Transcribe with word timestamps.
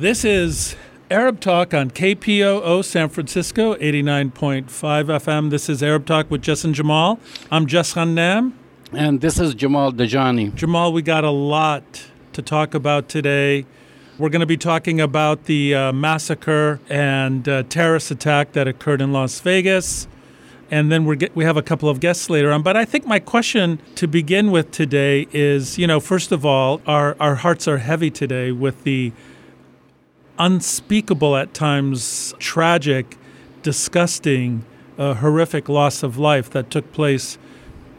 This 0.00 0.24
is 0.24 0.76
Arab 1.10 1.40
Talk 1.40 1.74
on 1.74 1.90
KPOO 1.90 2.82
San 2.82 3.10
Francisco, 3.10 3.74
89.5 3.74 4.64
FM. 4.64 5.50
This 5.50 5.68
is 5.68 5.82
Arab 5.82 6.06
Talk 6.06 6.30
with 6.30 6.40
Jess 6.40 6.64
and 6.64 6.74
Jamal. 6.74 7.20
I'm 7.50 7.66
Jess 7.66 7.92
Ghannam. 7.92 8.54
And 8.94 9.20
this 9.20 9.38
is 9.38 9.54
Jamal 9.54 9.92
Dajani. 9.92 10.54
Jamal, 10.54 10.94
we 10.94 11.02
got 11.02 11.24
a 11.24 11.30
lot 11.30 12.06
to 12.32 12.40
talk 12.40 12.72
about 12.72 13.10
today. 13.10 13.66
We're 14.16 14.30
going 14.30 14.40
to 14.40 14.46
be 14.46 14.56
talking 14.56 15.02
about 15.02 15.44
the 15.44 15.74
uh, 15.74 15.92
massacre 15.92 16.80
and 16.88 17.46
uh, 17.46 17.64
terrorist 17.64 18.10
attack 18.10 18.52
that 18.52 18.66
occurred 18.66 19.02
in 19.02 19.12
Las 19.12 19.38
Vegas. 19.40 20.08
And 20.70 20.90
then 20.90 21.04
we 21.04 21.16
get, 21.16 21.36
we 21.36 21.44
have 21.44 21.58
a 21.58 21.62
couple 21.62 21.90
of 21.90 22.00
guests 22.00 22.30
later 22.30 22.52
on. 22.52 22.62
But 22.62 22.74
I 22.74 22.86
think 22.86 23.06
my 23.06 23.18
question 23.18 23.78
to 23.96 24.06
begin 24.06 24.50
with 24.50 24.70
today 24.70 25.26
is, 25.30 25.76
you 25.76 25.86
know, 25.86 26.00
first 26.00 26.32
of 26.32 26.46
all, 26.46 26.80
our, 26.86 27.18
our 27.20 27.34
hearts 27.34 27.68
are 27.68 27.78
heavy 27.78 28.10
today 28.10 28.50
with 28.50 28.84
the 28.84 29.12
unspeakable 30.40 31.36
at 31.36 31.54
times, 31.54 32.34
tragic, 32.38 33.16
disgusting, 33.62 34.64
uh, 34.98 35.14
horrific 35.14 35.68
loss 35.68 36.02
of 36.02 36.18
life 36.18 36.50
that 36.50 36.70
took 36.70 36.90
place 36.92 37.38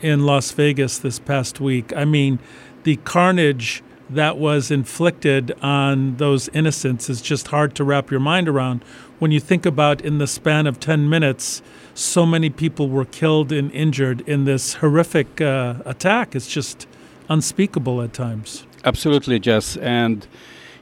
in 0.02 0.26
Las 0.26 0.52
Vegas 0.52 0.98
this 0.98 1.20
past 1.20 1.62
week. 1.62 1.96
I 1.96 2.04
mean, 2.04 2.40
the 2.84 2.98
carnage 2.98 3.84
that 4.10 4.38
was 4.38 4.72
inflicted 4.72 5.54
on 5.62 6.18
those 6.18 6.50
innocents 6.50 7.10
is 7.10 7.22
just 7.22 7.48
hard 7.48 7.76
to 7.76 7.84
wrap 7.84 8.12
your 8.12 8.20
mind 8.20 8.50
around. 8.50 8.84
When 9.20 9.32
you 9.32 9.40
think 9.40 9.66
about 9.66 10.02
in 10.02 10.18
the 10.18 10.28
span 10.28 10.68
of 10.68 10.80
10 10.80 11.08
minutes 11.08 11.62
so 11.94 12.26
many 12.26 12.50
people 12.50 12.90
were 12.90 13.06
killed 13.06 13.52
and 13.52 13.72
injured 13.72 14.22
in 14.22 14.46
this 14.46 14.76
horrific 14.76 15.42
uh, 15.42 15.76
attack. 15.86 16.36
It's 16.36 16.48
just 16.48 16.88
unspeakable 17.30 18.02
at 18.02 18.14
times. 18.14 18.66
Absolutely 18.84 19.40
jess. 19.40 19.78
And 19.78 20.28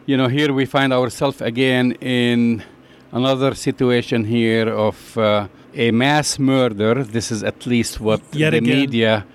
you 0.10 0.18
know, 0.18 0.28
here 0.28 0.52
we 0.60 0.66
find 0.66 0.92
ourselves 0.92 1.40
again 1.52 1.86
in 2.02 2.64
another 3.12 3.54
situation 3.54 4.20
here 4.26 4.68
of 4.88 4.98
uh, 5.18 5.48
a 5.76 5.92
mass 5.92 6.40
murder. 6.40 7.04
This 7.04 7.32
is 7.32 7.44
at 7.44 7.68
least 7.68 8.00
what 8.00 8.22
Yet 8.34 8.52
the 8.52 8.58
again. 8.58 8.80
media 8.80 9.26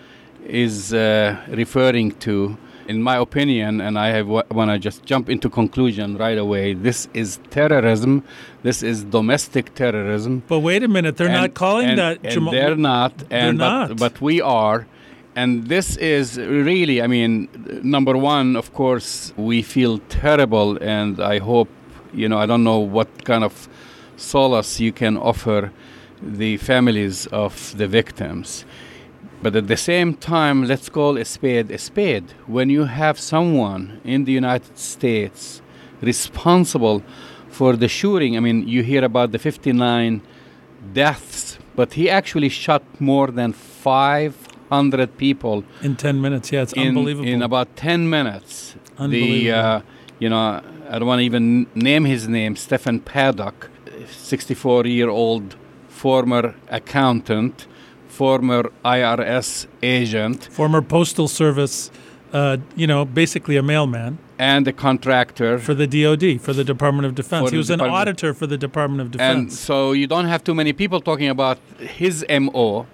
is 0.45 0.93
uh, 0.93 1.37
referring 1.49 2.11
to. 2.27 2.57
In 2.87 3.01
my 3.03 3.17
opinion, 3.17 3.81
and 3.81 3.99
I 3.99 4.09
have 4.09 4.29
want 4.29 4.69
to 4.71 4.79
just 4.79 5.07
jump 5.07 5.31
into 5.31 5.49
conclusion 5.49 6.19
right 6.19 6.37
away. 6.37 6.75
This 6.75 7.09
is 7.15 7.39
terrorism. 7.49 8.23
This 8.63 8.83
is 8.83 9.05
domestic 9.05 9.75
terrorism. 9.75 10.43
But 10.49 10.59
wait 10.59 10.83
a 10.83 10.89
minute, 10.89 11.17
they're 11.17 11.29
And- 11.29 11.41
not 11.45 11.55
calling 11.55 11.89
and- 11.91 11.99
that. 11.99 12.19
and 12.23 12.33
Jamal- 12.35 12.53
they're 12.53 12.77
not. 12.77 13.13
And 13.31 13.59
They're 13.61 13.69
but, 13.71 13.89
not. 13.89 13.97
but 14.05 14.21
we 14.21 14.43
are. 14.43 14.87
And 15.37 15.67
this 15.67 15.97
is 15.97 16.39
really, 16.39 17.03
I 17.03 17.09
mean, 17.09 17.49
number 17.83 18.17
one, 18.17 18.55
of 18.55 18.73
course, 18.73 19.33
we 19.37 19.63
feel 19.63 19.99
terrible, 20.09 20.79
and 20.81 21.21
I 21.21 21.41
hope, 21.41 21.69
you 22.13 22.29
know, 22.29 22.39
I 22.39 22.47
don't 22.47 22.63
know 22.63 22.79
what 22.79 23.25
kind 23.25 23.43
of 23.43 23.69
solace 24.17 24.79
you 24.79 24.93
can 24.93 25.17
offer 25.17 25.73
the 26.23 26.57
families 26.59 27.27
of 27.27 27.77
the 27.77 27.89
victims. 27.89 28.65
But 29.43 29.57
at 29.57 29.67
the 29.67 29.77
same 29.77 30.15
time, 30.15 30.65
let's 30.65 30.89
call 30.89 31.19
a 31.19 31.25
spade 31.25 31.71
a 31.71 31.79
spade. 31.79 32.33
When 32.47 32.71
you 32.71 32.85
have 32.85 33.19
someone 33.19 34.01
in 34.05 34.25
the 34.25 34.33
United 34.33 34.79
States 34.79 35.61
responsible 36.01 37.03
for 37.51 37.77
the 37.77 37.89
shooting, 37.89 38.37
I 38.37 38.41
mean, 38.41 38.69
you 38.69 38.83
hear 38.83 39.05
about 39.05 39.33
the 39.33 39.39
59 39.39 40.23
deaths, 40.93 41.59
but 41.75 41.95
he 41.95 42.09
actually 42.09 42.49
shot 42.49 42.83
more 43.01 43.33
than 43.33 43.53
500 44.69 45.17
people 45.19 45.65
in 45.83 45.97
10 45.97 46.21
minutes. 46.21 46.53
Yeah, 46.53 46.63
it's 46.63 46.73
in, 46.73 46.89
unbelievable. 46.89 47.29
in 47.29 47.43
about 47.43 47.77
10 47.77 48.09
minutes. 48.09 48.75
The, 48.97 49.03
Unbelievable. 49.05 49.61
uh, 49.61 49.81
you 50.19 50.29
know, 50.29 50.63
I 50.89 50.99
don't 50.99 51.09
want 51.09 51.21
to 51.21 51.25
even 51.25 51.67
name 51.75 52.05
his 52.05 52.29
name, 52.29 52.57
Stephen 52.57 53.01
Paddock, 53.01 53.71
64 54.09 54.87
year 54.87 55.09
old 55.09 55.57
former 55.89 56.55
accountant, 56.69 57.67
former 58.09 58.71
IRS 58.85 59.67
agent, 59.83 60.49
Former 60.53 60.83
Postal 60.83 61.29
Service, 61.29 61.91
uh, 62.33 62.59
you 62.77 62.87
know, 62.87 63.05
basically 63.05 63.57
a 63.57 63.63
mailman 63.63 64.19
and 64.39 64.69
a 64.69 64.73
contractor. 64.73 65.59
for 65.59 65.75
the 65.75 65.87
DOD, 65.87 66.41
for 66.41 66.53
the 66.53 66.65
Department 66.65 67.07
of 67.07 67.15
Defense. 67.15 67.51
He 67.51 67.57
the 67.57 67.59
was 67.59 67.71
an 67.71 67.81
auditor 67.81 68.35
for 68.35 68.47
the 68.47 68.59
Department 68.59 69.01
of 69.01 69.11
Defense. 69.11 69.39
and 69.39 69.53
so 69.53 69.93
you 69.93 70.07
don't 70.07 70.27
have 70.27 70.45
too 70.45 70.55
many 70.55 70.73
people 70.73 71.01
talking 71.01 71.29
about 71.29 71.59
his 71.79 72.25
MO. 72.29 72.87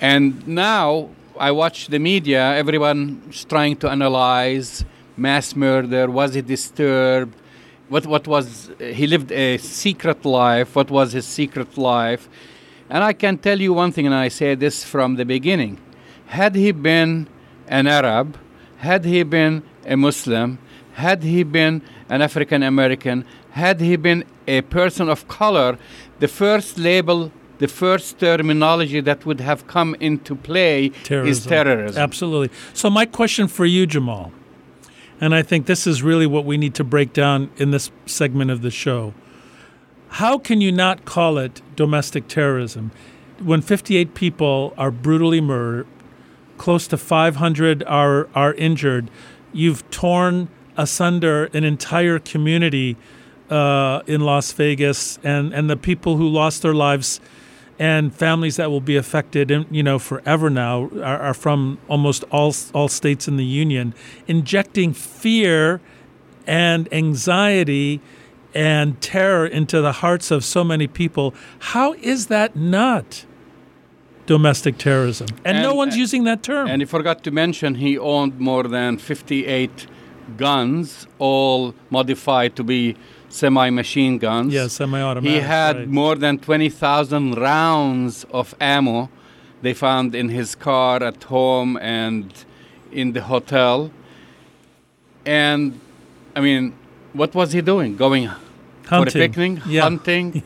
And 0.00 0.46
now 0.48 1.10
I 1.38 1.50
watch 1.50 1.88
the 1.88 1.98
media, 1.98 2.54
everyone's 2.54 3.44
trying 3.44 3.76
to 3.76 3.90
analyze 3.90 4.84
mass 5.16 5.54
murder. 5.54 6.10
Was 6.10 6.34
he 6.34 6.40
disturbed? 6.40 7.34
What, 7.88 8.06
what 8.06 8.26
was, 8.26 8.70
he 8.78 9.06
lived 9.06 9.30
a 9.30 9.58
secret 9.58 10.24
life. 10.24 10.74
What 10.74 10.90
was 10.90 11.12
his 11.12 11.26
secret 11.26 11.76
life? 11.76 12.28
And 12.88 13.04
I 13.04 13.12
can 13.12 13.36
tell 13.36 13.60
you 13.60 13.72
one 13.74 13.92
thing, 13.92 14.06
and 14.06 14.14
I 14.14 14.28
say 14.28 14.54
this 14.54 14.84
from 14.84 15.16
the 15.16 15.24
beginning. 15.24 15.78
Had 16.26 16.54
he 16.54 16.72
been 16.72 17.28
an 17.68 17.86
Arab, 17.86 18.38
had 18.78 19.04
he 19.04 19.22
been 19.22 19.62
a 19.86 19.96
Muslim, 19.96 20.58
had 20.94 21.22
he 21.22 21.42
been 21.42 21.82
an 22.08 22.22
African 22.22 22.62
American, 22.62 23.24
had 23.50 23.80
he 23.80 23.96
been 23.96 24.24
a 24.46 24.62
person 24.62 25.08
of 25.08 25.28
color, 25.28 25.78
the 26.18 26.28
first 26.28 26.78
label, 26.78 27.30
the 27.60 27.68
first 27.68 28.18
terminology 28.18 29.00
that 29.00 29.24
would 29.26 29.38
have 29.40 29.66
come 29.66 29.94
into 30.00 30.34
play 30.34 30.90
is 31.08 31.44
terrorism. 31.44 32.02
Absolutely. 32.02 32.50
So, 32.72 32.88
my 32.88 33.04
question 33.04 33.48
for 33.48 33.66
you, 33.66 33.86
Jamal, 33.86 34.32
and 35.20 35.34
I 35.34 35.42
think 35.42 35.66
this 35.66 35.86
is 35.86 36.02
really 36.02 36.26
what 36.26 36.46
we 36.46 36.56
need 36.56 36.74
to 36.76 36.84
break 36.84 37.12
down 37.12 37.50
in 37.58 37.70
this 37.70 37.90
segment 38.06 38.50
of 38.50 38.62
the 38.62 38.70
show. 38.70 39.12
How 40.08 40.38
can 40.38 40.62
you 40.62 40.72
not 40.72 41.04
call 41.04 41.36
it 41.36 41.60
domestic 41.76 42.26
terrorism 42.28 42.90
when 43.38 43.60
58 43.60 44.14
people 44.14 44.74
are 44.78 44.90
brutally 44.90 45.42
murdered, 45.42 45.86
close 46.56 46.86
to 46.88 46.96
500 46.96 47.84
are, 47.84 48.28
are 48.34 48.54
injured? 48.54 49.10
You've 49.52 49.88
torn 49.90 50.48
asunder 50.78 51.50
an 51.52 51.64
entire 51.64 52.18
community 52.18 52.96
uh, 53.50 54.00
in 54.06 54.22
Las 54.22 54.52
Vegas, 54.52 55.18
and, 55.22 55.52
and 55.52 55.68
the 55.68 55.76
people 55.76 56.16
who 56.16 56.26
lost 56.26 56.62
their 56.62 56.74
lives 56.74 57.20
and 57.80 58.14
families 58.14 58.56
that 58.56 58.70
will 58.70 58.82
be 58.82 58.96
affected, 58.96 59.50
and 59.50 59.64
you 59.70 59.82
know, 59.82 59.98
forever 59.98 60.50
now, 60.50 60.90
are, 60.96 61.18
are 61.18 61.34
from 61.34 61.78
almost 61.88 62.22
all 62.30 62.54
all 62.74 62.88
states 62.88 63.26
in 63.26 63.38
the 63.38 63.44
union, 63.44 63.94
injecting 64.28 64.92
fear 64.92 65.80
and 66.46 66.92
anxiety 66.92 68.00
and 68.54 69.00
terror 69.00 69.46
into 69.46 69.80
the 69.80 69.92
hearts 69.92 70.30
of 70.30 70.44
so 70.44 70.62
many 70.62 70.86
people. 70.86 71.32
How 71.72 71.94
is 71.94 72.26
that 72.26 72.54
not 72.54 73.24
domestic 74.26 74.76
terrorism? 74.76 75.28
And, 75.44 75.62
no 75.62 75.70
And- 75.70 75.78
one's 75.78 75.94
uh, 75.94 75.98
using 76.04 76.24
that 76.24 76.42
term. 76.42 76.68
And 76.68 76.82
he 76.82 76.86
forgot 76.86 77.24
to 77.24 77.30
mention 77.30 77.76
he 77.76 77.96
owned 77.96 78.38
more 78.38 78.64
than 78.64 78.98
58 78.98 79.86
guns, 80.36 81.06
all 81.18 81.74
modified 81.88 82.56
to 82.56 82.64
be 82.64 82.96
semi 83.30 83.70
machine 83.70 84.18
guns. 84.18 84.52
yeah, 84.52 84.66
semi-automatic. 84.66 85.30
He 85.30 85.40
had 85.40 85.76
right. 85.76 85.88
more 85.88 86.14
than 86.16 86.38
20,000 86.38 87.34
rounds 87.38 88.24
of 88.32 88.54
ammo 88.60 89.08
they 89.62 89.74
found 89.74 90.14
in 90.14 90.28
his 90.30 90.54
car 90.54 91.02
at 91.02 91.24
home 91.24 91.76
and 91.80 92.32
in 92.92 93.12
the 93.12 93.22
hotel. 93.22 93.90
And 95.26 95.78
I 96.34 96.40
mean, 96.40 96.74
what 97.12 97.34
was 97.34 97.52
he 97.52 97.60
doing? 97.60 97.96
Going 97.96 98.28
for 98.82 98.94
a 98.94 98.98
Hunting. 98.98 99.20
picnic, 99.32 99.62
Yeah. 99.66 99.82
hunting. 99.88 100.42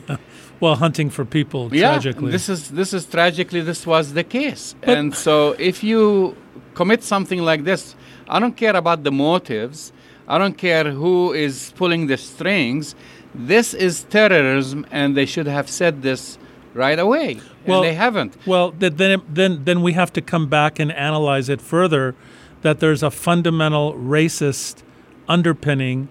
well 0.59 0.75
hunting 0.75 1.09
for 1.09 1.25
people. 1.25 1.73
Yeah, 1.73 1.93
tragically, 1.93 2.31
this 2.31 2.49
is 2.49 2.69
this 2.69 2.93
is 2.93 3.05
tragically 3.05 3.61
this 3.61 3.85
was 3.87 4.13
the 4.13 4.23
case. 4.23 4.75
and 4.83 5.15
so 5.15 5.55
if 5.57 5.83
you 5.83 6.35
commit 6.73 7.03
something 7.03 7.39
like 7.41 7.63
this, 7.63 7.95
I 8.27 8.39
don't 8.39 8.55
care 8.55 8.75
about 8.75 9.03
the 9.03 9.11
motives. 9.11 9.91
I 10.27 10.37
don't 10.37 10.57
care 10.57 10.91
who 10.91 11.33
is 11.33 11.73
pulling 11.75 12.07
the 12.07 12.17
strings. 12.17 12.95
This 13.33 13.73
is 13.73 14.03
terrorism, 14.05 14.85
and 14.91 15.15
they 15.15 15.25
should 15.25 15.47
have 15.47 15.69
said 15.69 16.01
this 16.01 16.37
right 16.73 16.97
away. 16.97 17.39
Well- 17.67 17.79
and 17.79 17.85
they 17.85 17.93
haven't. 17.95 18.35
Well, 18.45 18.71
then 18.71 19.21
then 19.29 19.63
then 19.65 19.81
we 19.81 19.93
have 19.93 20.11
to 20.13 20.21
come 20.21 20.47
back 20.47 20.79
and 20.79 20.91
analyze 20.91 21.49
it 21.49 21.61
further. 21.61 22.15
That 22.61 22.79
there's 22.79 23.03
a 23.03 23.11
fundamental 23.11 23.93
racist 23.93 24.81
underpinning 25.27 26.07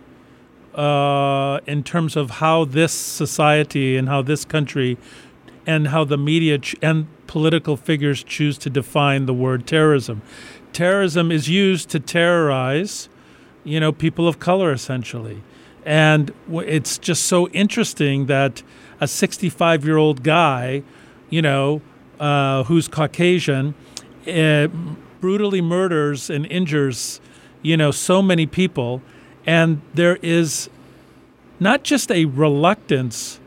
uh, 0.74 1.60
in 1.66 1.82
terms 1.82 2.16
of 2.16 2.30
how 2.42 2.64
this 2.64 2.92
society 2.92 3.96
and 3.96 4.08
how 4.08 4.22
this 4.22 4.44
country 4.44 4.96
and 5.66 5.88
how 5.88 6.04
the 6.04 6.16
media 6.18 6.58
ch- 6.58 6.76
and 6.82 7.06
political 7.26 7.76
figures 7.76 8.22
choose 8.22 8.58
to 8.58 8.70
define 8.70 9.26
the 9.26 9.34
word 9.34 9.66
terrorism. 9.66 10.22
Terrorism 10.72 11.30
is 11.32 11.48
used 11.48 11.88
to 11.90 12.00
terrorize, 12.00 13.08
you 13.64 13.80
know, 13.80 13.92
people 13.92 14.28
of 14.28 14.38
color 14.38 14.72
essentially. 14.72 15.42
And 15.84 16.32
it's 16.48 16.96
just 16.96 17.24
so 17.26 17.48
interesting 17.48 18.26
that 18.26 18.62
a 19.00 19.08
65 19.08 19.84
year 19.84 19.96
old 19.96 20.22
guy, 20.22 20.82
you 21.28 21.42
know, 21.42 21.82
uh, 22.20 22.64
who's 22.64 22.88
Caucasian, 22.88 23.74
uh, 24.26 24.68
brutally 25.20 25.60
murders 25.60 26.30
and 26.30 26.46
injures, 26.46 27.20
you 27.62 27.76
know, 27.76 27.90
so 27.90 28.22
many 28.22 28.46
people. 28.46 29.02
And 29.46 29.82
there 29.92 30.16
is 30.16 30.70
not 31.60 31.82
just 31.82 32.10
a 32.10 32.24
reluctance 32.26 33.40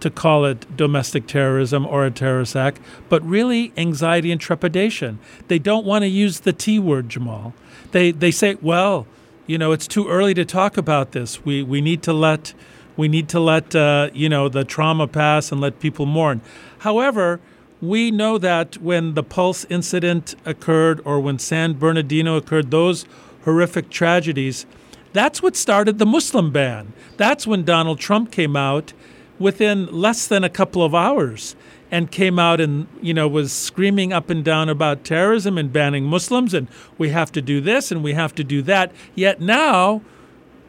to 0.00 0.10
call 0.10 0.44
it 0.44 0.76
domestic 0.76 1.26
terrorism 1.26 1.86
or 1.86 2.06
a 2.06 2.10
terrorist 2.10 2.56
act, 2.56 2.80
but 3.08 3.22
really 3.22 3.72
anxiety 3.76 4.32
and 4.32 4.40
trepidation. 4.40 5.18
They 5.48 5.58
don't 5.58 5.84
want 5.84 6.02
to 6.02 6.08
use 6.08 6.40
the 6.40 6.52
T 6.52 6.78
word, 6.78 7.08
Jamal. 7.08 7.52
They 7.92 8.10
they 8.10 8.30
say, 8.30 8.56
well, 8.62 9.06
you 9.50 9.58
know, 9.58 9.72
it's 9.72 9.88
too 9.88 10.06
early 10.08 10.32
to 10.34 10.44
talk 10.44 10.76
about 10.76 11.10
this. 11.10 11.44
We 11.44 11.64
we 11.64 11.80
need 11.80 12.04
to 12.04 12.12
let 12.12 12.54
we 12.96 13.08
need 13.08 13.28
to 13.30 13.40
let 13.40 13.74
uh, 13.74 14.08
you 14.14 14.28
know 14.28 14.48
the 14.48 14.62
trauma 14.62 15.08
pass 15.08 15.50
and 15.50 15.60
let 15.60 15.80
people 15.80 16.06
mourn. 16.06 16.40
However, 16.78 17.40
we 17.82 18.12
know 18.12 18.38
that 18.38 18.76
when 18.78 19.14
the 19.14 19.24
Pulse 19.24 19.64
incident 19.68 20.36
occurred 20.44 21.00
or 21.04 21.18
when 21.18 21.40
San 21.40 21.72
Bernardino 21.72 22.36
occurred, 22.36 22.70
those 22.70 23.06
horrific 23.44 23.90
tragedies, 23.90 24.66
that's 25.12 25.42
what 25.42 25.56
started 25.56 25.98
the 25.98 26.06
Muslim 26.06 26.52
ban. 26.52 26.92
That's 27.16 27.44
when 27.44 27.64
Donald 27.64 27.98
Trump 27.98 28.30
came 28.30 28.54
out 28.54 28.92
within 29.40 29.86
less 29.86 30.28
than 30.28 30.44
a 30.44 30.48
couple 30.50 30.84
of 30.84 30.94
hours 30.94 31.56
and 31.90 32.10
came 32.10 32.38
out 32.38 32.60
and 32.60 32.86
you 33.00 33.12
know 33.12 33.26
was 33.26 33.52
screaming 33.52 34.12
up 34.12 34.30
and 34.30 34.44
down 34.44 34.68
about 34.68 35.04
terrorism 35.04 35.58
and 35.58 35.72
banning 35.72 36.04
Muslims 36.04 36.54
and 36.54 36.68
we 36.98 37.10
have 37.10 37.32
to 37.32 37.42
do 37.42 37.60
this 37.60 37.90
and 37.90 38.02
we 38.02 38.12
have 38.14 38.34
to 38.34 38.44
do 38.44 38.62
that. 38.62 38.92
Yet 39.14 39.40
now, 39.40 40.02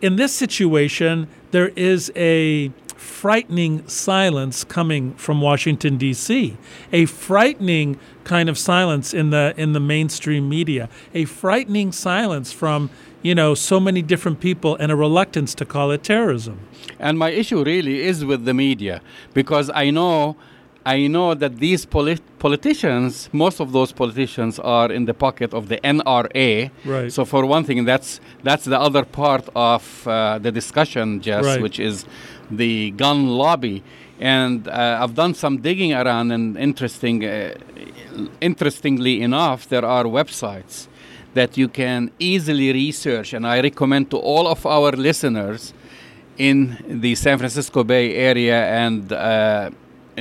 in 0.01 0.15
this 0.15 0.33
situation, 0.33 1.27
there 1.51 1.69
is 1.69 2.11
a 2.15 2.71
frightening 3.01 3.87
silence 3.87 4.63
coming 4.63 5.13
from 5.15 5.41
Washington 5.41 5.97
D.C. 5.97 6.57
A 6.91 7.05
frightening 7.05 7.99
kind 8.23 8.47
of 8.47 8.57
silence 8.57 9.13
in 9.13 9.31
the 9.31 9.53
in 9.57 9.73
the 9.73 9.79
mainstream 9.79 10.47
media. 10.47 10.89
A 11.13 11.25
frightening 11.25 11.91
silence 11.91 12.51
from 12.51 12.89
you 13.21 13.35
know 13.35 13.53
so 13.53 13.79
many 13.79 14.01
different 14.01 14.39
people 14.39 14.75
and 14.77 14.91
a 14.91 14.95
reluctance 14.95 15.55
to 15.55 15.65
call 15.65 15.91
it 15.91 16.03
terrorism. 16.03 16.59
And 16.99 17.17
my 17.17 17.29
issue 17.31 17.63
really 17.63 18.01
is 18.01 18.23
with 18.23 18.45
the 18.45 18.53
media 18.53 19.01
because 19.33 19.69
I 19.73 19.89
know 19.89 20.35
I 20.85 21.07
know 21.07 21.35
that 21.35 21.57
these 21.57 21.85
polit- 21.85 22.21
politicians, 22.39 23.29
most 23.31 23.59
of 23.59 23.71
those 23.71 23.91
politicians 23.91 24.57
are 24.59 24.91
in 24.91 25.05
the 25.05 25.13
pocket 25.13 25.53
of 25.53 25.67
the 25.67 25.77
NRA. 25.77 26.71
Right. 26.85 27.11
So 27.13 27.23
for 27.25 27.45
one 27.45 27.63
thing, 27.65 27.85
that's 27.85 28.19
that's 28.43 28.65
the 28.65 28.79
other 28.79 29.05
part 29.05 29.47
of 29.55 30.07
uh, 30.07 30.39
the 30.39 30.51
discussion, 30.51 31.21
Jess, 31.21 31.45
Right. 31.45 31.61
which 31.61 31.79
is 31.79 32.05
the 32.49 32.91
gun 32.91 33.27
lobby. 33.27 33.83
And 34.19 34.67
uh, 34.67 34.99
I've 35.01 35.15
done 35.15 35.33
some 35.33 35.57
digging 35.61 35.93
around, 35.93 36.31
and 36.31 36.57
interesting, 36.57 37.23
uh, 37.25 37.55
interestingly 38.39 39.21
enough, 39.21 39.67
there 39.69 39.85
are 39.85 40.03
websites 40.05 40.87
that 41.33 41.57
you 41.57 41.67
can 41.67 42.11
easily 42.19 42.71
research, 42.73 43.33
and 43.33 43.47
I 43.47 43.61
recommend 43.61 44.09
to 44.11 44.17
all 44.17 44.47
of 44.47 44.65
our 44.65 44.91
listeners 44.91 45.73
in 46.37 46.77
the 47.01 47.15
San 47.15 47.37
Francisco 47.37 47.83
Bay 47.83 48.15
Area 48.15 48.65
and 48.65 49.11
uh, 49.11 49.69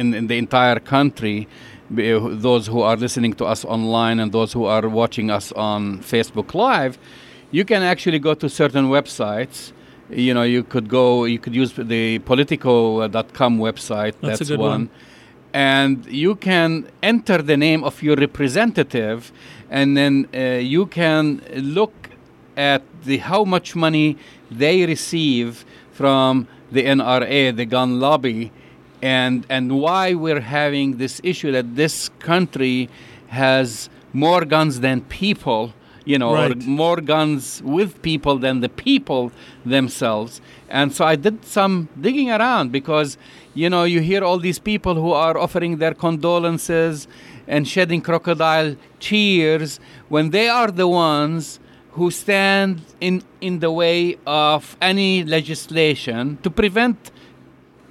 in, 0.00 0.14
in 0.14 0.26
the 0.26 0.38
entire 0.38 0.80
country, 0.80 1.46
those 1.90 2.66
who 2.68 2.80
are 2.80 2.96
listening 2.96 3.34
to 3.34 3.44
us 3.44 3.64
online 3.64 4.20
and 4.20 4.32
those 4.32 4.52
who 4.52 4.64
are 4.64 4.88
watching 4.88 5.30
us 5.30 5.52
on 5.52 5.98
Facebook 5.98 6.54
Live, 6.54 6.98
you 7.50 7.64
can 7.64 7.82
actually 7.82 8.18
go 8.18 8.34
to 8.34 8.48
certain 8.48 8.86
websites. 8.96 9.72
You 10.08 10.32
know, 10.34 10.42
you 10.42 10.62
could 10.62 10.88
go, 10.88 11.24
you 11.24 11.38
could 11.38 11.54
use 11.54 11.72
the 11.72 12.18
politico.com 12.20 13.58
website. 13.58 14.14
That's 14.20 14.40
a 14.40 14.44
That's, 14.44 14.50
good 14.50 14.60
one. 14.60 14.70
one. 14.70 14.90
And 15.52 16.06
you 16.06 16.36
can 16.36 16.88
enter 17.02 17.38
the 17.42 17.56
name 17.56 17.82
of 17.82 18.02
your 18.02 18.16
representative, 18.16 19.32
and 19.68 19.96
then 19.96 20.28
uh, 20.32 20.38
you 20.74 20.86
can 20.86 21.42
look 21.54 21.92
at 22.56 22.82
the 23.04 23.18
how 23.18 23.42
much 23.44 23.74
money 23.74 24.16
they 24.50 24.86
receive 24.86 25.64
from 25.90 26.46
the 26.70 26.84
NRA, 26.84 27.56
the 27.56 27.64
gun 27.64 27.98
lobby, 27.98 28.52
and 29.02 29.46
and 29.48 29.80
why 29.80 30.14
we're 30.14 30.40
having 30.40 30.98
this 30.98 31.20
issue 31.24 31.52
that 31.52 31.76
this 31.76 32.10
country 32.18 32.88
has 33.28 33.88
more 34.12 34.44
guns 34.44 34.80
than 34.80 35.00
people, 35.02 35.72
you 36.04 36.18
know, 36.18 36.30
or 36.30 36.54
more 36.66 36.96
guns 37.00 37.62
with 37.64 38.02
people 38.02 38.38
than 38.38 38.60
the 38.60 38.68
people 38.68 39.30
themselves. 39.64 40.40
And 40.68 40.92
so 40.92 41.04
I 41.04 41.16
did 41.16 41.44
some 41.44 41.88
digging 42.00 42.30
around 42.30 42.72
because, 42.72 43.16
you 43.54 43.70
know, 43.70 43.84
you 43.84 44.00
hear 44.00 44.24
all 44.24 44.38
these 44.38 44.58
people 44.58 44.94
who 44.96 45.12
are 45.12 45.38
offering 45.38 45.78
their 45.78 45.94
condolences 45.94 47.06
and 47.46 47.66
shedding 47.66 48.00
crocodile 48.00 48.76
tears 48.98 49.80
when 50.08 50.30
they 50.30 50.48
are 50.48 50.70
the 50.70 50.88
ones 50.88 51.60
who 51.92 52.10
stand 52.10 52.82
in, 53.00 53.22
in 53.40 53.58
the 53.58 53.70
way 53.70 54.16
of 54.26 54.76
any 54.80 55.24
legislation 55.24 56.38
to 56.42 56.50
prevent 56.50 57.10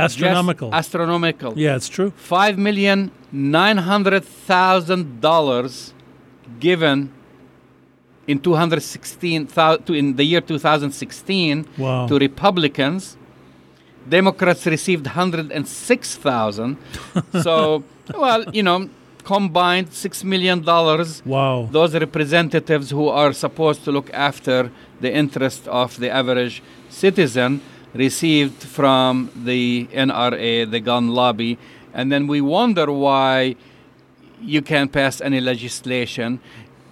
just 0.00 0.14
Astronomical. 0.16 0.74
astronomical. 0.74 1.52
yeah, 1.58 1.76
it's 1.76 1.88
true. 1.88 2.10
Five 2.16 2.58
million 2.58 3.10
nine 3.32 3.78
hundred 3.78 4.24
thousand 4.24 5.20
dollars 5.20 5.94
given 6.58 7.12
in 8.26 8.38
216 8.38 9.48
in 9.88 10.16
the 10.16 10.24
year 10.24 10.40
2016 10.40 11.66
Wow. 11.78 12.06
to 12.06 12.18
Republicans. 12.18 13.16
Democrats 14.08 14.66
received 14.66 15.06
106,000. 15.06 16.76
so, 17.42 17.82
well, 18.14 18.44
you 18.52 18.62
know, 18.62 18.88
combined 19.24 19.92
6 19.92 20.24
million 20.24 20.62
dollars 20.62 21.22
Wow. 21.26 21.68
those 21.70 21.94
representatives 21.94 22.90
who 22.90 23.08
are 23.08 23.32
supposed 23.32 23.84
to 23.84 23.92
look 23.92 24.10
after 24.14 24.70
the 25.00 25.12
interest 25.12 25.68
of 25.68 25.98
the 25.98 26.08
average 26.10 26.62
citizen 26.88 27.60
received 27.94 28.62
from 28.62 29.30
the 29.34 29.88
NRA, 29.92 30.70
the 30.70 30.80
gun 30.80 31.08
lobby, 31.08 31.58
and 31.92 32.10
then 32.10 32.26
we 32.26 32.40
wonder 32.40 32.90
why 32.90 33.56
you 34.40 34.62
can't 34.62 34.92
pass 34.92 35.20
any 35.20 35.40
legislation. 35.40 36.40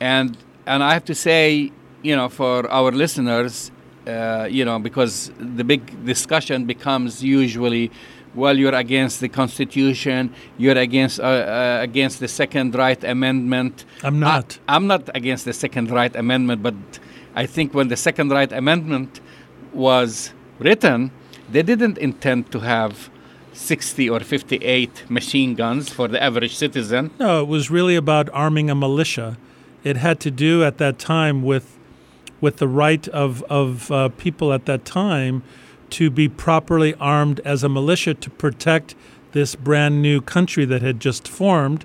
And 0.00 0.36
and 0.66 0.82
I 0.82 0.92
have 0.92 1.04
to 1.06 1.14
say, 1.14 1.72
you 2.02 2.14
know, 2.14 2.28
for 2.28 2.68
our 2.70 2.92
listeners, 2.92 3.70
uh, 4.06 4.48
you 4.50 4.64
know, 4.64 4.78
because 4.78 5.30
the 5.38 5.64
big 5.64 6.04
discussion 6.04 6.66
becomes 6.66 7.22
usually, 7.22 7.90
well, 8.34 8.56
you're 8.56 8.74
against 8.74 9.20
the 9.20 9.28
Constitution, 9.28 10.34
you're 10.58 10.76
against 10.76 11.20
uh, 11.20 11.24
uh, 11.24 11.78
against 11.82 12.20
the 12.20 12.28
Second 12.28 12.74
Right 12.74 13.02
Amendment. 13.04 13.84
I'm 14.02 14.20
not. 14.20 14.58
I, 14.68 14.76
am 14.76 14.86
not 14.86 15.08
against 15.14 15.44
the 15.44 15.52
Second 15.52 15.90
Right 15.90 16.14
Amendment, 16.14 16.62
but 16.62 16.74
I 17.34 17.46
think 17.46 17.72
when 17.72 17.88
the 17.88 17.96
Second 17.96 18.30
Right 18.30 18.52
Amendment 18.52 19.20
was 19.72 20.32
written, 20.58 21.10
they 21.50 21.62
didn't 21.62 21.98
intend 21.98 22.50
to 22.52 22.60
have 22.60 23.10
60 23.52 24.08
or 24.08 24.20
58 24.20 25.10
machine 25.10 25.54
guns 25.54 25.88
for 25.88 26.06
the 26.08 26.22
average 26.22 26.54
citizen. 26.54 27.10
No, 27.18 27.42
it 27.42 27.48
was 27.48 27.70
really 27.70 27.96
about 27.96 28.28
arming 28.32 28.70
a 28.70 28.74
militia. 28.74 29.36
It 29.84 29.96
had 29.96 30.20
to 30.20 30.30
do 30.30 30.64
at 30.64 30.78
that 30.78 30.98
time 30.98 31.42
with 31.42 31.76
with 32.40 32.58
the 32.58 32.68
right 32.68 33.08
of 33.08 33.42
of 33.44 33.90
uh, 33.90 34.08
people 34.10 34.52
at 34.52 34.66
that 34.66 34.84
time 34.84 35.42
to 35.90 36.10
be 36.10 36.28
properly 36.28 36.94
armed 36.94 37.40
as 37.44 37.64
a 37.64 37.68
militia 37.68 38.14
to 38.14 38.30
protect 38.30 38.94
this 39.32 39.54
brand 39.54 40.00
new 40.02 40.20
country 40.20 40.64
that 40.64 40.82
had 40.82 41.00
just 41.00 41.26
formed, 41.26 41.84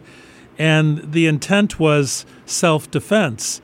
and 0.58 1.12
the 1.12 1.25
intent 1.25 1.80
was 1.80 2.25
self-defense. 2.46 3.62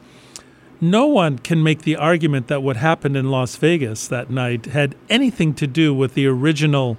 No 0.81 1.07
one 1.07 1.39
can 1.39 1.62
make 1.62 1.81
the 1.81 1.95
argument 1.95 2.48
that 2.48 2.63
what 2.63 2.77
happened 2.77 3.17
in 3.17 3.29
Las 3.29 3.55
Vegas 3.57 4.07
that 4.07 4.29
night 4.29 4.67
had 4.67 4.95
anything 5.09 5.53
to 5.55 5.67
do 5.67 5.93
with 5.93 6.13
the 6.13 6.25
original 6.25 6.98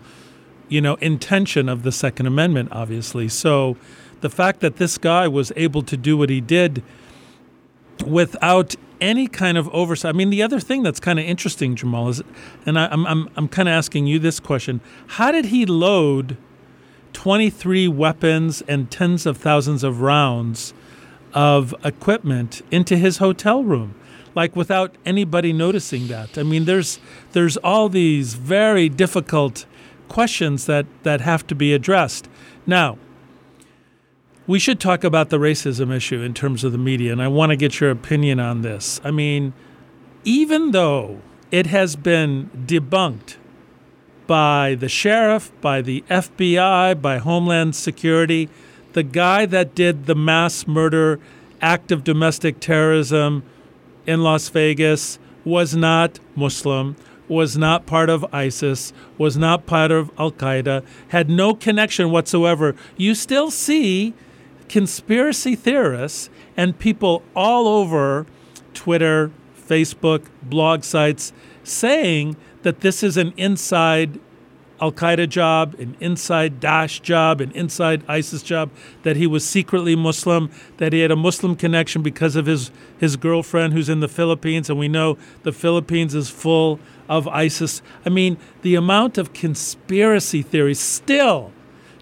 you 0.70 0.80
know, 0.80 0.94
intention 0.96 1.68
of 1.68 1.82
the 1.82 1.92
Second 1.92 2.26
Amendment, 2.26 2.70
obviously. 2.72 3.28
So 3.28 3.76
the 4.20 4.30
fact 4.30 4.60
that 4.60 4.76
this 4.76 4.96
guy 4.96 5.28
was 5.28 5.52
able 5.56 5.82
to 5.82 5.96
do 5.96 6.16
what 6.16 6.30
he 6.30 6.40
did 6.40 6.82
without 8.06 8.76
any 9.00 9.26
kind 9.26 9.58
of 9.58 9.68
oversight. 9.70 10.10
I 10.10 10.12
mean, 10.16 10.30
the 10.30 10.42
other 10.42 10.60
thing 10.60 10.82
that's 10.82 11.00
kind 11.00 11.18
of 11.18 11.24
interesting, 11.24 11.74
Jamal, 11.74 12.08
is, 12.08 12.22
and 12.66 12.78
I, 12.78 12.86
I'm, 12.90 13.06
I'm, 13.06 13.28
I'm 13.36 13.48
kind 13.48 13.68
of 13.68 13.72
asking 13.72 14.06
you 14.06 14.18
this 14.18 14.38
question 14.40 14.80
how 15.08 15.32
did 15.32 15.46
he 15.46 15.66
load 15.66 16.36
23 17.12 17.88
weapons 17.88 18.62
and 18.62 18.90
tens 18.90 19.26
of 19.26 19.36
thousands 19.36 19.82
of 19.82 20.00
rounds 20.00 20.72
of 21.32 21.74
equipment 21.84 22.62
into 22.70 22.96
his 22.96 23.18
hotel 23.18 23.62
room? 23.64 23.94
Like 24.34 24.54
without 24.54 24.94
anybody 25.04 25.52
noticing 25.52 26.06
that. 26.08 26.38
I 26.38 26.44
mean, 26.44 26.64
there's 26.64 27.00
there's 27.32 27.56
all 27.58 27.88
these 27.88 28.34
very 28.34 28.88
difficult 28.88 29.66
questions 30.10 30.66
that, 30.66 30.84
that 31.04 31.22
have 31.22 31.46
to 31.46 31.54
be 31.54 31.72
addressed. 31.72 32.28
Now, 32.66 32.98
we 34.46 34.58
should 34.58 34.80
talk 34.80 35.04
about 35.04 35.30
the 35.30 35.38
racism 35.38 35.94
issue 35.94 36.20
in 36.20 36.34
terms 36.34 36.64
of 36.64 36.72
the 36.72 36.78
media, 36.78 37.12
and 37.12 37.22
I 37.22 37.28
want 37.28 37.50
to 37.50 37.56
get 37.56 37.80
your 37.80 37.90
opinion 37.90 38.40
on 38.40 38.60
this. 38.60 39.00
I 39.02 39.10
mean, 39.10 39.54
even 40.24 40.72
though 40.72 41.22
it 41.50 41.66
has 41.66 41.96
been 41.96 42.50
debunked 42.66 43.36
by 44.26 44.74
the 44.74 44.88
sheriff, 44.88 45.52
by 45.60 45.80
the 45.80 46.04
FBI, 46.10 47.00
by 47.00 47.18
Homeland 47.18 47.74
Security, 47.74 48.48
the 48.92 49.02
guy 49.02 49.46
that 49.46 49.74
did 49.74 50.06
the 50.06 50.14
mass 50.14 50.66
murder 50.66 51.18
act 51.60 51.92
of 51.92 52.04
domestic 52.04 52.60
terrorism 52.60 53.42
in 54.06 54.22
Las 54.22 54.48
Vegas 54.48 55.18
was 55.44 55.74
not 55.74 56.18
Muslim, 56.34 56.96
was 57.28 57.56
not 57.56 57.86
part 57.86 58.10
of 58.10 58.26
ISIS, 58.34 58.92
was 59.16 59.36
not 59.36 59.66
part 59.66 59.90
of 59.90 60.10
Al 60.18 60.32
Qaeda, 60.32 60.84
had 61.08 61.30
no 61.30 61.54
connection 61.54 62.10
whatsoever. 62.10 62.74
You 62.96 63.14
still 63.14 63.50
see 63.50 64.14
conspiracy 64.68 65.54
theorists 65.54 66.30
and 66.56 66.78
people 66.78 67.22
all 67.34 67.66
over 67.68 68.26
Twitter, 68.74 69.30
Facebook, 69.68 70.26
blog 70.42 70.84
sites 70.84 71.32
saying 71.62 72.36
that 72.62 72.80
this 72.80 73.02
is 73.02 73.16
an 73.16 73.32
inside 73.36 74.18
Al 74.80 74.92
Qaeda 74.92 75.28
job, 75.28 75.74
an 75.78 75.96
inside 76.00 76.60
Daesh 76.60 77.02
job, 77.02 77.40
an 77.40 77.50
inside 77.52 78.02
ISIS 78.08 78.42
job, 78.42 78.70
that 79.02 79.16
he 79.16 79.26
was 79.26 79.46
secretly 79.46 79.94
Muslim, 79.94 80.50
that 80.78 80.92
he 80.92 81.00
had 81.00 81.10
a 81.10 81.16
Muslim 81.16 81.54
connection 81.54 82.02
because 82.02 82.34
of 82.34 82.46
his, 82.46 82.70
his 82.98 83.16
girlfriend 83.16 83.74
who's 83.74 83.88
in 83.88 84.00
the 84.00 84.08
Philippines, 84.08 84.70
and 84.70 84.78
we 84.78 84.88
know 84.88 85.18
the 85.42 85.52
Philippines 85.52 86.14
is 86.14 86.30
full 86.30 86.80
of 87.08 87.28
ISIS. 87.28 87.82
I 88.06 88.08
mean, 88.08 88.38
the 88.62 88.74
amount 88.74 89.18
of 89.18 89.32
conspiracy 89.32 90.42
theories 90.42 90.80
still 90.80 91.52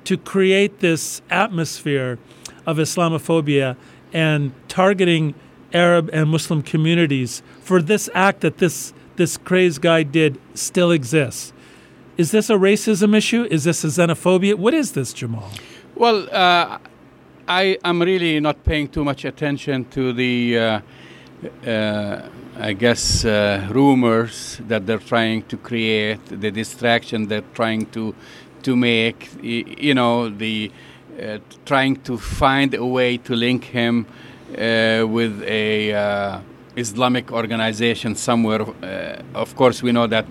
to 0.05 0.17
create 0.17 0.79
this 0.79 1.21
atmosphere 1.31 2.19
of 2.65 2.77
Islamophobia 2.77 3.77
and 4.13 4.53
targeting 4.69 5.35
Arab 5.73 6.09
and 6.13 6.31
Muslim 6.31 6.63
communities 6.63 7.43
for 7.61 7.83
this 7.83 8.09
act 8.15 8.41
that 8.41 8.59
this 8.59 8.93
this 9.17 9.37
crazed 9.37 9.83
guy 9.83 10.05
did 10.05 10.41
still 10.55 10.93
exists. 10.93 11.53
Is 12.19 12.33
this 12.33 12.51
a 12.51 12.55
racism 12.55 13.17
issue? 13.17 13.47
Is 13.49 13.63
this 13.63 13.85
a 13.85 13.87
xenophobia? 13.87 14.57
What 14.57 14.75
is 14.75 14.91
this, 14.91 15.13
Jamal? 15.13 15.53
Well, 15.95 16.29
uh, 16.33 16.79
I 17.47 17.79
am 17.85 18.03
really 18.03 18.41
not 18.41 18.65
paying 18.65 18.89
too 18.89 19.05
much 19.05 19.25
attention 19.25 19.85
to 19.91 20.13
the, 20.13 20.59
uh, 20.59 20.81
uh, 21.65 22.29
I 22.59 22.73
guess, 22.73 23.25
uh, 23.25 23.69
rumors 23.71 24.61
that 24.67 24.85
they're 24.85 24.99
trying 24.99 25.45
to 25.45 25.57
create, 25.57 26.19
the 26.27 26.51
distraction 26.51 27.29
they're 27.29 27.51
trying 27.55 27.87
to 27.93 28.17
to 28.65 28.75
make. 28.75 29.31
You 29.41 29.95
know, 29.95 30.29
the 30.29 30.73
uh, 31.23 31.39
trying 31.65 32.03
to 32.03 32.19
find 32.19 32.75
a 32.75 32.85
way 32.85 33.19
to 33.19 33.37
link 33.37 33.63
him 33.63 34.07
uh, 34.51 35.07
with 35.07 35.41
a 35.45 36.43
Islamic 36.75 37.31
organization 37.31 38.17
somewhere. 38.17 38.67
of 39.35 39.55
course, 39.55 39.85
we 39.85 39.93
know 39.93 40.09
that 40.09 40.27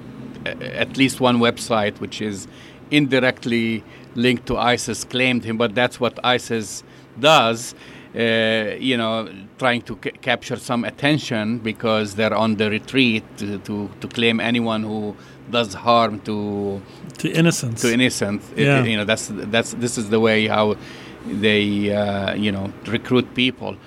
at 0.62 0.98
least 0.98 1.20
one 1.20 1.38
website, 1.40 2.00
which 2.00 2.22
is 2.22 2.48
indirectly 2.92 3.84
linked 4.16 4.46
to 4.48 4.58
ISIS, 4.58 5.04
claimed 5.04 5.44
him, 5.44 5.58
but 5.58 5.76
that's 5.76 6.00
what 6.00 6.20
ISIS 6.24 6.84
does. 7.20 7.76
Uh, 8.16 8.76
you 8.80 8.98
know, 8.98 9.30
trying 9.60 9.82
to 9.82 10.00
c- 10.04 10.12
capture 10.22 10.56
some 10.56 10.84
attention 10.84 11.60
because 11.60 12.16
they're 12.16 12.34
on 12.34 12.56
the 12.56 12.70
retreat 12.70 13.24
to, 13.38 13.60
to, 13.60 13.90
to, 14.00 14.08
claim 14.08 14.40
anyone 14.40 14.82
who 14.82 15.16
does 15.52 15.74
harm 15.76 16.20
to 16.22 16.82
to 17.20 17.32
innocence. 17.32 17.82
To 17.82 17.94
innocent, 17.94 18.42
yeah. 18.56 18.82
It, 18.82 18.90
you 18.90 18.98
know, 18.98 19.04
that's 19.04 19.28
that's 19.32 19.74
this 19.74 20.00
is 20.00 20.10
the 20.10 20.20
way 20.20 20.48
how 20.48 20.78
they 21.26 21.94
uh, 21.94 22.34
you 22.34 22.52
know 22.52 22.74
recruit 22.88 23.36
people. 23.36 23.78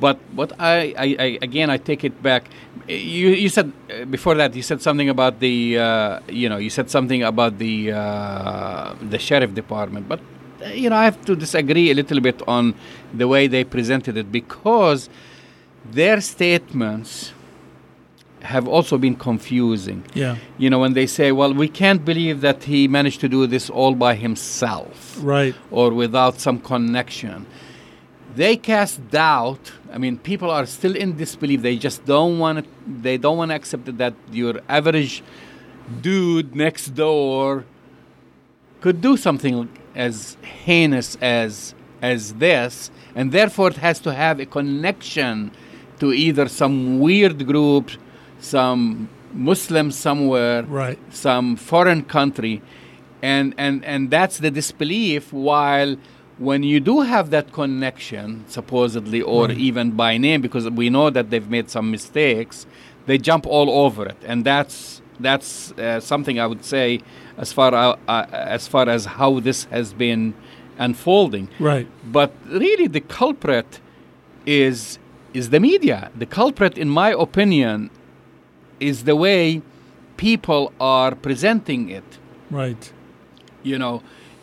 But 0.00 0.18
what 0.34 0.52
I, 0.60 0.94
I, 0.96 1.16
I, 1.18 1.38
again 1.42 1.70
I 1.70 1.76
take 1.76 2.04
it 2.04 2.22
back. 2.22 2.48
You 2.86 3.30
you 3.30 3.48
said 3.48 3.72
uh, 3.90 4.04
before 4.04 4.34
that 4.36 4.54
you 4.54 4.62
said 4.62 4.80
something 4.80 5.08
about 5.08 5.40
the 5.40 5.78
uh, 5.78 6.20
you 6.28 6.48
know 6.48 6.58
you 6.58 6.70
said 6.70 6.90
something 6.90 7.22
about 7.22 7.58
the 7.58 7.92
uh, 7.92 8.94
the 9.02 9.18
sheriff 9.18 9.54
department, 9.54 10.08
but 10.08 10.20
uh, 10.64 10.68
you 10.68 10.88
know 10.88 10.96
I 10.96 11.04
have 11.04 11.24
to 11.26 11.34
disagree 11.34 11.90
a 11.90 11.94
little 11.94 12.20
bit 12.20 12.40
on 12.46 12.74
the 13.12 13.26
way 13.26 13.48
they 13.48 13.64
presented 13.64 14.16
it 14.16 14.30
because 14.30 15.10
their 15.90 16.20
statements 16.20 17.32
have 18.42 18.68
also 18.68 18.98
been 18.98 19.16
confusing. 19.16 20.04
Yeah. 20.14 20.36
You 20.58 20.70
know, 20.70 20.78
when 20.78 20.94
they 20.94 21.06
say, 21.06 21.32
well, 21.32 21.52
we 21.52 21.68
can't 21.68 22.04
believe 22.04 22.40
that 22.40 22.64
he 22.64 22.88
managed 22.88 23.20
to 23.20 23.28
do 23.28 23.46
this 23.46 23.68
all 23.68 23.94
by 23.94 24.14
himself. 24.14 25.18
Right. 25.20 25.54
Or 25.70 25.92
without 25.92 26.40
some 26.40 26.60
connection. 26.60 27.46
They 28.40 28.54
cast 28.56 28.96
doubt. 29.10 29.64
I 29.94 29.98
mean, 29.98 30.14
people 30.30 30.50
are 30.58 30.66
still 30.66 30.94
in 30.94 31.16
disbelief. 31.16 31.60
They 31.62 31.76
just 31.76 32.04
don't 32.04 32.38
want 32.38 32.56
to, 32.58 32.64
they 32.86 33.16
don't 33.16 33.36
want 33.36 33.50
to 33.50 33.56
accept 33.60 33.86
that 34.02 34.14
your 34.30 34.54
average 34.68 35.22
dude 36.00 36.54
next 36.54 36.86
door 37.04 37.64
could 38.80 39.00
do 39.00 39.16
something 39.16 39.68
as 39.94 40.36
heinous 40.64 41.16
as 41.20 41.74
as 42.00 42.34
this 42.34 42.92
and 43.16 43.32
therefore 43.32 43.68
it 43.74 43.78
has 43.88 43.98
to 43.98 44.14
have 44.14 44.38
a 44.38 44.46
connection 44.46 45.50
to 45.98 46.12
either 46.12 46.46
some 46.46 47.00
weird 47.00 47.44
group 47.44 47.90
some 48.38 49.08
Muslim 49.32 49.90
somewhere, 49.90 50.62
right. 50.64 50.98
some 51.10 51.56
foreign 51.56 52.02
country, 52.02 52.62
and 53.22 53.54
and 53.58 53.84
and 53.84 54.10
that's 54.10 54.38
the 54.38 54.50
disbelief. 54.50 55.32
While 55.32 55.96
when 56.38 56.62
you 56.62 56.80
do 56.80 57.00
have 57.00 57.30
that 57.30 57.52
connection, 57.52 58.44
supposedly, 58.48 59.20
or 59.20 59.46
right. 59.46 59.58
even 59.58 59.92
by 59.92 60.16
name, 60.18 60.40
because 60.40 60.68
we 60.70 60.88
know 60.88 61.10
that 61.10 61.30
they've 61.30 61.48
made 61.50 61.68
some 61.68 61.90
mistakes, 61.90 62.66
they 63.06 63.18
jump 63.18 63.46
all 63.46 63.70
over 63.70 64.06
it, 64.06 64.16
and 64.24 64.44
that's 64.44 65.02
that's 65.20 65.72
uh, 65.72 65.98
something 65.98 66.38
I 66.38 66.46
would 66.46 66.64
say 66.64 67.00
as 67.36 67.52
far 67.52 67.74
uh, 67.74 67.96
uh, 68.06 68.26
as 68.30 68.68
far 68.68 68.88
as 68.88 69.04
how 69.04 69.40
this 69.40 69.64
has 69.64 69.92
been 69.92 70.34
unfolding. 70.78 71.48
Right. 71.58 71.88
But 72.04 72.32
really, 72.46 72.86
the 72.86 73.00
culprit 73.00 73.80
is 74.46 74.98
is 75.34 75.50
the 75.50 75.60
media. 75.60 76.10
The 76.16 76.26
culprit, 76.26 76.78
in 76.78 76.88
my 76.88 77.10
opinion, 77.10 77.90
is 78.80 79.04
the 79.04 79.16
way 79.16 79.62
people 80.16 80.72
are 80.80 81.14
presenting 81.14 81.90
it. 81.90 82.18
Right. 82.50 82.92
You 83.62 83.78
know, 83.78 84.02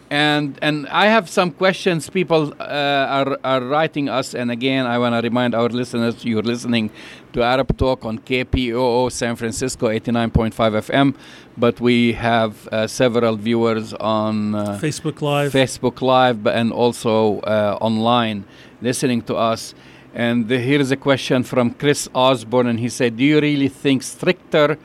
and 0.10 0.60
and 0.62 0.88
I 0.88 1.08
have 1.08 1.30
some 1.30 1.52
questions. 1.52 2.10
People 2.10 2.54
uh, 2.60 2.64
are 2.64 3.40
are 3.44 3.62
writing 3.62 4.10
us, 4.10 4.36
and 4.36 4.52
again, 4.52 4.86
I 4.86 4.98
want 5.00 5.16
to 5.16 5.22
remind 5.22 5.56
our 5.56 5.70
listeners: 5.70 6.24
you're 6.24 6.44
listening 6.44 6.92
to 7.34 7.42
Arab 7.42 7.76
Talk 7.78 8.06
on 8.06 8.20
KPOO 8.20 9.12
San 9.12 9.36
Francisco 9.36 9.88
89.5 9.88 10.54
FM, 10.54 11.16
but 11.58 11.82
we 11.82 12.14
have 12.14 12.68
uh, 12.68 12.88
several 12.88 13.36
viewers 13.36 13.94
on 13.96 14.56
uh, 14.56 14.78
Facebook 14.82 15.22
Live, 15.22 15.52
Facebook 15.52 16.02
Live, 16.02 16.46
and 16.46 16.72
also 16.72 17.40
uh, 17.40 17.78
online 17.82 18.46
listening 18.82 19.22
to 19.24 19.36
us. 19.36 19.74
And 20.14 20.50
here 20.50 20.80
is 20.80 20.92
a 20.92 20.98
question 20.98 21.44
from 21.44 21.72
Chris 21.72 22.08
Osborne, 22.14 22.68
and 22.68 22.80
he 22.80 22.90
said, 22.90 23.18
"Do 23.18 23.24
you 23.24 23.42
really 23.42 23.70
think 23.70 24.04
stricter 24.04 24.78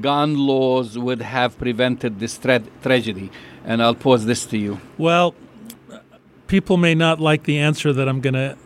gun 0.00 0.36
laws 0.36 0.98
would 0.98 1.22
have 1.22 1.56
prevented 1.58 2.18
this 2.18 2.36
tra- 2.38 2.62
tragedy?" 2.82 3.30
And 3.64 3.82
I'll 3.82 3.94
pose 3.94 4.26
this 4.26 4.44
to 4.46 4.58
you. 4.58 4.80
Well, 4.98 5.34
people 6.46 6.76
may 6.76 6.94
not 6.94 7.20
like 7.20 7.44
the 7.44 7.58
answer 7.58 7.92
that 7.92 8.08
I'm 8.08 8.20
gonna 8.20 8.56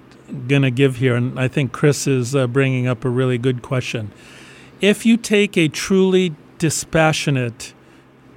gonna 0.47 0.71
give 0.71 0.97
here, 0.97 1.14
and 1.14 1.38
I 1.38 1.49
think 1.49 1.73
Chris 1.73 2.07
is 2.07 2.35
uh, 2.35 2.47
bringing 2.47 2.87
up 2.87 3.05
a 3.05 3.09
really 3.09 3.38
good 3.38 3.62
question. 3.62 4.12
If 4.81 5.07
you 5.07 5.17
take 5.17 5.57
a 5.57 5.69
truly 5.69 6.35
dispassionate, 6.59 7.73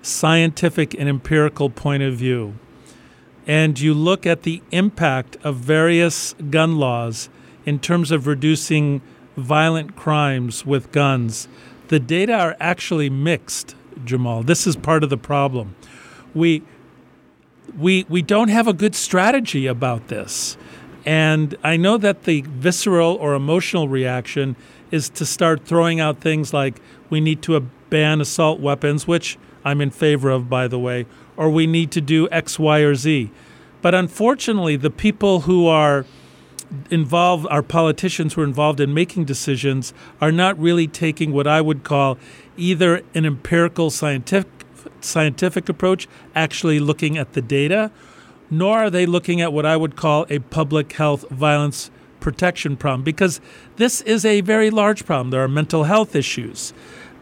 scientific, 0.02 0.94
and 0.94 1.10
empirical 1.10 1.70
point 1.70 2.04
of 2.04 2.16
view, 2.16 2.56
and 3.46 3.80
you 3.80 3.94
look 3.94 4.26
at 4.26 4.44
the 4.44 4.62
impact 4.72 5.38
of 5.44 5.58
various 5.58 6.34
gun 6.50 6.78
laws 6.78 7.30
in 7.66 7.80
terms 7.80 8.12
of 8.12 8.28
reducing 8.28 9.02
violent 9.36 9.96
crimes 9.96 10.66
with 10.66 10.92
guns, 10.92 11.48
the 11.90 12.00
data 12.00 12.34
are 12.34 12.56
actually 12.60 13.10
mixed, 13.10 13.76
Jamal. 14.06 14.44
This 14.44 14.66
is 14.66 14.76
part 14.76 15.04
of 15.04 15.10
the 15.10 15.18
problem. 15.18 15.76
We 16.34 16.64
we 17.78 18.06
we 18.10 18.22
don't 18.22 18.50
have 18.50 18.68
a 18.68 18.74
good 18.74 18.96
strategy 18.96 19.68
about 19.68 20.08
this. 20.08 20.58
And 21.06 21.56
I 21.64 21.78
know 21.78 21.98
that 21.98 22.24
the 22.24 22.42
visceral 22.42 23.16
or 23.16 23.34
emotional 23.34 23.88
reaction 23.88 24.56
is 24.92 25.10
to 25.10 25.26
start 25.26 25.66
throwing 25.66 26.00
out 26.00 26.20
things 26.20 26.54
like 26.54 26.80
we 27.10 27.20
need 27.20 27.42
to 27.44 27.60
ban 27.90 28.22
assault 28.22 28.60
weapons, 28.60 29.08
which 29.08 29.38
I'm 29.64 29.82
in 29.82 29.90
favor 29.90 30.30
of, 30.30 30.50
by 30.50 30.68
the 30.68 30.78
way, 30.78 31.06
or 31.38 31.50
we 31.50 31.66
need 31.66 31.92
to 31.92 32.02
do 32.02 32.30
X, 32.30 32.60
Y, 32.60 32.80
or 32.80 32.96
Z. 32.96 33.32
But 33.82 33.96
unfortunately, 33.96 34.76
the 34.76 34.92
people 34.92 35.42
who 35.42 35.68
are 35.68 36.06
involved, 36.90 37.48
our 37.50 37.64
politicians 37.64 38.34
who 38.34 38.42
are 38.42 38.46
involved 38.46 38.80
in 38.80 38.94
making 38.94 39.26
decisions, 39.26 39.94
are 40.20 40.32
not 40.32 40.58
really 40.60 40.88
taking 40.88 41.32
what 41.32 41.48
I 41.48 41.62
would 41.62 41.84
call 41.84 42.18
either 42.58 43.02
an 43.14 43.26
empirical 43.26 43.90
scientific 43.90 44.61
scientific 45.04 45.70
approach, 45.70 46.08
actually 46.36 46.80
looking 46.80 47.18
at 47.18 47.34
the 47.34 47.42
data, 47.42 47.92
nor 48.50 48.80
are 48.80 48.90
they 48.90 49.06
looking 49.06 49.42
at 49.42 49.54
what 49.54 49.66
I 49.66 49.78
would 49.78 49.96
call 49.96 50.26
a 50.30 50.40
public 50.40 50.94
health 50.94 51.28
violence 51.30 51.90
protection 52.20 52.78
problem 52.78 53.04
because 53.04 53.42
this 53.78 54.02
is 54.02 54.24
a 54.24 54.42
very 54.42 54.70
large 54.70 55.06
problem. 55.06 55.32
There 55.32 55.44
are 55.44 55.48
mental 55.48 55.86
health 55.86 56.16
issues, 56.16 56.74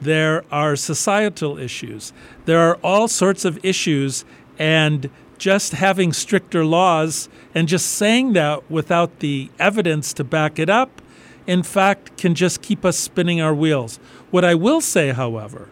there 0.02 0.44
are 0.52 0.76
societal 0.76 1.58
issues, 1.58 2.14
there 2.46 2.60
are 2.60 2.76
all 2.84 3.08
sorts 3.08 3.46
of 3.46 3.64
issues, 3.64 4.26
and 4.58 5.10
just 5.38 5.72
having 5.72 6.12
stricter 6.12 6.66
laws 6.66 7.30
and 7.56 7.68
just 7.68 7.88
saying 7.88 8.34
that 8.34 8.70
without 8.70 9.20
the 9.20 9.50
evidence 9.58 10.14
to 10.14 10.24
back 10.24 10.60
it 10.60 10.70
up, 10.70 11.02
in 11.48 11.64
fact, 11.64 12.18
can 12.18 12.36
just 12.36 12.62
keep 12.62 12.86
us 12.86 12.98
spinning 13.00 13.42
our 13.42 13.56
wheels. 13.56 13.98
What 14.30 14.46
I 14.46 14.54
will 14.54 14.82
say, 14.82 15.12
however, 15.12 15.70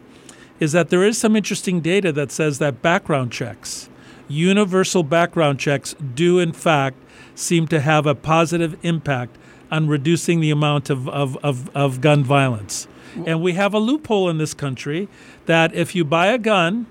is 0.60 0.72
that 0.72 0.90
there 0.90 1.04
is 1.04 1.18
some 1.18 1.36
interesting 1.36 1.82
data 1.82 2.12
that 2.12 2.32
says 2.32 2.60
that 2.60 2.82
background 2.82 3.32
checks, 3.32 3.90
universal 4.28 5.04
background 5.04 5.60
checks, 5.60 5.96
do 6.16 6.40
in 6.40 6.52
fact 6.52 6.98
seem 7.36 7.68
to 7.68 7.80
have 7.80 8.06
a 8.06 8.16
positive 8.16 8.78
impact 8.84 9.38
on 9.72 9.88
reducing 9.88 10.40
the 10.40 10.52
amount 10.52 10.90
of, 10.90 11.08
of, 11.10 11.38
of, 11.38 11.70
of 11.76 12.02
gun 12.02 12.24
violence. 12.24 12.88
And 13.26 13.42
we 13.42 13.54
have 13.54 13.74
a 13.74 13.80
loophole 13.80 14.30
in 14.30 14.38
this 14.38 14.54
country 14.54 15.08
that 15.46 15.74
if 15.74 15.96
you 15.96 16.04
buy 16.04 16.28
a 16.28 16.38
gun 16.38 16.86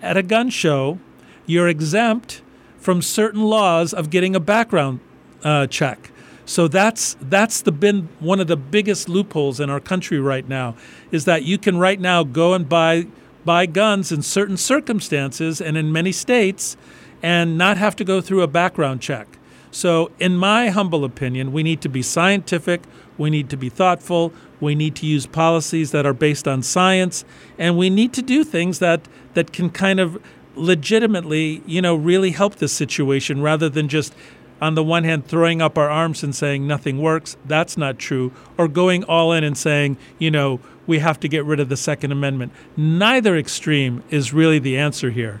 at 0.00 0.16
a 0.16 0.22
gun 0.22 0.50
show, 0.50 0.98
you're 1.46 1.68
exempt 1.68 2.42
from 2.78 3.02
certain 3.02 3.42
laws 3.42 3.92
of 3.92 4.10
getting 4.10 4.34
a 4.34 4.40
background 4.40 5.00
uh, 5.44 5.66
check. 5.66 6.10
So 6.48 6.66
that's 6.66 7.14
that's 7.20 7.60
the 7.60 7.70
been 7.70 8.08
one 8.20 8.40
of 8.40 8.46
the 8.46 8.56
biggest 8.56 9.06
loopholes 9.06 9.60
in 9.60 9.68
our 9.68 9.80
country 9.80 10.18
right 10.18 10.48
now 10.48 10.76
is 11.10 11.26
that 11.26 11.42
you 11.42 11.58
can 11.58 11.76
right 11.76 12.00
now 12.00 12.24
go 12.24 12.54
and 12.54 12.66
buy 12.66 13.06
buy 13.44 13.66
guns 13.66 14.10
in 14.10 14.22
certain 14.22 14.56
circumstances 14.56 15.60
and 15.60 15.76
in 15.76 15.92
many 15.92 16.10
states 16.10 16.78
and 17.22 17.58
not 17.58 17.76
have 17.76 17.94
to 17.96 18.04
go 18.04 18.22
through 18.22 18.40
a 18.40 18.46
background 18.46 19.02
check. 19.02 19.28
So 19.70 20.10
in 20.18 20.36
my 20.36 20.70
humble 20.70 21.04
opinion, 21.04 21.52
we 21.52 21.62
need 21.62 21.82
to 21.82 21.88
be 21.90 22.00
scientific, 22.00 22.80
we 23.18 23.28
need 23.28 23.50
to 23.50 23.58
be 23.58 23.68
thoughtful, 23.68 24.32
we 24.58 24.74
need 24.74 24.96
to 24.96 25.06
use 25.06 25.26
policies 25.26 25.90
that 25.90 26.06
are 26.06 26.14
based 26.14 26.48
on 26.48 26.62
science, 26.62 27.26
and 27.58 27.76
we 27.76 27.90
need 27.90 28.14
to 28.14 28.22
do 28.22 28.42
things 28.42 28.78
that 28.78 29.06
that 29.34 29.52
can 29.52 29.68
kind 29.68 30.00
of 30.00 30.18
legitimately, 30.58 31.62
you 31.66 31.80
know, 31.80 31.94
really 31.94 32.30
help 32.30 32.56
this 32.56 32.72
situation 32.72 33.42
rather 33.42 33.68
than 33.68 33.88
just 33.88 34.14
on 34.60 34.74
the 34.74 34.82
one 34.84 35.04
hand, 35.04 35.26
throwing 35.26 35.62
up 35.62 35.78
our 35.78 35.88
arms 35.88 36.22
and 36.22 36.34
saying 36.34 36.66
nothing 36.66 37.00
works, 37.00 37.36
that's 37.46 37.76
not 37.76 37.98
true, 37.98 38.32
or 38.56 38.68
going 38.68 39.04
all 39.04 39.32
in 39.32 39.44
and 39.44 39.56
saying, 39.56 39.96
you 40.18 40.30
know, 40.30 40.60
we 40.86 40.98
have 40.98 41.20
to 41.20 41.28
get 41.28 41.44
rid 41.44 41.60
of 41.60 41.68
the 41.68 41.76
Second 41.76 42.12
Amendment. 42.12 42.52
Neither 42.76 43.36
extreme 43.36 44.02
is 44.10 44.32
really 44.32 44.58
the 44.58 44.76
answer 44.76 45.10
here. 45.10 45.40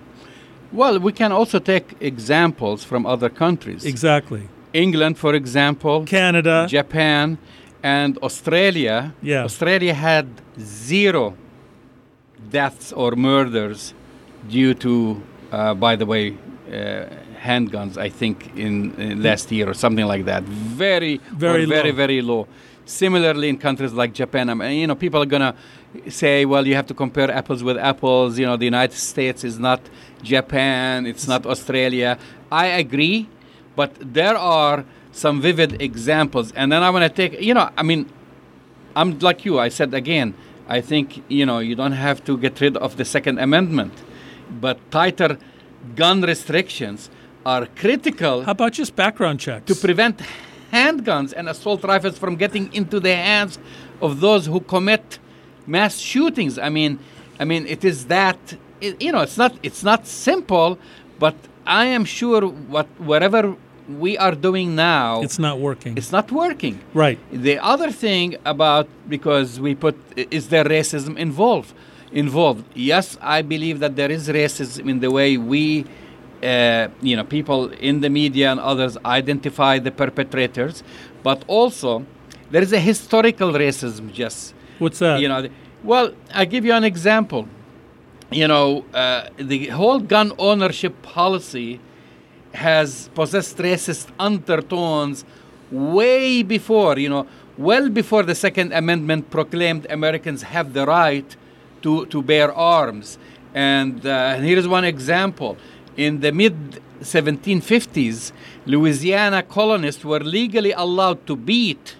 Well, 0.72 0.98
we 1.00 1.12
can 1.12 1.32
also 1.32 1.58
take 1.58 1.96
examples 2.00 2.84
from 2.84 3.06
other 3.06 3.30
countries. 3.30 3.84
Exactly. 3.84 4.48
England, 4.72 5.16
for 5.18 5.34
example, 5.34 6.04
Canada, 6.04 6.66
Japan, 6.68 7.38
and 7.82 8.18
Australia. 8.18 9.14
Yeah. 9.22 9.44
Australia 9.44 9.94
had 9.94 10.28
zero 10.60 11.34
deaths 12.50 12.92
or 12.92 13.12
murders 13.16 13.94
due 14.48 14.74
to, 14.74 15.22
uh, 15.52 15.74
by 15.74 15.96
the 15.96 16.04
way, 16.06 16.36
uh, 16.70 17.06
handguns, 17.38 17.96
I 17.96 18.08
think, 18.08 18.56
in, 18.56 18.94
in, 19.00 19.22
last 19.22 19.50
year 19.52 19.68
or 19.68 19.74
something 19.74 20.06
like 20.06 20.24
that. 20.26 20.42
Very, 20.42 21.18
very, 21.32 21.64
very, 21.64 21.90
very 21.90 22.20
low. 22.20 22.46
Similarly, 22.84 23.48
in 23.48 23.58
countries 23.58 23.92
like 23.92 24.14
Japan, 24.14 24.48
I 24.48 24.54
mean, 24.54 24.80
you 24.80 24.86
know, 24.86 24.94
people 24.94 25.22
are 25.22 25.26
gonna 25.26 25.54
say, 26.08 26.44
well, 26.44 26.66
you 26.66 26.74
have 26.74 26.86
to 26.86 26.94
compare 26.94 27.30
apples 27.30 27.62
with 27.62 27.76
apples. 27.76 28.38
You 28.38 28.46
know, 28.46 28.56
the 28.56 28.64
United 28.64 28.96
States 28.96 29.44
is 29.44 29.58
not 29.58 29.80
Japan, 30.22 31.06
it's 31.06 31.28
not 31.28 31.44
Australia. 31.46 32.18
I 32.50 32.66
agree, 32.66 33.28
but 33.76 33.94
there 34.00 34.36
are 34.36 34.84
some 35.12 35.40
vivid 35.40 35.82
examples. 35.82 36.52
And 36.52 36.72
then 36.72 36.82
I 36.82 36.90
want 36.90 37.02
to 37.02 37.10
take, 37.10 37.40
you 37.40 37.54
know, 37.54 37.70
I 37.76 37.82
mean, 37.82 38.08
I'm 38.96 39.18
like 39.18 39.44
you. 39.44 39.58
I 39.58 39.68
said 39.68 39.92
again, 39.94 40.34
I 40.68 40.80
think 40.80 41.22
you 41.28 41.46
know 41.46 41.60
you 41.60 41.74
don't 41.74 41.92
have 41.92 42.24
to 42.24 42.36
get 42.36 42.60
rid 42.60 42.76
of 42.76 42.96
the 42.96 43.04
Second 43.04 43.38
Amendment, 43.38 43.92
but 44.60 44.78
tighter 44.90 45.38
gun 45.94 46.22
restrictions 46.22 47.10
are 47.48 47.64
critical. 47.82 48.36
How 48.42 48.52
about 48.52 48.72
just 48.72 48.94
background 48.94 49.40
checks? 49.40 49.66
To 49.72 49.74
prevent 49.86 50.20
handguns 50.70 51.32
and 51.38 51.48
assault 51.48 51.82
rifles 51.92 52.16
from 52.18 52.36
getting 52.36 52.64
into 52.74 53.00
the 53.00 53.14
hands 53.14 53.58
of 54.06 54.20
those 54.20 54.42
who 54.52 54.60
commit 54.74 55.18
mass 55.66 55.94
shootings. 55.96 56.58
I 56.58 56.68
mean, 56.68 56.92
I 57.40 57.44
mean, 57.50 57.66
it 57.66 57.82
is 57.84 57.98
that 58.16 58.38
it, 58.86 59.00
you 59.06 59.12
know, 59.12 59.22
it's 59.28 59.38
not 59.38 59.52
it's 59.68 59.82
not 59.90 60.06
simple, 60.06 60.78
but 61.18 61.36
I 61.66 61.86
am 61.96 62.04
sure 62.04 62.42
what 62.74 62.88
whatever 63.12 63.42
we 64.04 64.18
are 64.18 64.34
doing 64.48 64.68
now, 64.76 65.22
it's 65.22 65.40
not 65.48 65.56
working. 65.58 65.96
It's 65.96 66.12
not 66.18 66.30
working. 66.30 66.74
Right. 66.92 67.18
The 67.32 67.56
other 67.72 67.90
thing 68.04 68.36
about 68.44 68.86
because 69.08 69.58
we 69.58 69.74
put 69.74 69.96
is 70.16 70.44
there 70.52 70.64
racism 70.64 71.16
involved? 71.16 71.72
Involved. 72.12 72.64
Yes, 72.74 73.16
I 73.20 73.40
believe 73.40 73.76
that 73.84 73.96
there 73.96 74.10
is 74.10 74.28
racism 74.28 74.84
in 74.92 75.00
the 75.00 75.10
way 75.18 75.38
we 75.54 75.86
uh, 76.42 76.88
you 77.00 77.16
know, 77.16 77.24
people 77.24 77.70
in 77.72 78.00
the 78.00 78.10
media 78.10 78.50
and 78.50 78.60
others 78.60 78.96
identify 79.04 79.78
the 79.78 79.90
perpetrators, 79.90 80.82
but 81.22 81.44
also 81.46 82.04
there 82.50 82.62
is 82.62 82.72
a 82.72 82.80
historical 82.80 83.52
racism. 83.52 84.12
Just 84.12 84.54
what's 84.78 84.98
that? 85.00 85.20
You 85.20 85.28
know, 85.28 85.48
well, 85.82 86.12
I 86.34 86.44
give 86.44 86.64
you 86.64 86.72
an 86.72 86.84
example. 86.84 87.48
You 88.30 88.46
know, 88.46 88.84
uh, 88.92 89.28
the 89.36 89.68
whole 89.68 90.00
gun 90.00 90.32
ownership 90.38 91.00
policy 91.02 91.80
has 92.52 93.08
possessed 93.14 93.56
racist 93.58 94.08
undertones 94.18 95.24
way 95.70 96.42
before. 96.42 96.98
You 96.98 97.08
know, 97.08 97.26
well 97.56 97.88
before 97.88 98.22
the 98.22 98.34
Second 98.34 98.72
Amendment 98.72 99.30
proclaimed 99.30 99.86
Americans 99.90 100.42
have 100.42 100.72
the 100.72 100.86
right 100.86 101.36
to 101.82 102.06
to 102.06 102.22
bear 102.22 102.52
arms. 102.52 103.18
And 103.54 104.04
uh, 104.06 104.36
here 104.36 104.58
is 104.58 104.68
one 104.68 104.84
example 104.84 105.56
in 105.98 106.20
the 106.20 106.32
mid 106.32 106.80
1750s, 107.00 108.32
Louisiana 108.64 109.42
colonists 109.42 110.04
were 110.04 110.20
legally 110.20 110.72
allowed 110.72 111.26
to 111.26 111.36
beat. 111.36 111.96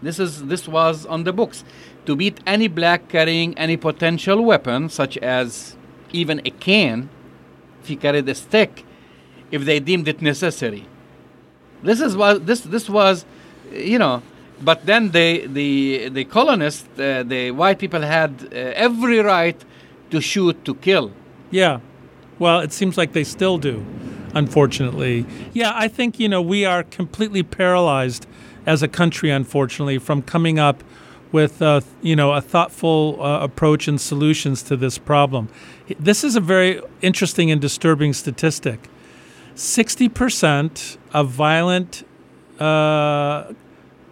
This 0.00 0.18
is 0.18 0.46
this 0.46 0.66
was 0.66 1.06
on 1.06 1.22
the 1.24 1.32
books 1.32 1.62
to 2.06 2.16
beat 2.16 2.40
any 2.46 2.66
black 2.66 3.08
carrying 3.08 3.56
any 3.56 3.76
potential 3.76 4.42
weapon, 4.42 4.88
such 4.88 5.16
as 5.18 5.76
even 6.12 6.40
a 6.44 6.50
can, 6.50 7.08
if 7.80 7.88
he 7.88 7.96
carried 7.96 8.28
a 8.28 8.34
stick, 8.34 8.84
if 9.50 9.64
they 9.64 9.78
deemed 9.78 10.08
it 10.08 10.20
necessary. 10.20 10.86
This 11.82 12.00
is 12.00 12.16
what 12.16 12.46
this 12.46 12.62
this 12.62 12.88
was, 12.88 13.24
you 13.70 13.98
know. 13.98 14.22
But 14.62 14.86
then 14.86 15.10
the 15.10 15.46
the 15.46 16.08
the 16.08 16.24
colonists, 16.24 16.88
uh, 16.98 17.22
the 17.26 17.50
white 17.50 17.78
people 17.78 18.00
had 18.00 18.48
uh, 18.50 18.86
every 18.86 19.18
right 19.18 19.60
to 20.10 20.20
shoot 20.20 20.64
to 20.64 20.74
kill. 20.74 21.12
Yeah. 21.50 21.80
Well, 22.38 22.60
it 22.60 22.72
seems 22.72 22.96
like 22.96 23.12
they 23.12 23.24
still 23.24 23.58
do, 23.58 23.84
unfortunately. 24.34 25.26
Yeah, 25.52 25.72
I 25.74 25.88
think, 25.88 26.18
you 26.18 26.28
know, 26.28 26.42
we 26.42 26.64
are 26.64 26.82
completely 26.82 27.42
paralyzed 27.42 28.26
as 28.66 28.82
a 28.82 28.88
country, 28.88 29.30
unfortunately, 29.30 29.98
from 29.98 30.22
coming 30.22 30.58
up 30.58 30.82
with, 31.30 31.62
uh, 31.62 31.80
you 32.02 32.14
know, 32.14 32.32
a 32.32 32.40
thoughtful 32.40 33.18
uh, 33.20 33.40
approach 33.40 33.88
and 33.88 34.00
solutions 34.00 34.62
to 34.64 34.76
this 34.76 34.98
problem. 34.98 35.48
This 35.98 36.24
is 36.24 36.36
a 36.36 36.40
very 36.40 36.80
interesting 37.00 37.50
and 37.50 37.60
disturbing 37.60 38.12
statistic. 38.12 38.88
60% 39.54 40.98
of 41.12 41.28
violent 41.28 42.06
uh, 42.58 43.52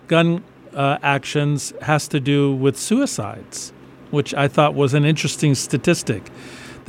gun 0.09 0.43
uh, 0.75 0.99
actions 1.03 1.73
has 1.83 2.09
to 2.09 2.21
do 2.21 2.55
with 2.55 2.79
suicides, 2.79 3.73
which 4.11 4.35
I 4.35 4.49
thought 4.49 4.75
was 4.75 4.95
an 4.95 5.05
interesting 5.05 5.55
statistic 5.55 6.31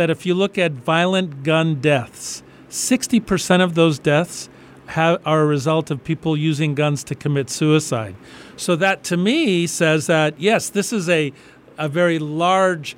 that 0.01 0.09
if 0.09 0.25
you 0.25 0.33
look 0.33 0.57
at 0.57 0.71
violent 0.71 1.43
gun 1.43 1.75
deaths, 1.79 2.41
60% 2.71 3.61
of 3.61 3.75
those 3.75 3.99
deaths 3.99 4.49
have, 4.87 5.21
are 5.27 5.41
a 5.41 5.45
result 5.45 5.91
of 5.91 6.03
people 6.03 6.35
using 6.35 6.73
guns 6.73 7.03
to 7.03 7.13
commit 7.13 7.51
suicide. 7.51 8.15
So 8.57 8.75
that 8.77 9.03
to 9.05 9.15
me 9.15 9.67
says 9.67 10.07
that 10.07 10.39
yes, 10.39 10.69
this 10.69 10.91
is 10.91 11.07
a 11.07 11.31
a 11.77 11.87
very 11.87 12.17
large, 12.17 12.95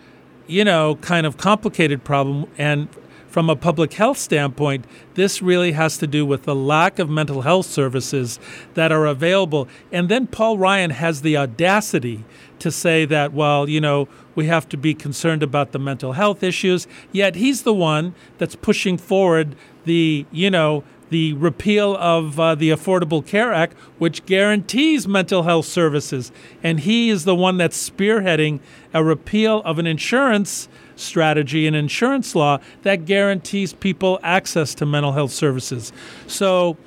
you 0.48 0.63
know, 0.63 0.96
kind 0.96 1.26
of 1.26 1.36
complicated 1.36 2.06
problem 2.06 2.50
and 2.58 2.88
from 3.34 3.50
a 3.50 3.56
public 3.56 3.93
health 3.93 4.19
standpoint, 4.19 4.86
this 5.15 5.41
really 5.41 5.72
has 5.72 5.98
to 5.98 6.06
do 6.06 6.24
with 6.24 6.43
the 6.43 6.54
lack 6.54 7.00
of 7.00 7.10
mental 7.10 7.41
health 7.41 7.65
services 7.65 8.39
that 8.76 8.91
are 8.91 9.08
available. 9.08 9.67
And 9.91 10.08
then 10.08 10.28
Paul 10.28 10.60
Ryan 10.60 10.91
has 10.91 11.24
the 11.24 11.36
audacity 11.36 12.26
to 12.60 12.69
say 12.69 13.06
that, 13.06 13.34
well, 13.34 13.67
you 13.67 13.82
know, 13.82 14.08
we 14.36 14.46
have 14.46 14.69
to 14.69 14.78
be 14.78 14.93
concerned 14.93 15.41
about 15.41 15.72
the 15.72 15.80
mental 15.80 16.13
health 16.13 16.43
issues. 16.43 16.86
Yet 17.12 17.34
he's 17.34 17.63
the 17.63 17.74
one 17.74 18.13
that's 18.38 18.56
pushing 18.56 19.00
forward 19.00 19.56
the, 19.84 20.28
you 20.32 20.52
know, 20.52 20.84
the 21.10 21.34
repeal 21.34 21.98
of 21.98 22.39
uh, 22.39 22.54
the 22.54 22.69
Affordable 22.69 23.26
Care 23.26 23.52
Act, 23.52 23.76
which 23.98 24.28
guarantees 24.28 25.08
mental 25.08 25.41
health 25.41 25.65
services. 25.65 26.32
And 26.62 26.82
he 26.82 27.10
is 27.10 27.26
the 27.26 27.36
one 27.36 27.58
that's 27.58 27.89
spearheading 27.89 28.60
a 28.93 29.04
repeal 29.04 29.63
of 29.65 29.80
an 29.80 29.88
insurance 29.88 30.69
strategy 30.95 31.67
and 31.67 31.75
insurance 31.75 32.36
law 32.36 32.60
that 32.84 33.06
guarantees 33.06 33.73
people 33.73 34.19
access 34.23 34.75
to 34.75 34.86
mental 34.86 35.12
health 35.13 35.32
services. 35.32 35.91
So, 36.27 36.77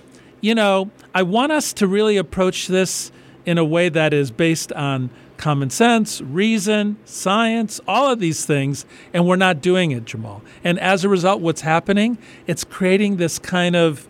you 0.40 0.54
know, 0.54 0.90
I 1.14 1.22
want 1.22 1.52
us 1.52 1.72
to 1.74 1.86
really 1.86 2.16
approach 2.16 2.66
this 2.66 3.10
in 3.44 3.58
a 3.58 3.64
way 3.64 3.88
that 3.88 4.12
is 4.12 4.30
based 4.30 4.72
on 4.72 5.10
common 5.36 5.70
sense, 5.70 6.20
reason, 6.20 6.96
science, 7.04 7.80
all 7.86 8.10
of 8.10 8.18
these 8.20 8.44
things, 8.46 8.86
and 9.12 9.26
we're 9.26 9.36
not 9.36 9.60
doing 9.60 9.90
it, 9.90 10.04
Jamal. 10.04 10.42
And 10.64 10.78
as 10.80 11.04
a 11.04 11.08
result, 11.08 11.40
what's 11.40 11.60
happening? 11.60 12.18
It's 12.46 12.64
creating 12.64 13.16
this 13.16 13.38
kind 13.38 13.76
of 13.76 14.08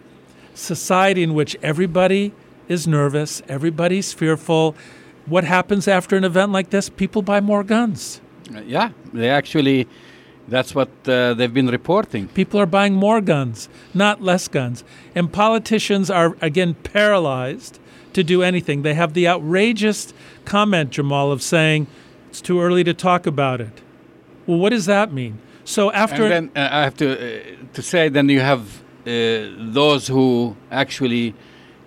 society 0.54 1.22
in 1.22 1.34
which 1.34 1.56
everybody 1.62 2.32
is 2.68 2.86
nervous, 2.86 3.42
everybody's 3.48 4.12
fearful. 4.12 4.74
What 5.26 5.44
happens 5.44 5.88
after 5.88 6.16
an 6.16 6.24
event 6.24 6.52
like 6.52 6.70
this? 6.70 6.88
People 6.88 7.22
buy 7.22 7.40
more 7.40 7.64
guns. 7.64 8.20
Uh, 8.54 8.60
yeah, 8.60 8.90
they 9.12 9.28
actually, 9.28 9.86
that's 10.48 10.74
what 10.74 10.88
uh, 11.08 11.34
they've 11.34 11.52
been 11.52 11.68
reporting. 11.68 12.28
People 12.28 12.60
are 12.60 12.66
buying 12.66 12.94
more 12.94 13.20
guns, 13.20 13.68
not 13.92 14.22
less 14.22 14.48
guns. 14.48 14.84
And 15.14 15.32
politicians 15.32 16.10
are, 16.10 16.36
again, 16.40 16.74
paralyzed 16.74 17.78
to 18.12 18.22
do 18.22 18.42
anything. 18.42 18.82
They 18.82 18.94
have 18.94 19.14
the 19.14 19.28
outrageous 19.28 20.14
comment, 20.44 20.90
Jamal, 20.90 21.32
of 21.32 21.42
saying 21.42 21.86
it's 22.28 22.40
too 22.40 22.60
early 22.60 22.84
to 22.84 22.94
talk 22.94 23.26
about 23.26 23.60
it. 23.60 23.82
Well, 24.46 24.58
what 24.58 24.70
does 24.70 24.86
that 24.86 25.12
mean? 25.12 25.38
So 25.64 25.90
after. 25.92 26.24
And 26.24 26.50
then 26.54 26.64
uh, 26.64 26.68
I 26.70 26.82
have 26.84 26.96
to, 26.98 27.12
uh, 27.12 27.56
to 27.72 27.82
say, 27.82 28.08
then 28.08 28.28
you 28.28 28.40
have 28.40 28.82
uh, 29.06 29.50
those 29.58 30.06
who 30.06 30.56
actually 30.70 31.34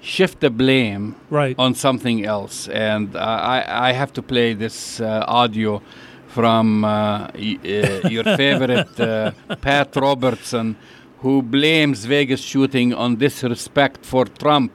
shift 0.02 0.40
the 0.40 0.50
blame 0.50 1.16
right. 1.30 1.56
on 1.58 1.74
something 1.74 2.26
else. 2.26 2.68
And 2.68 3.16
I, 3.16 3.90
I 3.90 3.92
have 3.94 4.14
to 4.14 4.22
play 4.22 4.54
this 4.54 5.02
audio 5.02 5.82
from 6.30 6.86
uh, 6.86 6.88
uh, 6.88 7.32
your 7.36 8.24
favorite 8.38 9.00
uh, 9.00 9.32
Pat 9.62 9.96
Robertson, 9.96 10.76
who 11.20 11.42
blames 11.42 12.06
Vegas 12.06 12.40
shooting 12.42 12.94
on 12.94 13.16
disrespect 13.16 14.06
for 14.06 14.26
Trump, 14.26 14.72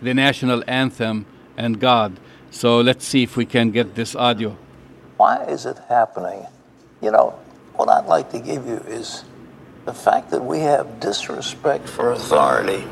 the 0.00 0.14
national 0.14 0.62
anthem, 0.66 1.26
and 1.56 1.80
God. 1.80 2.18
So 2.50 2.80
let's 2.80 3.04
see 3.04 3.24
if 3.24 3.36
we 3.36 3.44
can 3.44 3.72
get 3.72 3.94
this 3.96 4.14
audio. 4.14 4.56
Why 5.16 5.44
is 5.44 5.66
it 5.66 5.78
happening? 5.88 6.46
You 7.02 7.10
know, 7.10 7.34
what 7.74 7.88
I'd 7.88 8.06
like 8.06 8.30
to 8.30 8.38
give 8.38 8.66
you 8.66 8.76
is 8.86 9.24
the 9.84 9.92
fact 9.92 10.30
that 10.30 10.44
we 10.44 10.60
have 10.60 11.00
disrespect 11.00 11.88
for 11.88 12.12
authority. 12.12 12.84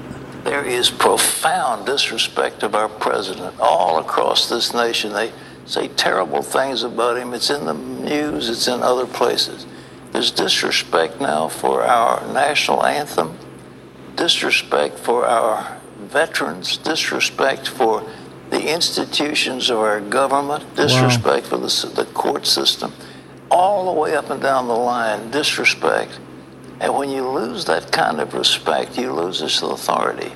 There 0.44 0.64
is 0.64 0.90
profound 0.90 1.86
disrespect 1.86 2.64
of 2.64 2.74
our 2.74 2.88
president 2.88 3.54
all 3.60 3.98
across 4.00 4.48
this 4.48 4.74
nation. 4.74 5.12
They 5.12 5.30
say 5.66 5.88
terrible 5.88 6.42
things 6.42 6.82
about 6.82 7.16
him. 7.16 7.34
It's 7.34 7.50
in 7.50 7.66
the 7.66 7.74
news, 7.74 8.48
it's 8.48 8.68
in 8.68 8.82
other 8.82 9.06
places. 9.06 9.66
There's 10.12 10.30
disrespect 10.30 11.20
now 11.20 11.48
for 11.48 11.82
our 11.82 12.20
national 12.32 12.84
anthem, 12.84 13.38
disrespect 14.14 14.98
for 14.98 15.24
our 15.26 15.78
veterans, 15.98 16.76
disrespect 16.76 17.68
for 17.68 18.06
the 18.50 18.72
institutions 18.72 19.70
of 19.70 19.78
our 19.78 20.00
government, 20.00 20.76
disrespect 20.76 21.44
wow. 21.44 21.50
for 21.50 21.56
the, 21.56 21.92
the 21.94 22.04
court 22.12 22.46
system, 22.46 22.92
all 23.50 23.92
the 23.92 23.98
way 23.98 24.14
up 24.14 24.28
and 24.28 24.42
down 24.42 24.68
the 24.68 24.74
line, 24.74 25.30
disrespect. 25.30 26.18
And 26.80 26.94
when 26.94 27.08
you 27.08 27.26
lose 27.26 27.64
that 27.66 27.90
kind 27.92 28.20
of 28.20 28.34
respect, 28.34 28.98
you 28.98 29.12
lose 29.12 29.40
this 29.40 29.62
authority. 29.62 30.32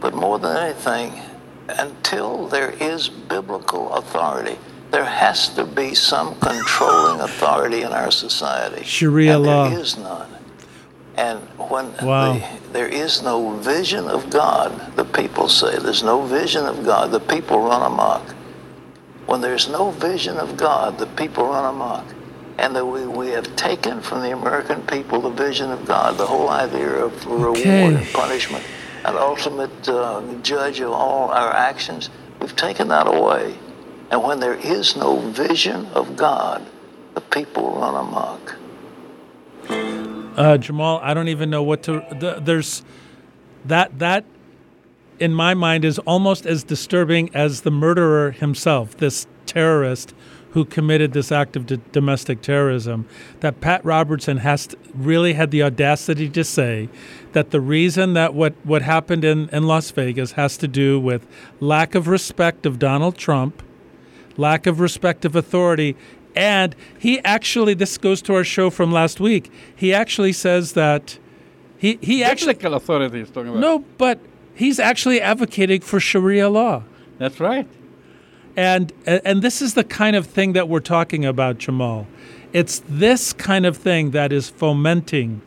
But 0.00 0.14
more 0.14 0.38
than 0.38 0.56
anything, 0.56 1.22
until 1.68 2.46
there 2.48 2.70
is 2.80 3.08
biblical 3.08 3.92
authority, 3.94 4.58
there 4.90 5.04
has 5.04 5.48
to 5.50 5.64
be 5.64 5.94
some 5.94 6.38
controlling 6.40 7.20
authority 7.20 7.82
in 7.82 7.92
our 7.92 8.10
society. 8.10 8.84
Sharia 8.84 9.36
and 9.36 9.46
law. 9.46 9.68
There 9.68 9.78
is 9.80 9.98
none. 9.98 10.30
And 11.16 11.40
when 11.58 11.92
wow. 12.02 12.34
the, 12.34 12.72
there 12.72 12.88
is 12.88 13.22
no 13.22 13.50
vision 13.56 14.06
of 14.06 14.30
God, 14.30 14.96
the 14.96 15.04
people 15.04 15.48
say, 15.48 15.78
there's 15.78 16.02
no 16.02 16.22
vision 16.22 16.66
of 16.66 16.84
God, 16.84 17.10
the 17.10 17.20
people 17.20 17.58
run 17.60 17.82
amok. 17.82 18.22
When 19.26 19.40
there's 19.40 19.68
no 19.68 19.90
vision 19.90 20.36
of 20.36 20.56
God, 20.56 20.98
the 20.98 21.06
people 21.06 21.46
run 21.46 21.74
amok. 21.74 22.04
And 22.58 22.76
that 22.76 22.86
we, 22.86 23.06
we 23.06 23.28
have 23.30 23.54
taken 23.56 24.00
from 24.00 24.22
the 24.22 24.32
American 24.32 24.82
people 24.82 25.20
the 25.20 25.30
vision 25.30 25.70
of 25.70 25.84
God, 25.86 26.16
the 26.16 26.26
whole 26.26 26.48
idea 26.48 26.88
of 26.88 27.26
reward 27.26 27.60
and 27.64 28.06
punishment 28.12 28.64
an 29.06 29.16
ultimate 29.16 29.88
uh, 29.88 30.20
judge 30.42 30.80
of 30.80 30.90
all 30.90 31.30
our 31.30 31.52
actions. 31.52 32.10
We've 32.40 32.56
taken 32.56 32.88
that 32.88 33.06
away. 33.06 33.56
And 34.10 34.22
when 34.22 34.40
there 34.40 34.54
is 34.54 34.96
no 34.96 35.18
vision 35.30 35.86
of 35.86 36.16
God, 36.16 36.66
the 37.14 37.20
people 37.20 37.76
run 37.76 37.94
amok. 37.94 38.56
Uh, 40.36 40.58
Jamal, 40.58 41.00
I 41.02 41.14
don't 41.14 41.28
even 41.28 41.48
know 41.50 41.62
what 41.62 41.82
to. 41.84 42.04
The, 42.10 42.40
there's 42.42 42.84
that 43.64 43.98
that 43.98 44.24
in 45.18 45.32
my 45.32 45.54
mind 45.54 45.84
is 45.84 45.98
almost 46.00 46.44
as 46.44 46.62
disturbing 46.62 47.34
as 47.34 47.62
the 47.62 47.70
murderer 47.70 48.32
himself, 48.32 48.96
this 48.98 49.26
terrorist 49.46 50.14
who 50.50 50.64
committed 50.64 51.12
this 51.12 51.30
act 51.30 51.56
of 51.56 51.66
d- 51.66 51.80
domestic 51.92 52.40
terrorism, 52.40 53.06
that 53.40 53.60
Pat 53.60 53.84
Robertson 53.84 54.38
has 54.38 54.68
to, 54.68 54.78
really 54.94 55.34
had 55.34 55.50
the 55.50 55.62
audacity 55.62 56.28
to 56.30 56.44
say 56.44 56.88
that 57.36 57.50
the 57.50 57.60
reason 57.60 58.14
that 58.14 58.32
what, 58.32 58.54
what 58.64 58.80
happened 58.80 59.22
in, 59.22 59.50
in 59.50 59.66
Las 59.66 59.90
Vegas 59.90 60.32
has 60.32 60.56
to 60.56 60.66
do 60.66 60.98
with 60.98 61.26
lack 61.60 61.94
of 61.94 62.08
respect 62.08 62.64
of 62.64 62.78
Donald 62.78 63.18
Trump, 63.18 63.62
lack 64.38 64.66
of 64.66 64.80
respect 64.80 65.26
of 65.26 65.36
authority, 65.36 65.96
and 66.34 66.74
he 66.98 67.20
actually, 67.24 67.74
this 67.74 67.98
goes 67.98 68.22
to 68.22 68.34
our 68.34 68.42
show 68.42 68.70
from 68.70 68.90
last 68.90 69.20
week, 69.20 69.52
he 69.74 69.92
actually 69.92 70.32
says 70.32 70.72
that 70.72 71.18
he, 71.76 71.98
he 72.00 72.24
actually. 72.24 72.54
authority 72.54 73.20
is 73.20 73.28
talking 73.28 73.50
about. 73.50 73.60
No, 73.60 73.84
but 73.98 74.18
he's 74.54 74.78
actually 74.78 75.20
advocating 75.20 75.82
for 75.82 76.00
Sharia 76.00 76.48
law. 76.48 76.84
That's 77.18 77.38
right. 77.38 77.68
And 78.56 78.94
and 79.04 79.42
this 79.42 79.60
is 79.60 79.74
the 79.74 79.84
kind 79.84 80.16
of 80.16 80.24
thing 80.24 80.54
that 80.54 80.70
we're 80.70 80.80
talking 80.80 81.26
about, 81.26 81.58
Jamal. 81.58 82.06
It's 82.54 82.82
this 82.88 83.34
kind 83.34 83.66
of 83.66 83.76
thing 83.76 84.12
that 84.12 84.32
is 84.32 84.48
fomenting 84.48 85.42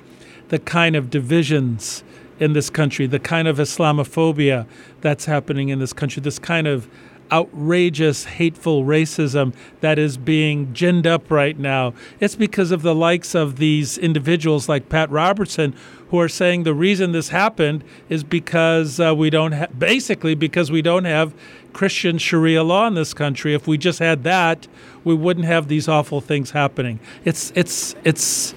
the 0.50 0.60
kind 0.60 0.96
of 0.96 1.10
divisions 1.10 2.04
in 2.40 2.54
this 2.54 2.70
country, 2.70 3.06
the 3.06 3.20
kind 3.20 3.48
of 3.48 3.58
Islamophobia 3.58 4.66
that's 5.02 5.26
happening 5.26 5.70
in 5.70 5.80
this 5.80 5.94
country, 5.94 6.22
this 6.22 6.40
kind 6.40 6.68
of 6.68 6.88
outrageous, 7.32 8.26
hateful 8.26 8.84
racism 8.84 9.54
that 9.82 10.00
is 10.00 10.18
being 10.18 10.74
ginned 10.74 11.06
up 11.06 11.30
right 11.30 11.60
now. 11.60 11.94
It's 12.20 12.36
because 12.36 12.72
of 12.72 12.82
the 12.82 12.96
likes 12.96 13.36
of 13.36 13.58
these 13.58 13.98
individuals 13.98 14.68
like 14.68 14.90
Pat 14.90 15.10
Robertson 15.12 15.76
who 16.10 16.20
are 16.20 16.30
saying 16.30 16.64
the 16.64 16.74
reason 16.74 17.12
this 17.12 17.30
happened 17.30 17.84
is 18.10 18.24
because 18.24 19.00
uh, 19.00 19.14
we 19.16 19.30
don't 19.30 19.52
have, 19.52 19.78
basically 19.78 20.34
because 20.34 20.72
we 20.72 20.82
don't 20.82 21.06
have 21.06 21.34
Christian 21.72 22.18
Sharia 22.18 22.64
law 22.64 22.88
in 22.88 22.96
this 22.96 23.14
country. 23.14 23.54
If 23.54 23.68
we 23.68 23.78
just 23.78 24.00
had 24.00 24.24
that, 24.24 24.68
we 25.04 25.14
wouldn't 25.14 25.46
have 25.46 25.68
these 25.68 25.88
awful 25.88 26.22
things 26.22 26.52
happening. 26.52 27.00
It's 27.26 27.52
it's 27.56 27.96
it's. 28.04 28.56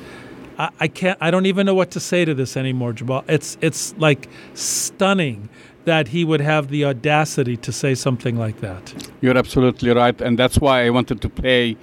I, 0.59 0.71
I 0.81 0.89
can't. 0.89 1.19
I 1.21 1.31
don't 1.31 1.47
even 1.47 1.67
know 1.67 1.75
what 1.75 1.91
to 1.93 2.01
say 2.01 2.25
to 2.25 2.35
this 2.35 2.57
anymore, 2.57 2.93
Jamal. 2.93 3.25
It's 3.29 3.57
it's 3.61 3.95
like 3.99 4.29
stunning 4.55 5.49
that 5.85 6.09
he 6.09 6.25
would 6.25 6.41
have 6.41 6.69
the 6.69 6.85
audacity 6.85 7.57
to 7.57 7.73
say 7.73 7.95
something 7.95 8.37
like 8.37 8.61
that. 8.61 9.11
You're 9.21 9.37
absolutely 9.37 9.91
right, 9.91 10.21
and 10.21 10.39
that's 10.39 10.59
why 10.59 10.87
I 10.87 10.91
wanted 10.91 11.21
to 11.23 11.29
play 11.29 11.77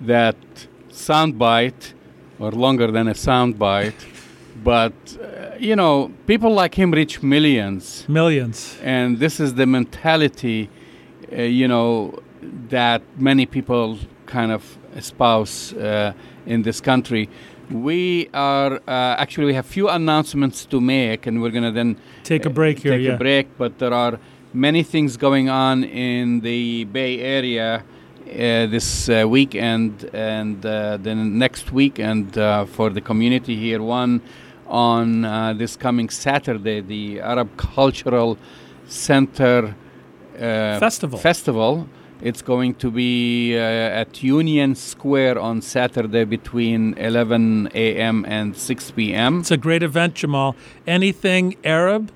that 0.00 0.36
soundbite, 0.90 1.92
or 2.38 2.52
longer 2.52 2.90
than 2.90 3.08
a 3.08 3.14
soundbite. 3.14 3.94
But 4.62 4.92
uh, 5.20 5.56
you 5.58 5.76
know, 5.76 6.12
people 6.26 6.52
like 6.52 6.74
him 6.74 6.90
reach 6.92 7.22
millions, 7.22 8.08
millions, 8.08 8.78
and 8.82 9.18
this 9.18 9.40
is 9.40 9.54
the 9.54 9.66
mentality, 9.66 10.68
uh, 11.32 11.42
you 11.42 11.66
know, 11.66 12.18
that 12.68 13.02
many 13.18 13.46
people 13.46 13.98
kind 14.26 14.52
of 14.52 14.78
espouse 14.94 15.72
uh, 15.74 16.12
in 16.46 16.62
this 16.62 16.80
country. 16.80 17.28
We 17.70 18.28
are 18.34 18.74
uh, 18.86 19.16
actually 19.18 19.46
we 19.46 19.54
have 19.54 19.66
few 19.66 19.88
announcements 19.88 20.64
to 20.66 20.80
make, 20.80 21.26
and 21.26 21.40
we're 21.40 21.50
gonna 21.50 21.70
then 21.70 21.96
take 22.24 22.44
a 22.44 22.50
break 22.50 22.80
here. 22.80 22.92
Take 22.92 23.06
yeah. 23.06 23.12
a 23.12 23.18
break, 23.18 23.56
but 23.56 23.78
there 23.78 23.94
are 23.94 24.18
many 24.52 24.82
things 24.82 25.16
going 25.16 25.48
on 25.48 25.84
in 25.84 26.40
the 26.40 26.84
Bay 26.84 27.20
Area 27.20 27.84
uh, 28.30 28.66
this 28.66 29.08
uh, 29.08 29.24
weekend 29.28 30.10
and 30.12 30.64
uh, 30.66 30.96
then 30.96 31.38
next 31.38 31.72
weekend 31.72 32.36
uh, 32.36 32.64
for 32.64 32.90
the 32.90 33.00
community 33.00 33.56
here. 33.56 33.82
One 33.82 34.20
on 34.66 35.24
uh, 35.24 35.52
this 35.52 35.76
coming 35.76 36.08
Saturday, 36.10 36.80
the 36.80 37.20
Arab 37.20 37.56
Cultural 37.56 38.38
Center 38.86 39.74
uh, 40.34 40.78
Festival. 40.78 41.18
Festival. 41.18 41.88
It's 42.22 42.42
going 42.42 42.74
to 42.74 42.90
be 42.90 43.56
uh, 43.56 43.60
at 43.60 44.22
Union 44.22 44.74
Square 44.74 45.38
on 45.38 45.62
Saturday 45.62 46.24
between 46.24 46.92
11 46.98 47.70
a.m. 47.74 48.26
and 48.28 48.54
6 48.54 48.90
p.m. 48.90 49.40
It's 49.40 49.50
a 49.50 49.56
great 49.56 49.82
event, 49.82 50.14
Jamal. 50.14 50.54
Anything 50.86 51.56
Arab, 51.64 52.12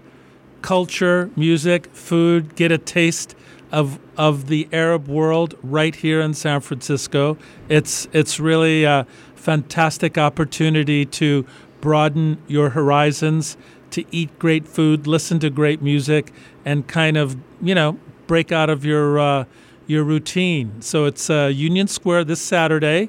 culture, 0.60 1.30
music, 1.36 1.86
food, 1.94 2.54
get 2.54 2.70
a 2.70 2.78
taste 2.78 3.34
of 3.72 3.98
of 4.16 4.46
the 4.48 4.68
Arab 4.72 5.08
world 5.08 5.54
right 5.62 5.94
here 5.94 6.20
in 6.20 6.34
San 6.34 6.60
Francisco. 6.60 7.38
It's 7.70 8.06
it's 8.12 8.38
really 8.38 8.84
a 8.84 9.06
fantastic 9.34 10.18
opportunity 10.18 11.06
to 11.06 11.46
broaden 11.80 12.38
your 12.46 12.70
horizons, 12.70 13.56
to 13.90 14.04
eat 14.10 14.38
great 14.38 14.68
food, 14.68 15.06
listen 15.06 15.38
to 15.40 15.50
great 15.50 15.80
music, 15.80 16.32
and 16.64 16.86
kind 16.86 17.16
of 17.16 17.36
you 17.62 17.74
know 17.74 17.98
break 18.26 18.52
out 18.52 18.70
of 18.70 18.84
your 18.84 19.18
uh, 19.18 19.44
your 19.86 20.04
routine. 20.04 20.80
So 20.82 21.04
it's 21.06 21.28
uh, 21.30 21.50
Union 21.52 21.88
Square 21.88 22.24
this 22.24 22.40
Saturday, 22.40 23.08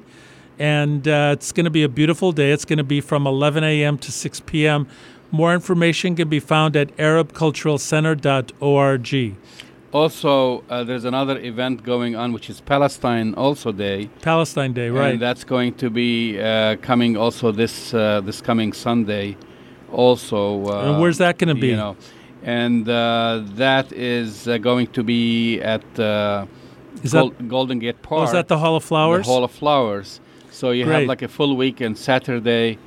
and 0.59 1.07
uh, 1.07 1.31
it's 1.33 1.51
going 1.51 1.65
to 1.65 1.71
be 1.71 1.83
a 1.83 1.89
beautiful 1.89 2.31
day. 2.31 2.51
It's 2.51 2.65
going 2.65 2.77
to 2.77 2.83
be 2.83 3.01
from 3.01 3.27
11 3.27 3.63
a.m. 3.63 3.97
to 3.99 4.11
6 4.11 4.39
p.m. 4.41 4.87
More 5.31 5.53
information 5.53 6.15
can 6.15 6.29
be 6.29 6.39
found 6.39 6.75
at 6.75 6.95
ArabCulturalCenter.org. 6.97 9.35
Also, 9.91 10.63
uh, 10.69 10.83
there's 10.83 11.05
another 11.05 11.39
event 11.39 11.83
going 11.83 12.15
on, 12.17 12.33
which 12.33 12.49
is 12.49 12.59
Palestine 12.59 13.33
Also 13.35 13.71
Day. 13.71 14.09
Palestine 14.21 14.73
Day, 14.73 14.89
right? 14.89 15.13
And 15.13 15.21
that's 15.21 15.45
going 15.45 15.73
to 15.75 15.89
be 15.89 16.37
uh, 16.39 16.75
coming 16.81 17.15
also 17.15 17.51
this 17.53 17.93
uh, 17.93 18.19
this 18.21 18.41
coming 18.41 18.73
Sunday. 18.73 19.37
Also, 19.93 20.65
uh, 20.65 20.91
And 20.91 20.99
where's 21.01 21.17
that 21.19 21.37
gonna 21.37 21.55
be? 21.55 21.67
You 21.67 21.77
know, 21.77 21.95
and 22.43 22.89
uh, 22.89 23.43
that 23.55 23.93
is 23.93 24.49
uh, 24.49 24.57
going 24.57 24.87
to 24.87 25.01
be 25.03 25.61
at 25.61 25.85
uh, 25.97 26.45
Is 27.03 27.13
Gol- 27.13 27.29
that 27.29 27.47
Golden 27.47 27.79
Gate 27.79 27.95
oh, 27.99 28.07
Park. 28.07 28.27
is 28.27 28.31
that 28.33 28.47
the 28.47 28.57
Hall 28.57 28.75
of 28.75 28.83
Flowers? 28.83 29.25
The 29.25 29.31
Hall 29.31 29.43
of 29.43 29.51
Flowers. 29.51 30.19
So 30.51 30.71
you 30.71 30.85
Great. 30.85 30.99
have 30.99 31.07
like 31.07 31.21
a 31.21 31.27
full 31.27 31.55
weekend, 31.57 31.97
Saturday 31.97 32.77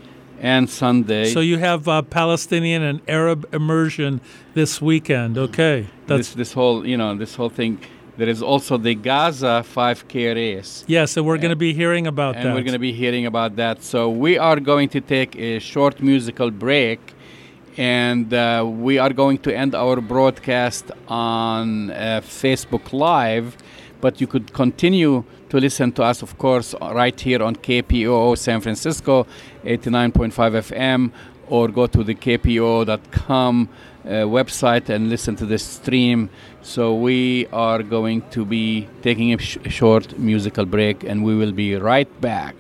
and 0.40 0.70
Sunday. 0.70 1.26
so 1.32 1.40
you 1.40 1.58
have 1.58 1.88
uh, 1.88 2.00
Palestinian 2.02 2.82
and 2.82 3.00
Arab 3.08 3.46
immersion 3.52 4.20
this 4.54 4.80
weekend. 4.80 5.36
Okay, 5.36 5.86
that's 6.06 6.28
this 6.28 6.34
this 6.34 6.52
whole 6.52 6.86
you 6.86 6.96
know 6.96 7.14
this 7.14 7.34
whole 7.34 7.50
thing. 7.50 7.78
There 8.16 8.28
is 8.28 8.42
also 8.42 8.76
the 8.78 8.96
Gaza 8.96 9.64
5K 9.64 10.34
race. 10.34 10.84
yes, 10.88 11.16
and 11.16 11.24
we're 11.24 11.38
going 11.38 11.50
to 11.50 11.62
be 11.68 11.72
hearing 11.72 12.08
about 12.08 12.34
and 12.34 12.46
that. 12.46 12.54
we're 12.54 12.62
going 12.62 12.72
to 12.72 12.86
be 12.90 12.92
hearing 12.92 13.26
about 13.26 13.54
that. 13.56 13.84
So 13.84 14.10
we 14.10 14.36
are 14.36 14.58
going 14.58 14.88
to 14.88 15.00
take 15.00 15.36
a 15.36 15.60
short 15.60 16.02
musical 16.02 16.50
break, 16.50 16.98
and 17.76 18.34
uh, 18.34 18.64
we 18.66 18.98
are 18.98 19.12
going 19.12 19.38
to 19.38 19.56
end 19.56 19.76
our 19.76 20.00
broadcast 20.00 20.90
on 21.06 21.90
uh, 21.90 22.20
Facebook 22.24 22.92
Live. 22.92 23.56
But 24.00 24.20
you 24.20 24.26
could 24.26 24.52
continue 24.52 25.24
to 25.48 25.58
listen 25.58 25.92
to 25.92 26.02
us, 26.02 26.22
of 26.22 26.38
course, 26.38 26.74
right 26.80 27.18
here 27.18 27.42
on 27.42 27.56
KPOO 27.56 28.36
San 28.38 28.60
Francisco, 28.60 29.26
89.5 29.64 30.32
FM, 30.32 31.10
or 31.48 31.68
go 31.68 31.86
to 31.86 32.04
the 32.04 32.14
KPOO.com 32.14 33.68
uh, 34.04 34.08
website 34.08 34.88
and 34.88 35.08
listen 35.08 35.36
to 35.36 35.46
the 35.46 35.58
stream. 35.58 36.30
So 36.62 36.94
we 36.94 37.46
are 37.52 37.82
going 37.82 38.22
to 38.30 38.44
be 38.44 38.88
taking 39.02 39.32
a, 39.34 39.38
sh- 39.38 39.58
a 39.64 39.70
short 39.70 40.18
musical 40.18 40.64
break, 40.64 41.04
and 41.04 41.24
we 41.24 41.34
will 41.36 41.52
be 41.52 41.76
right 41.76 42.08
back. 42.20 42.54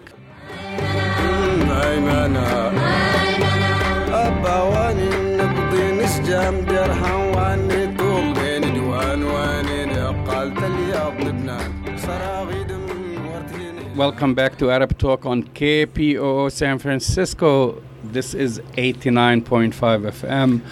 Welcome 13.96 14.34
back 14.34 14.56
to 14.58 14.70
Arab 14.70 14.96
Talk 14.96 15.26
on 15.26 15.42
KPOO 15.42 16.50
San 16.50 16.78
Francisco. 16.78 17.82
This 18.02 18.32
is 18.32 18.60
89.5 18.78 19.72
FM. 19.72 20.62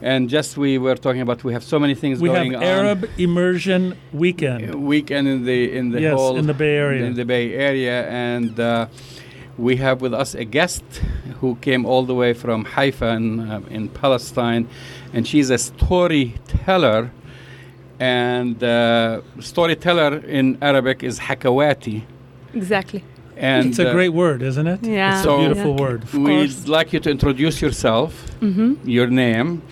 And 0.00 0.28
just 0.28 0.56
we 0.56 0.78
were 0.78 0.94
talking 0.94 1.22
about, 1.22 1.42
we 1.42 1.52
have 1.54 1.64
so 1.64 1.80
many 1.80 1.96
things 1.96 2.20
we 2.20 2.28
have 2.28 2.36
going 2.38 2.54
on. 2.54 2.62
Arab 2.62 3.08
immersion 3.18 3.96
weekend. 4.12 4.74
weekend 4.86 5.26
in 5.26 5.44
the 5.44 5.76
in 5.76 5.90
the 5.90 6.02
Yes, 6.02 6.14
whole 6.14 6.36
in 6.36 6.46
the 6.46 6.54
Bay 6.54 6.76
Area. 6.76 7.04
in 7.04 7.14
the 7.14 7.24
Bay 7.24 7.52
Area, 7.54 8.06
and 8.08 8.60
uh, 8.60 8.86
we 9.58 9.76
have 9.76 10.00
with 10.00 10.14
us 10.14 10.34
a 10.36 10.44
guest 10.44 10.84
who 11.40 11.56
came 11.56 11.84
all 11.84 12.04
the 12.04 12.14
way 12.14 12.32
from 12.32 12.64
Haifa 12.64 13.08
in, 13.16 13.40
uh, 13.40 13.60
in 13.70 13.88
Palestine, 13.88 14.68
and 15.12 15.26
she's 15.26 15.50
a 15.50 15.58
storyteller. 15.58 17.10
And 17.98 18.62
uh, 18.62 19.20
storyteller 19.40 20.18
in 20.18 20.58
Arabic 20.60 21.02
is 21.02 21.18
hakawati, 21.18 22.02
Exactly. 22.54 23.02
and 23.36 23.68
It's 23.70 23.78
a 23.78 23.88
uh, 23.88 23.92
great 23.92 24.10
word, 24.12 24.42
isn't 24.42 24.66
it? 24.66 24.80
Yeah. 24.84 25.16
It's 25.18 25.26
a 25.26 25.36
beautiful 25.38 25.74
Yeah. 25.76 25.80
word. 25.80 26.12
We'd 26.12 26.68
like 26.68 26.92
you 26.92 27.00
to 27.00 27.10
introduce 27.10 27.62
yourself, 27.62 28.12
Mm-hmm. 28.40 28.88
your 28.88 29.06
name, 29.08 29.62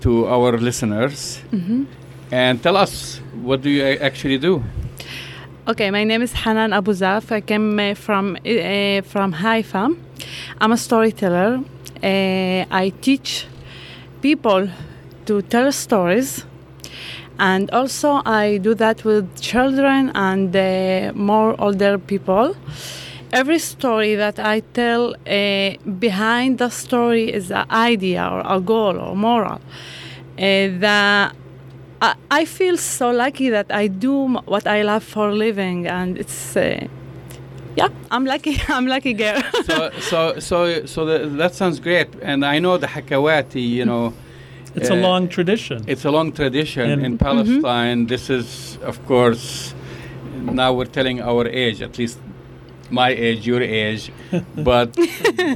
to 0.00 0.26
our 0.26 0.58
listeners, 0.58 1.40
Mm-hmm. 1.52 1.84
and 2.32 2.60
tell 2.62 2.76
us 2.76 3.20
what 3.42 3.62
do 3.62 3.70
you 3.70 3.84
a- 3.84 3.98
actually 3.98 4.38
do. 4.38 4.62
Okay, 5.68 5.90
my 5.90 6.04
name 6.04 6.22
is 6.22 6.32
Hanan 6.32 6.72
Abu 6.72 6.92
Zaf. 6.92 7.30
I 7.32 7.40
came 7.40 7.78
uh, 7.78 7.94
from 7.94 8.36
uh, 8.44 9.02
from 9.02 9.32
Haifa. 9.32 9.84
I'm 10.60 10.72
a 10.72 10.76
storyteller. 10.76 11.60
Uh, 12.02 12.64
I 12.82 12.92
teach 13.00 13.46
people 14.22 14.68
to 15.26 15.42
tell 15.42 15.72
stories, 15.72 16.44
and 17.38 17.70
also 17.70 18.22
I 18.24 18.58
do 18.58 18.74
that 18.74 19.04
with 19.04 19.40
children 19.40 20.10
and 20.14 20.54
more 21.14 21.54
older 21.60 21.98
people. 21.98 22.56
Every 23.32 23.58
story 23.58 24.14
that 24.14 24.38
I 24.38 24.60
tell, 24.60 25.14
uh, 25.26 25.76
behind 25.98 26.58
the 26.58 26.70
story 26.70 27.32
is 27.32 27.50
an 27.50 27.66
idea 27.70 28.26
or 28.26 28.42
a 28.46 28.60
goal 28.60 28.98
or 28.98 29.16
moral. 29.16 29.60
Uh, 30.38 30.68
the 30.82 31.32
I, 32.02 32.14
I 32.30 32.44
feel 32.44 32.76
so 32.76 33.10
lucky 33.10 33.50
that 33.50 33.70
I 33.70 33.86
do 33.86 34.28
what 34.44 34.66
I 34.66 34.82
love 34.82 35.02
for 35.02 35.30
a 35.30 35.34
living, 35.34 35.86
and 35.86 36.18
it's 36.18 36.56
uh, 36.56 36.86
yeah, 37.74 37.88
I'm 38.10 38.24
lucky. 38.24 38.60
I'm 38.68 38.86
lucky 38.86 39.12
girl. 39.12 39.42
so 39.64 39.90
so 40.00 40.38
so 40.38 40.86
so 40.86 41.04
the, 41.04 41.26
that 41.36 41.54
sounds 41.54 41.80
great 41.80 42.08
and 42.22 42.44
i 42.44 42.58
know 42.58 42.78
the 42.78 42.86
hakawati 42.86 43.66
you 43.68 43.84
know 43.84 44.12
It's 44.76 44.90
a 44.90 44.98
uh, 44.98 45.08
long 45.08 45.22
tradition. 45.36 45.78
it's 45.92 46.04
a 46.04 46.10
long 46.10 46.28
tradition 46.32 46.86
And- 46.90 47.02
in 47.06 47.12
palestine 47.18 47.98
this 48.12 48.24
is 48.38 48.78
of 48.90 48.96
course 49.10 49.74
now 50.62 50.70
we're 50.76 50.92
telling 50.98 51.18
our 51.30 51.44
age 51.64 51.78
at 51.88 51.94
least 52.00 52.18
my 53.00 53.10
age 53.26 53.40
your 53.50 53.62
age 53.62 54.02
but 54.70 54.88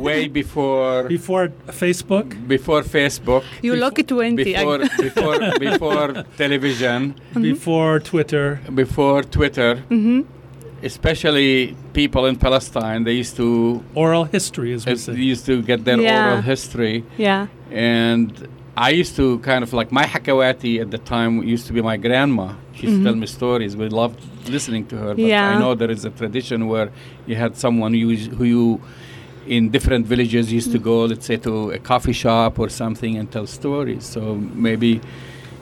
way 0.09 0.21
before 0.41 1.05
Before 1.17 1.45
Facebook, 1.83 2.27
before 2.55 2.83
facebook 2.83 3.45
you 3.63 3.73
befo- 3.73 3.85
lucky 3.87 4.03
twenty. 4.15 4.45
Before 4.53 4.79
before 5.07 5.39
before 5.67 6.09
television 6.43 7.15
before 7.51 7.95
Twitter. 8.13 8.47
before 8.83 9.21
twitter 9.37 9.73
Mhm. 9.91 10.25
especially 10.83 11.77
people 11.93 12.25
in 12.31 12.37
palestine 12.37 13.05
they 13.05 13.13
used 13.25 13.37
to 13.37 13.49
Oral 13.95 14.25
history, 14.25 14.73
as 14.75 14.87
we 14.87 14.93
uh, 14.93 14.97
say. 14.97 15.13
used 15.33 15.45
to 15.47 15.55
get 15.63 15.85
their 15.85 16.01
Yeah. 16.01 16.17
oral 16.31 16.43
history 16.43 17.05
Yeah. 17.19 17.47
and 17.71 18.33
I 18.77 18.91
used 18.91 19.17
to 19.17 19.39
kind 19.41 19.63
of 19.63 19.73
like 19.73 19.91
my 19.93 20.05
hakawati 20.05 20.81
at 20.81 20.91
the 20.91 20.99
time 20.99 21.43
used 21.43 21.67
to 21.67 21.73
be 21.73 21.83
my 21.83 21.97
grandma. 21.97 22.55
She 22.75 22.87
used 22.87 22.99
to 23.01 23.05
tell 23.05 23.15
me 23.15 23.27
stories. 23.27 23.77
We 23.77 23.89
loved 23.89 24.19
listening 24.49 24.87
to 24.87 24.97
her. 24.97 25.09
But 25.15 25.19
Mm-hmm. 25.19 25.27
Yeah. 25.29 25.51
I 25.57 25.59
know 25.59 25.75
there 25.75 25.91
is 25.91 26.05
a 26.05 26.11
tradition 26.11 26.67
where 26.69 26.91
you 27.27 27.35
had 27.37 27.57
someone 27.57 27.93
who, 27.95 28.11
is- 28.11 28.29
who 28.29 28.45
you, 28.45 28.81
in 29.47 29.71
different 29.71 30.07
villages, 30.07 30.53
used 30.53 30.73
to 30.73 30.79
Mm. 30.79 30.83
go, 30.85 31.05
let's 31.05 31.27
say, 31.27 31.37
to 31.39 31.73
a 31.73 31.79
coffee 31.79 32.13
shop 32.13 32.59
or 32.59 32.69
something 32.71 33.17
and 33.19 33.31
tell 33.31 33.47
stories. 33.47 34.05
So 34.05 34.37
maybe 34.37 35.01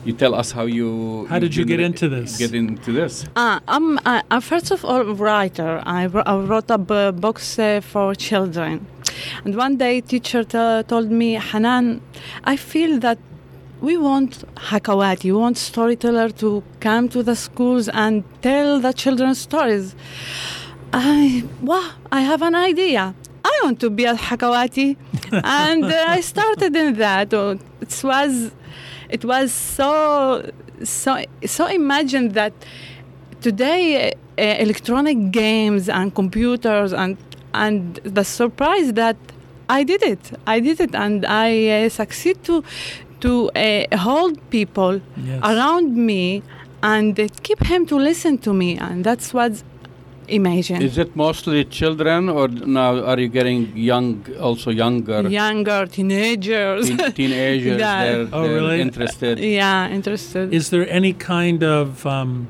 you 0.05 0.13
tell 0.13 0.33
us 0.33 0.51
how 0.51 0.65
you. 0.65 1.25
How 1.29 1.39
did 1.39 1.55
you 1.55 1.65
get 1.65 1.79
into 1.81 2.07
this? 2.07 2.37
Get 2.37 2.53
into 2.53 2.91
this. 2.93 3.25
Uh, 3.35 3.59
I'm, 3.67 3.97
uh, 4.05 4.21
I'm 4.31 4.41
first 4.41 4.71
of 4.71 4.85
all 4.85 5.01
a 5.01 5.13
writer. 5.13 5.81
I, 5.85 6.05
wr- 6.05 6.23
I 6.25 6.35
wrote 6.37 6.71
up 6.71 6.87
book 6.87 7.41
uh, 7.57 7.81
for 7.81 8.15
children. 8.15 8.85
And 9.43 9.55
one 9.55 9.77
day 9.77 10.01
teacher 10.01 10.43
t- 10.43 10.83
told 10.87 11.09
me, 11.11 11.33
Hanan, 11.35 12.01
I 12.43 12.55
feel 12.55 12.99
that 12.99 13.17
we 13.81 13.97
want 13.97 14.43
hakawati, 14.55 15.25
we 15.25 15.31
want 15.31 15.57
storyteller 15.57 16.29
to 16.29 16.63
come 16.81 17.07
to 17.09 17.23
the 17.23 17.35
schools 17.35 17.87
and 17.89 18.23
tell 18.41 18.79
the 18.79 18.91
children 18.93 19.35
stories. 19.35 19.95
I, 20.91 21.43
wow, 21.61 21.91
I 22.11 22.21
have 22.21 22.41
an 22.41 22.55
idea. 22.55 23.13
I 23.45 23.59
want 23.63 23.79
to 23.81 23.89
be 23.89 24.05
a 24.05 24.15
hakawati. 24.15 24.97
and 25.43 25.83
uh, 25.85 26.05
I 26.07 26.21
started 26.21 26.75
in 26.75 26.95
that. 26.95 27.33
Uh, 27.33 27.55
It 27.81 28.03
was, 28.03 28.51
it 29.09 29.23
was 29.25 29.51
so, 29.51 30.49
so, 30.83 31.23
so 31.45 31.65
imagine 31.67 32.29
that 32.33 32.53
today 33.41 34.11
uh, 34.11 34.41
electronic 34.65 35.31
games 35.31 35.87
and 35.89 36.13
computers 36.13 36.91
and 36.93 37.17
and 37.53 37.95
the 38.03 38.23
surprise 38.23 38.93
that 38.93 39.17
I 39.69 39.83
did 39.83 40.01
it. 40.03 40.31
I 40.47 40.59
did 40.59 40.79
it, 40.79 40.95
and 40.95 41.25
I 41.25 41.85
uh, 41.85 41.89
succeed 41.89 42.43
to 42.45 42.63
to 43.21 43.51
uh, 43.51 43.97
hold 43.97 44.37
people 44.49 45.01
Yes. 45.17 45.41
around 45.43 45.95
me 45.95 46.41
and 46.81 47.19
uh, 47.19 47.27
keep 47.43 47.61
him 47.65 47.85
to 47.87 47.95
listen 47.97 48.37
to 48.39 48.53
me, 48.53 48.77
and 48.77 49.03
that's 49.03 49.33
what's 49.33 49.63
imagine. 50.27 50.81
Is 50.81 50.97
it 50.97 51.15
mostly 51.15 51.65
children, 51.65 52.29
or 52.29 52.47
now 52.47 53.03
are 53.03 53.19
you 53.19 53.27
getting 53.27 53.75
young, 53.75 54.25
also 54.39 54.69
younger 54.71 55.27
Younger 55.27 55.85
teenagers. 55.87 56.87
teen- 56.87 57.11
teenagers? 57.13 57.79
Yeah. 57.85 58.03
They're, 58.05 58.27
Oh, 58.31 58.43
they're 58.43 58.53
really? 58.55 58.81
interested. 58.81 59.39
yeah, 59.39 59.89
interested. 59.89 60.53
Is 60.53 60.69
there 60.69 60.87
any 60.89 61.13
kind 61.13 61.63
of 61.63 62.05
um, 62.05 62.47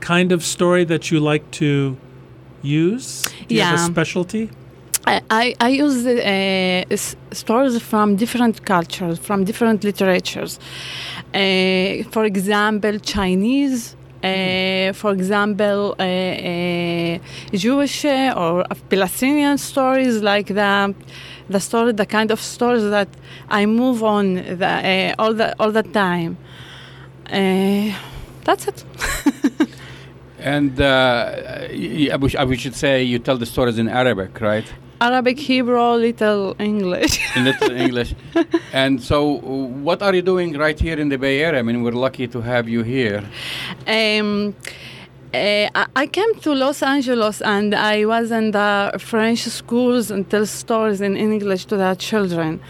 kind 0.00 0.32
of 0.32 0.42
story 0.44 0.84
that 0.84 1.10
you 1.10 1.18
like 1.20 1.50
to 1.52 1.96
use? 2.64 3.24
Do 3.48 3.54
you 3.54 3.60
have 3.60 3.72
a 3.72 3.76
Yeah. 3.78 3.86
specialty? 3.92 4.50
I, 5.06 5.54
I, 5.60 5.68
use 5.68 6.06
uh, 6.06 6.96
stories 7.32 7.78
from 7.82 8.16
different 8.16 8.64
cultures, 8.64 9.18
from 9.18 9.44
different 9.44 9.84
literatures. 9.84 10.58
Uh, 11.34 12.04
for 12.10 12.24
example, 12.24 12.98
Chinese. 13.00 13.96
Uh, 14.22 14.94
for 14.94 15.12
example, 15.12 15.94
uh, 15.98 16.02
uh, 16.02 17.18
Jewish 17.52 18.06
uh, 18.06 18.32
or 18.34 18.64
Palestinian 18.88 19.58
stories 19.58 20.22
like 20.22 20.46
that. 20.54 20.94
The 21.50 21.60
story, 21.60 21.92
the 21.92 22.06
kind 22.06 22.30
of 22.30 22.40
stories 22.40 22.88
that 22.88 23.08
I 23.50 23.66
move 23.66 24.02
on 24.02 24.36
the, 24.36 24.66
uh, 24.66 25.22
all 25.22 25.34
the 25.34 25.54
all 25.60 25.70
the 25.70 25.82
time. 25.82 26.38
Uh, 27.30 27.92
that's 28.44 28.66
it. 28.68 28.84
And 30.44 30.78
uh, 30.78 31.68
we 31.70 32.10
we 32.46 32.56
should 32.56 32.76
say 32.76 33.02
you 33.02 33.18
tell 33.18 33.38
the 33.38 33.46
stories 33.46 33.78
in 33.78 33.88
Arabic, 33.88 34.40
right? 34.42 34.66
Arabic, 35.00 35.38
Hebrew, 35.38 35.94
little 35.94 36.54
English. 36.58 37.18
In 37.36 37.44
little 37.44 37.72
English. 37.72 38.14
And 38.72 39.02
so, 39.02 39.38
what 39.88 40.02
are 40.02 40.14
you 40.14 40.22
doing 40.22 40.56
right 40.56 40.78
here 40.78 40.98
in 41.00 41.08
the 41.08 41.18
Bay 41.18 41.42
Area? 41.42 41.58
I 41.58 41.62
mean, 41.62 41.82
we're 41.82 41.98
lucky 42.06 42.28
to 42.28 42.40
have 42.40 42.68
you 42.68 42.82
here. 42.82 43.22
Um, 43.86 44.54
uh, 45.34 45.84
I- 45.96 46.06
came 46.06 46.34
to 46.42 46.54
Los 46.54 46.82
Angeles 46.82 47.40
and 47.42 47.74
I 47.74 48.04
was 48.04 48.30
in 48.30 48.52
the 48.52 48.92
French 48.98 49.40
schools 49.40 50.10
and 50.10 50.28
tell 50.30 50.46
stories 50.46 51.00
in 51.00 51.16
English 51.16 51.64
to 51.66 51.76
the 51.76 51.94
children. 51.98 52.60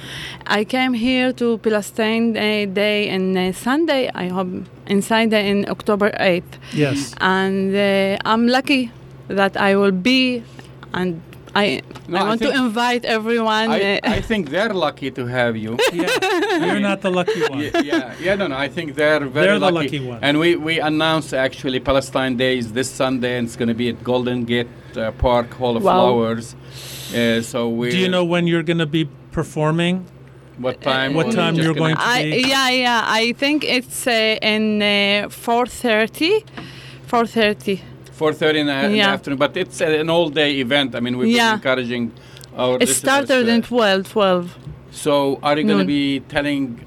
I 0.47 0.65
came 0.65 0.95
here 0.95 1.33
to 1.35 1.59
Palestine 1.59 2.37
uh, 2.37 2.67
Day 2.73 3.09
and 3.11 3.37
uh, 3.37 3.53
Sunday, 3.53 4.11
I 4.15 4.29
hope, 4.29 4.49
in 4.87 5.03
Sunday 5.03 5.49
in 5.51 5.69
October 5.69 6.11
8th. 6.21 6.55
Yes. 6.73 7.15
And 7.21 7.75
uh, 7.75 8.19
I'm 8.25 8.47
lucky 8.49 8.91
that 9.29 9.57
I 9.57 9.77
will 9.77 9.93
be 9.93 10.43
and 10.93 11.21
I, 11.57 11.83
No, 12.09 12.19
I 12.19 12.21
I 12.21 12.25
want 12.29 12.41
to 12.43 12.51
invite 12.65 13.05
everyone. 13.05 13.71
I, 13.71 13.97
uh, 13.99 14.01
I 14.17 14.21
think 14.21 14.51
they're 14.51 14.75
lucky 14.75 15.11
to 15.13 15.27
have 15.27 15.57
you. 15.57 15.77
Yeah. 15.93 16.67
You're 16.67 16.81
not 16.81 17.01
the 17.01 17.11
lucky 17.11 17.41
one. 17.49 17.61
yeah, 17.61 17.81
yeah, 17.83 18.15
yeah, 18.21 18.35
no, 18.35 18.47
no. 18.49 18.57
I 18.57 18.69
think 18.69 18.95
they're 18.97 19.21
very 19.21 19.31
lucky. 19.31 19.33
They're 19.47 19.59
the 19.59 19.71
lucky. 19.71 19.99
lucky 19.99 20.09
ones. 20.09 20.21
And 20.23 20.39
we, 20.39 20.57
we 20.57 20.81
announced 20.81 21.33
actually 21.35 21.81
Palestine 21.81 22.37
Days 22.37 22.73
this 22.73 22.91
Sunday, 22.91 23.39
and 23.39 23.47
it's 23.47 23.57
going 23.57 23.69
to 23.69 23.75
be 23.75 23.89
at 23.89 24.03
Golden 24.03 24.45
Gate 24.45 24.69
uh, 24.97 25.11
Park 25.13 25.53
Hall 25.55 25.77
of 25.77 25.83
Wow. 25.85 25.93
Flowers. 25.93 26.57
Uh, 27.15 27.41
so 27.43 27.69
we. 27.69 27.91
Do 27.91 27.99
you 27.99 28.09
know 28.09 28.25
when 28.25 28.47
you're 28.47 28.63
going 28.65 28.79
to 28.89 28.93
be 29.01 29.05
performing? 29.33 30.07
what 30.59 30.81
time? 30.83 31.15
What 31.15 31.33
time 31.33 31.55
you're 31.57 31.75
gonna- 31.75 31.95
going 31.95 31.97
to- 31.97 32.03
I, 32.03 32.23
be? 32.31 32.45
yeah, 32.49 32.71
yeah. 32.71 33.05
I 33.07 33.33
think 33.33 33.65
it's 33.65 34.07
uh, 34.07 34.39
in 34.41 34.81
uh, 34.83 35.29
4.30. 35.29 36.45
4.30. 37.09 37.81
4:30 38.19 38.55
in, 38.61 38.67
the, 38.67 38.85
in 38.87 38.93
the 38.93 39.01
afternoon, 39.01 39.39
but 39.39 39.57
it's 39.57 39.81
an 39.81 40.09
all-day 40.11 40.61
event. 40.61 40.95
I 40.95 41.01
mean, 41.01 41.17
we've 41.19 41.29
Yeah. 41.31 41.51
been 41.51 41.55
encouraging 41.61 42.13
our. 42.57 42.79
It 42.81 42.89
started 42.89 43.49
in 43.49 43.63
12, 43.63 44.09
12. 44.09 44.57
So, 44.91 45.41
are 45.43 45.59
you 45.59 45.65
going 45.65 45.79
to 45.81 45.85
be 45.85 46.21
telling 46.21 46.81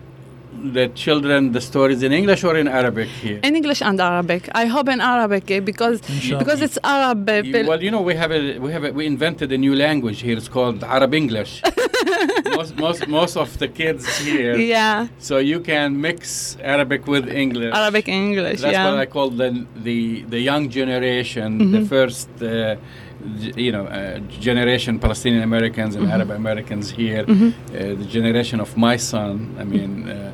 the 0.78 0.88
children 1.04 1.52
the 1.52 1.62
stories 1.62 2.02
in 2.04 2.12
English 2.12 2.44
or 2.44 2.56
in 2.58 2.68
Arabic 2.68 3.08
here? 3.24 3.40
In 3.44 3.56
English 3.56 3.82
and 3.82 4.00
Arabic. 4.02 4.50
I 4.56 4.66
hope 4.66 4.88
in 4.90 5.00
Arabic 5.02 5.50
eh, 5.52 5.60
because 5.60 5.98
Inshallah. 6.10 6.40
because 6.44 6.62
it's 6.62 6.78
Arab. 6.84 7.30
eh, 7.30 7.42
You- 7.44 7.68
well, 7.68 7.82
you 7.82 7.92
know, 7.92 8.02
we 8.02 8.16
have 8.16 8.32
a 8.32 8.60
we 8.60 8.72
have 8.72 8.84
a, 8.84 8.92
we 8.92 9.06
invented 9.06 9.52
a 9.52 9.58
new 9.58 9.76
language 9.76 10.20
here. 10.22 10.38
It's 10.38 10.50
called 10.50 10.84
Arab 10.84 11.14
English. 11.14 11.62
most, 12.58 12.76
most 12.78 13.08
most 13.08 13.36
of 13.38 13.50
the 13.62 13.68
kids 13.68 14.04
here. 14.26 14.56
yeah, 14.58 15.08
So 15.20 15.38
you 15.38 15.60
can 15.60 16.00
mix 16.02 16.58
Arabic 16.62 17.02
with 17.08 17.26
English. 17.30 17.74
Arabic 17.74 18.08
English. 18.08 18.62
That's 18.62 18.74
yeah. 18.74 18.90
what 18.90 19.00
I 19.00 19.06
call 19.16 19.30
the 19.42 19.50
the 19.88 20.00
the 20.34 20.40
young 20.50 20.70
generation, 20.70 21.50
the 21.58 21.66
Mm-hmm. 21.78 21.86
first. 21.96 22.30
Uh, 22.42 22.76
you 23.66 23.72
know, 23.76 23.86
uh, 23.86 24.20
generation 24.50 25.00
Palestinian 25.00 25.44
Americans 25.44 25.96
and 25.96 26.06
Arab 26.16 26.30
Americans 26.44 26.86
here, 26.92 27.26
uh, 27.28 27.34
the 28.02 28.08
generation 28.18 28.60
of 28.66 28.70
my 28.78 28.96
son. 29.12 29.34
I 29.60 29.64
mean, 29.74 29.92
uh, 30.08 30.32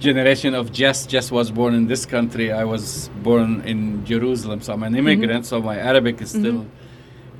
generation 0.00 0.54
of 0.54 0.72
Jess. 0.72 1.06
Jess 1.06 1.30
was 1.30 1.50
born 1.50 1.74
in 1.74 1.86
this 1.86 2.06
country. 2.06 2.52
I 2.52 2.64
was 2.64 3.08
born 3.22 3.62
in 3.62 4.04
Jerusalem, 4.04 4.60
so 4.60 4.72
I'm 4.72 4.82
an 4.82 4.96
immigrant. 4.96 5.46
So 5.46 5.60
my 5.60 5.76
Arabic 5.78 6.20
is 6.20 6.30
still 6.30 6.66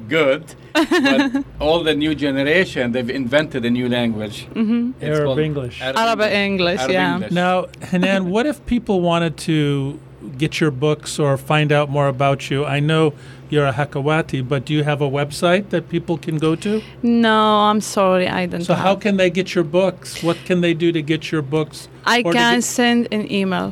good. 0.08 0.54
but 0.72 1.44
all 1.60 1.82
the 1.82 1.94
new 1.94 2.14
generation, 2.14 2.92
they've 2.92 3.10
invented 3.10 3.64
a 3.64 3.70
new 3.70 3.88
language. 3.88 4.46
Mm-hmm. 4.46 4.92
It's 5.00 5.16
Arab 5.16 5.26
called 5.26 5.38
English. 5.38 5.80
Arab 5.82 6.20
English, 6.20 6.80
Arab 6.80 6.92
yeah. 6.92 7.14
English. 7.14 7.32
Now, 7.32 7.66
Hanan, 7.82 8.30
what 8.30 8.46
if 8.46 8.64
people 8.66 9.00
wanted 9.00 9.36
to 9.38 9.98
get 10.38 10.60
your 10.60 10.70
books 10.70 11.18
or 11.18 11.36
find 11.36 11.72
out 11.72 11.90
more 11.90 12.08
about 12.08 12.50
you? 12.50 12.64
I 12.64 12.80
know 12.80 13.14
you're 13.54 13.66
a 13.74 13.76
Hakawati, 13.80 14.40
but 14.52 14.60
do 14.66 14.72
you 14.78 14.82
have 14.90 15.00
a 15.08 15.10
website 15.20 15.64
that 15.70 15.82
people 15.94 16.16
can 16.26 16.36
go 16.46 16.52
to? 16.56 16.82
No, 17.02 17.38
I'm 17.70 17.80
sorry, 17.80 18.26
I 18.40 18.42
don't. 18.50 18.64
So, 18.70 18.74
how 18.74 18.94
can 19.04 19.14
they 19.20 19.30
get 19.38 19.54
your 19.54 19.64
books? 19.80 20.22
What 20.28 20.38
can 20.48 20.60
they 20.64 20.74
do 20.84 20.88
to 20.98 21.02
get 21.12 21.22
your 21.32 21.42
books? 21.56 21.88
I 22.16 22.22
can 22.22 22.32
get- 22.32 22.64
send 22.64 23.00
an 23.16 23.24
email. 23.40 23.68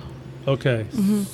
Okay. 0.54 0.80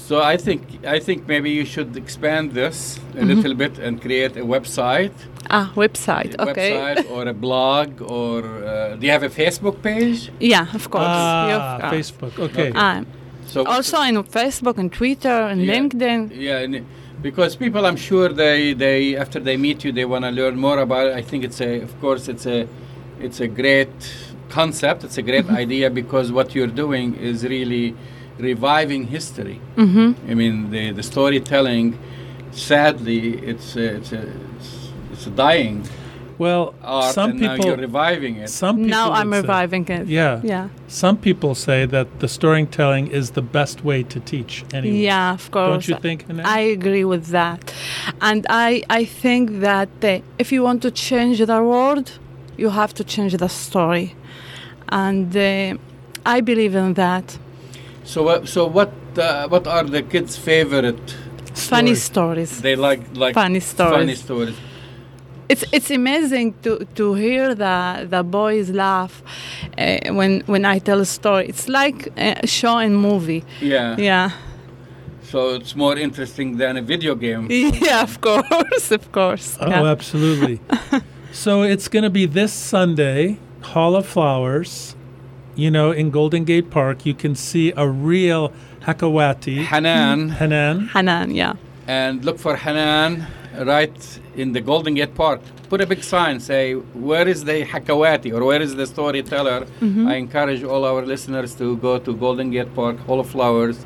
So 0.08 0.14
I 0.34 0.36
think 0.46 0.60
I 0.96 0.98
think 1.06 1.18
maybe 1.32 1.48
you 1.58 1.64
should 1.74 1.90
expand 2.04 2.46
this 2.60 2.76
a 2.78 3.00
Mm-hmm. 3.00 3.28
little 3.34 3.54
bit 3.64 3.74
and 3.86 3.92
create 4.06 4.34
a 4.36 4.44
website, 4.54 5.16
Ah, 5.58 5.66
website. 5.84 6.32
a 6.38 6.42
Okay. 6.50 6.72
website 6.72 7.10
or 7.14 7.22
a 7.34 7.36
blog, 7.46 7.88
or 8.18 8.38
uh, 8.42 8.96
do 8.98 9.02
you 9.06 9.12
have 9.16 9.26
a 9.30 9.32
Facebook 9.42 9.76
page? 9.88 10.18
Yeah, 10.54 10.66
of 10.78 10.84
course. 10.92 11.06
Ah, 11.08 11.48
You've 11.48 11.94
Facebook. 11.96 12.34
Okay. 12.46 12.70
Ah, 12.74 13.00
So 13.52 13.58
also 13.74 13.96
on 13.96 14.14
Facebook 14.38 14.76
and 14.82 14.90
Twitter 15.00 15.36
and 15.50 15.58
Yeah. 15.62 15.72
LinkedIn. 15.74 16.20
yeah, 16.48 16.64
and 16.64 16.74
it- 16.78 16.84
because 17.22 17.56
people, 17.56 17.84
I'm 17.86 17.96
sure 17.96 18.28
they 18.28 18.72
they 18.74 19.16
after 19.16 19.40
they 19.40 19.56
meet 19.56 19.84
you, 19.84 19.92
they 19.92 20.04
want 20.04 20.24
to 20.24 20.30
learn 20.30 20.56
more 20.56 20.78
about 20.78 21.08
it. 21.08 21.14
I 21.14 21.22
think 21.22 21.44
it's 21.44 21.60
a, 21.60 21.80
of 21.80 22.00
course, 22.00 22.28
it's 22.28 22.46
a, 22.46 22.68
it's 23.20 23.40
a 23.40 23.48
great 23.48 23.88
concept. 24.48 25.04
It's 25.04 25.18
a 25.18 25.22
great 25.22 25.44
Mm-hmm. 25.46 25.56
idea 25.64 25.90
because 25.90 26.30
what 26.32 26.54
you're 26.54 26.74
doing 26.84 27.14
is 27.16 27.44
really 27.44 27.94
reviving 28.38 29.08
history. 29.08 29.60
Mm-hmm. 29.76 30.30
I 30.30 30.34
mean, 30.34 30.70
the, 30.70 30.92
the 30.92 31.02
storytelling, 31.02 31.98
sadly, 32.52 33.38
it's 33.38 33.74
a, 33.76 33.96
it's 33.96 34.12
a, 34.12 34.22
it's, 34.56 34.88
it's 35.12 35.26
a 35.26 35.30
dying 35.30 35.82
Well, 36.38 36.74
art, 36.84 37.14
some 37.14 37.30
and 37.32 37.40
now 37.40 37.54
people. 37.56 37.66
you're 37.66 37.76
reviving 37.76 38.36
it. 38.36 38.48
Some 38.48 38.76
people. 38.76 38.90
Now 38.90 39.10
I'm 39.12 39.30
would 39.30 39.36
say- 39.36 39.40
reviving 39.42 39.88
it. 39.88 40.06
Yeah. 40.06 40.40
Yeah. 40.44 40.68
Some 40.86 41.16
people 41.16 41.54
say 41.54 41.84
that 41.86 42.20
the 42.20 42.28
storytelling 42.28 43.08
is 43.08 43.30
the 43.32 43.42
best 43.42 43.84
way 43.84 44.04
to 44.04 44.20
teach. 44.20 44.64
Anyway. 44.72 44.96
Yeah, 44.98 45.34
of 45.34 45.50
course. 45.50 45.70
Don't 45.70 45.88
you 45.88 45.96
think? 46.00 46.26
Hanan? 46.28 46.46
I 46.46 46.60
agree 46.60 47.04
with 47.04 47.26
that. 47.28 47.74
And 48.20 48.46
I, 48.48 48.82
I 48.88 49.04
think 49.04 49.60
that 49.60 49.88
uh, 50.02 50.20
if 50.38 50.52
you 50.52 50.62
want 50.62 50.80
to 50.82 50.90
change 50.90 51.38
the 51.44 51.62
world, 51.62 52.18
you 52.56 52.70
have 52.70 52.94
to 52.94 53.04
change 53.04 53.36
the 53.36 53.48
story. 53.48 54.14
And 54.90 55.36
uh, 55.36 55.76
I 56.24 56.40
believe 56.40 56.74
in 56.74 56.94
that. 56.94 57.36
So, 58.04 58.22
what 58.22 58.48
so 58.48 58.66
what, 58.66 58.92
uh, 59.18 59.48
what 59.48 59.66
are 59.66 59.84
the 59.84 60.02
kids' 60.02 60.36
favorite? 60.36 61.16
Funny 61.54 61.94
Story. 61.96 62.46
stories. 62.46 62.60
They 62.62 62.76
like 62.76 63.00
like 63.14 63.34
Funny 63.34 63.60
stories. 63.60 63.94
Funny 63.98 64.14
stories. 64.14 64.56
It's 65.48 65.64
it's 65.72 65.90
amazing 65.90 66.54
to, 66.62 66.86
to 66.94 67.14
hear 67.14 67.54
the 67.54 68.06
the 68.08 68.22
boys 68.22 68.70
laugh 68.70 69.22
uh, 69.78 70.12
when 70.12 70.40
when 70.46 70.64
I 70.64 70.78
tell 70.78 71.00
a 71.00 71.06
story. 71.06 71.46
It's 71.48 71.68
like 71.68 72.08
a 72.16 72.46
show 72.46 72.78
and 72.78 72.96
movie. 72.96 73.44
Yeah. 73.60 73.96
Yeah, 73.98 74.30
So 75.30 75.54
it's 75.54 75.76
more 75.76 75.96
interesting 75.98 76.56
than 76.56 76.76
a 76.76 76.82
video 76.82 77.14
game. 77.14 77.48
yeah, 77.50 78.02
of 78.02 78.20
course, 78.20 78.90
of 78.90 79.12
course. 79.12 79.58
Oh, 79.60 79.68
yeah. 79.68 79.84
absolutely. 79.84 80.60
so 81.32 81.62
it's 81.62 81.88
going 81.88 82.04
to 82.04 82.10
be 82.10 82.24
this 82.26 82.52
Sunday, 82.52 83.38
Hall 83.62 83.94
of 83.96 84.06
Flowers. 84.06 84.96
You 85.54 85.70
know, 85.70 85.90
in 85.90 86.10
Golden 86.10 86.44
Gate 86.44 86.70
Park, 86.70 87.04
you 87.04 87.14
can 87.14 87.34
see 87.34 87.72
a 87.76 87.86
real 87.86 88.52
Hakawati. 88.86 89.64
Hanan 89.64 90.30
Hanan. 90.30 90.88
Hanan, 90.88 91.30
yeah. 91.34 91.54
and 91.86 92.24
look 92.24 92.38
for 92.38 92.56
Hanan 92.56 93.26
right 93.58 94.20
in 94.38 94.52
the 94.52 94.60
Golden 94.60 94.94
Gate 94.94 95.14
Park. 95.14 95.40
Put 95.68 95.80
a 95.80 95.86
big 95.86 96.02
sign, 96.02 96.40
say, 96.40 96.74
where 97.08 97.26
is 97.28 97.44
the 97.44 97.64
Hakawati 97.72 98.30
or 98.36 98.44
where 98.44 98.62
is 98.62 98.72
the 98.80 98.86
storyteller? 98.86 99.60
Mm-hmm. 99.80 100.06
I 100.08 100.14
encourage 100.24 100.62
all 100.64 100.84
our 100.90 101.02
listeners 101.04 101.54
to 101.56 101.76
go 101.78 101.98
to 101.98 102.10
Golden 102.24 102.50
Gate 102.50 102.72
Park, 102.74 102.96
Hall 103.06 103.20
of 103.20 103.28
Flowers. 103.36 103.78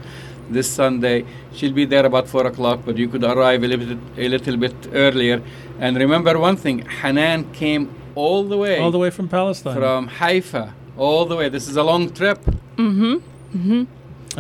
this 0.50 0.68
Sunday. 0.70 1.24
She'll 1.56 1.72
be 1.72 1.86
there 1.86 2.04
about 2.04 2.26
4 2.28 2.46
o'clock, 2.46 2.80
but 2.84 2.98
you 2.98 3.08
could 3.08 3.24
arrive 3.24 3.60
a 3.64 3.68
little 3.72 3.86
bit, 3.86 3.98
a 4.24 4.28
little 4.28 4.56
bit 4.64 4.74
earlier. 4.92 5.40
And 5.80 5.96
remember 5.96 6.32
one 6.48 6.56
thing 6.64 6.76
Hanan 7.00 7.40
came 7.52 7.82
all 8.14 8.40
the 8.52 8.58
way, 8.64 8.78
All 8.78 8.90
the 8.90 8.98
way 9.04 9.08
from 9.18 9.28
Palestine. 9.28 9.76
from 9.82 10.08
Haifa, 10.08 10.64
all 10.98 11.24
the 11.24 11.36
way. 11.40 11.48
This 11.48 11.66
is 11.70 11.76
a 11.76 11.82
long 11.90 12.10
trip. 12.18 12.38
Mm-hmm. 12.76 13.14
Mm-hmm. 13.58 13.82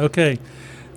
Okay. 0.08 0.32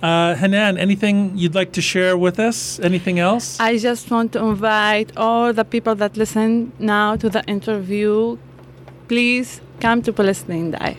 Uh, 0.02 0.34
Hanan, 0.34 0.76
anything 0.76 1.32
you'd 1.36 1.54
like 1.54 1.72
to 1.72 1.80
share 1.80 2.16
with 2.18 2.38
us? 2.38 2.78
Anything 2.80 3.18
else? 3.18 3.58
I 3.58 3.78
just 3.78 4.10
want 4.10 4.32
to 4.32 4.44
invite 4.44 5.16
all 5.16 5.52
the 5.52 5.64
people 5.64 5.94
that 5.96 6.16
listen 6.16 6.72
now 6.78 7.16
to 7.16 7.30
the 7.30 7.42
interview. 7.46 8.36
Please 9.08 9.60
come 9.80 10.02
to 10.02 10.12
Palestine 10.12 10.72
Day. 10.72 10.98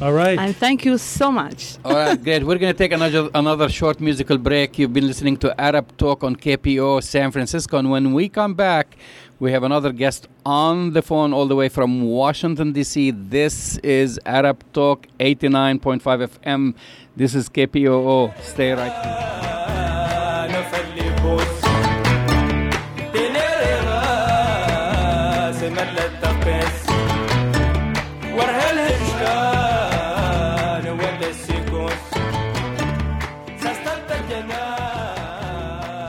All 0.00 0.12
right. 0.12 0.38
And 0.38 0.56
thank 0.56 0.84
you 0.84 0.96
so 0.96 1.30
much. 1.32 1.76
All 1.84 1.92
right, 1.94 2.22
great. 2.24 2.44
We're 2.44 2.58
going 2.58 2.72
to 2.72 2.78
take 2.78 2.92
another 2.92 3.28
another 3.34 3.68
short 3.68 4.00
musical 4.00 4.38
break. 4.38 4.78
You've 4.78 4.92
been 4.92 5.06
listening 5.06 5.36
to 5.38 5.60
Arab 5.60 5.94
Talk 5.96 6.22
on 6.22 6.36
KPOO 6.36 7.02
San 7.02 7.32
Francisco, 7.32 7.78
and 7.78 7.90
when 7.90 8.14
we 8.14 8.28
come 8.28 8.54
back, 8.54 8.96
we 9.40 9.50
have 9.50 9.64
another 9.64 9.92
guest 9.92 10.28
on 10.46 10.92
the 10.92 11.02
phone 11.02 11.32
all 11.32 11.46
the 11.46 11.56
way 11.56 11.68
from 11.68 12.02
Washington 12.02 12.72
D.C. 12.72 13.10
This 13.10 13.76
is 13.78 14.20
Arab 14.24 14.62
Talk 14.72 15.08
89.5 15.18 16.28
FM. 16.28 16.74
This 17.18 17.34
is 17.34 17.48
KPOO. 17.48 18.32
Stay 18.42 18.70
right 18.70 18.92
here. 18.92 19.24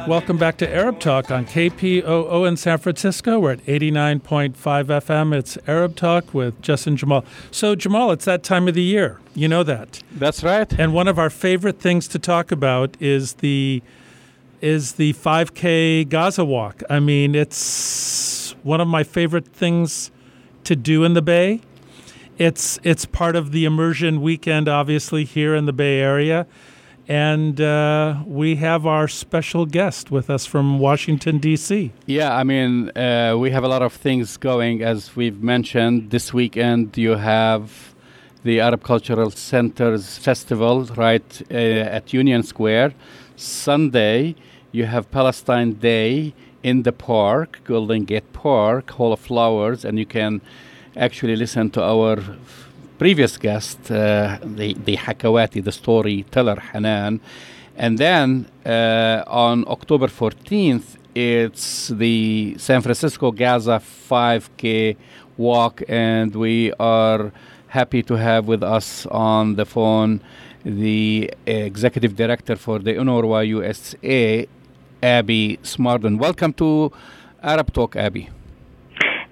Welcome 0.07 0.38
back 0.38 0.57
to 0.57 0.72
Arab 0.72 0.99
Talk 0.99 1.32
on 1.32 1.45
KPOO 1.45 2.47
in 2.47 2.57
San 2.57 2.78
Francisco. 2.78 3.39
We're 3.39 3.53
at 3.53 3.66
89.5 3.66 4.53
FM. 4.55 5.38
It's 5.38 5.57
Arab 5.68 5.95
Talk 5.95 6.34
with 6.36 6.60
Justin 6.62 6.97
Jamal. 6.97 7.26
So, 7.51 7.76
Jamal, 7.76 8.12
it's 8.12 8.26
that 8.26 8.43
time 8.43 8.68
of 8.68 8.74
the 8.76 8.82
year. 8.82 9.20
You 9.40 9.48
know 9.48 9.64
that. 9.64 10.04
That's 10.12 10.44
right. 10.44 10.70
And 10.78 10.94
one 10.94 11.08
of 11.08 11.18
our 11.18 11.30
favorite 11.30 11.80
things 11.80 12.10
to 12.10 12.20
talk 12.20 12.52
about 12.52 12.98
is 13.00 13.36
the 13.36 13.82
is 14.60 14.96
the 14.96 15.14
5K 15.14 16.10
Gaza 16.10 16.44
walk. 16.44 16.84
I 16.90 17.00
mean, 17.00 17.36
it's 17.36 18.54
one 18.64 18.82
of 18.82 18.90
my 18.90 19.06
favorite 19.06 19.48
things 19.48 20.12
to 20.66 20.76
do 20.76 21.06
in 21.06 21.14
the 21.14 21.22
Bay. 21.22 21.62
It's 22.38 22.80
it's 22.84 23.06
part 23.06 23.38
of 23.38 23.54
the 23.54 23.64
immersion 23.64 24.20
weekend, 24.22 24.68
obviously 24.68 25.24
here 25.24 25.56
in 25.56 25.68
the 25.68 25.72
Bay 25.72 26.02
Area, 26.02 26.46
and 27.08 27.62
uh, 27.62 28.22
we 28.26 28.58
have 28.58 28.86
our 28.86 29.08
special 29.08 29.66
guest 29.66 30.12
with 30.12 30.30
us 30.30 30.46
from 30.46 30.80
Washington 30.80 31.38
D.C. 31.38 31.94
Yeah, 32.08 32.36
I 32.36 32.44
mean, 32.44 32.90
uh, 32.90 33.38
we 33.40 33.52
have 33.52 33.64
a 33.64 33.70
lot 33.70 33.84
of 33.84 33.94
things 33.94 34.36
going, 34.36 34.84
as 34.84 35.16
we've 35.16 35.42
mentioned. 35.42 36.10
This 36.10 36.34
weekend, 36.34 36.98
you 36.98 37.12
have 37.16 37.89
the 38.44 38.60
Arab 38.60 38.84
Cultural 38.84 39.32
Center's 39.32 40.18
festival 40.18 40.86
right 40.96 41.42
uh, 41.52 41.54
at 41.98 42.14
Union 42.14 42.44
Square. 42.44 42.94
Sunday, 43.36 44.36
you 44.72 44.86
have 44.86 45.12
Palestine 45.12 45.74
Day 45.74 46.34
in 46.64 46.84
the 46.84 46.92
park, 46.92 47.60
Golden 47.64 48.06
Gate 48.06 48.32
Park, 48.34 48.92
Hall 48.92 49.14
of 49.14 49.20
Flowers, 49.20 49.84
and 49.86 49.98
you 50.00 50.06
can 50.06 50.42
actually 50.96 51.36
listen 51.36 51.70
to 51.72 51.84
our 51.84 52.18
previous 52.98 53.38
guest, 53.38 53.92
uh, 53.92 54.38
the, 54.44 54.74
the 54.74 54.98
Hakawati, 54.98 55.64
the 55.64 55.72
storyteller 55.72 56.60
Hanan. 56.60 57.22
And 57.78 57.98
then 57.98 58.46
uh, 58.66 59.24
on 59.28 59.64
October 59.68 60.08
14th, 60.08 60.98
it's 61.16 61.88
the 61.88 62.56
San 62.58 62.82
Francisco 62.82 63.32
Gaza 63.32 63.82
5K 64.10 64.98
walk, 65.40 65.82
and 65.88 66.36
we 66.36 66.74
are 66.80 67.32
happy 67.70 68.04
to 68.04 68.16
have 68.16 68.48
with 68.48 68.62
us 68.62 69.06
on 69.08 69.56
the 69.56 69.66
phone 69.66 70.22
the 70.66 71.34
executive 71.46 72.16
director 72.16 72.56
for 72.56 72.80
the 72.80 72.94
UNRWA 72.94 73.48
USA, 73.48 74.48
Abby 75.02 75.58
Smardon. 75.64 76.20
Welcome 76.20 76.52
to 76.54 76.92
Arab 77.42 77.72
Talk, 77.72 77.96
Abby. 77.96 78.30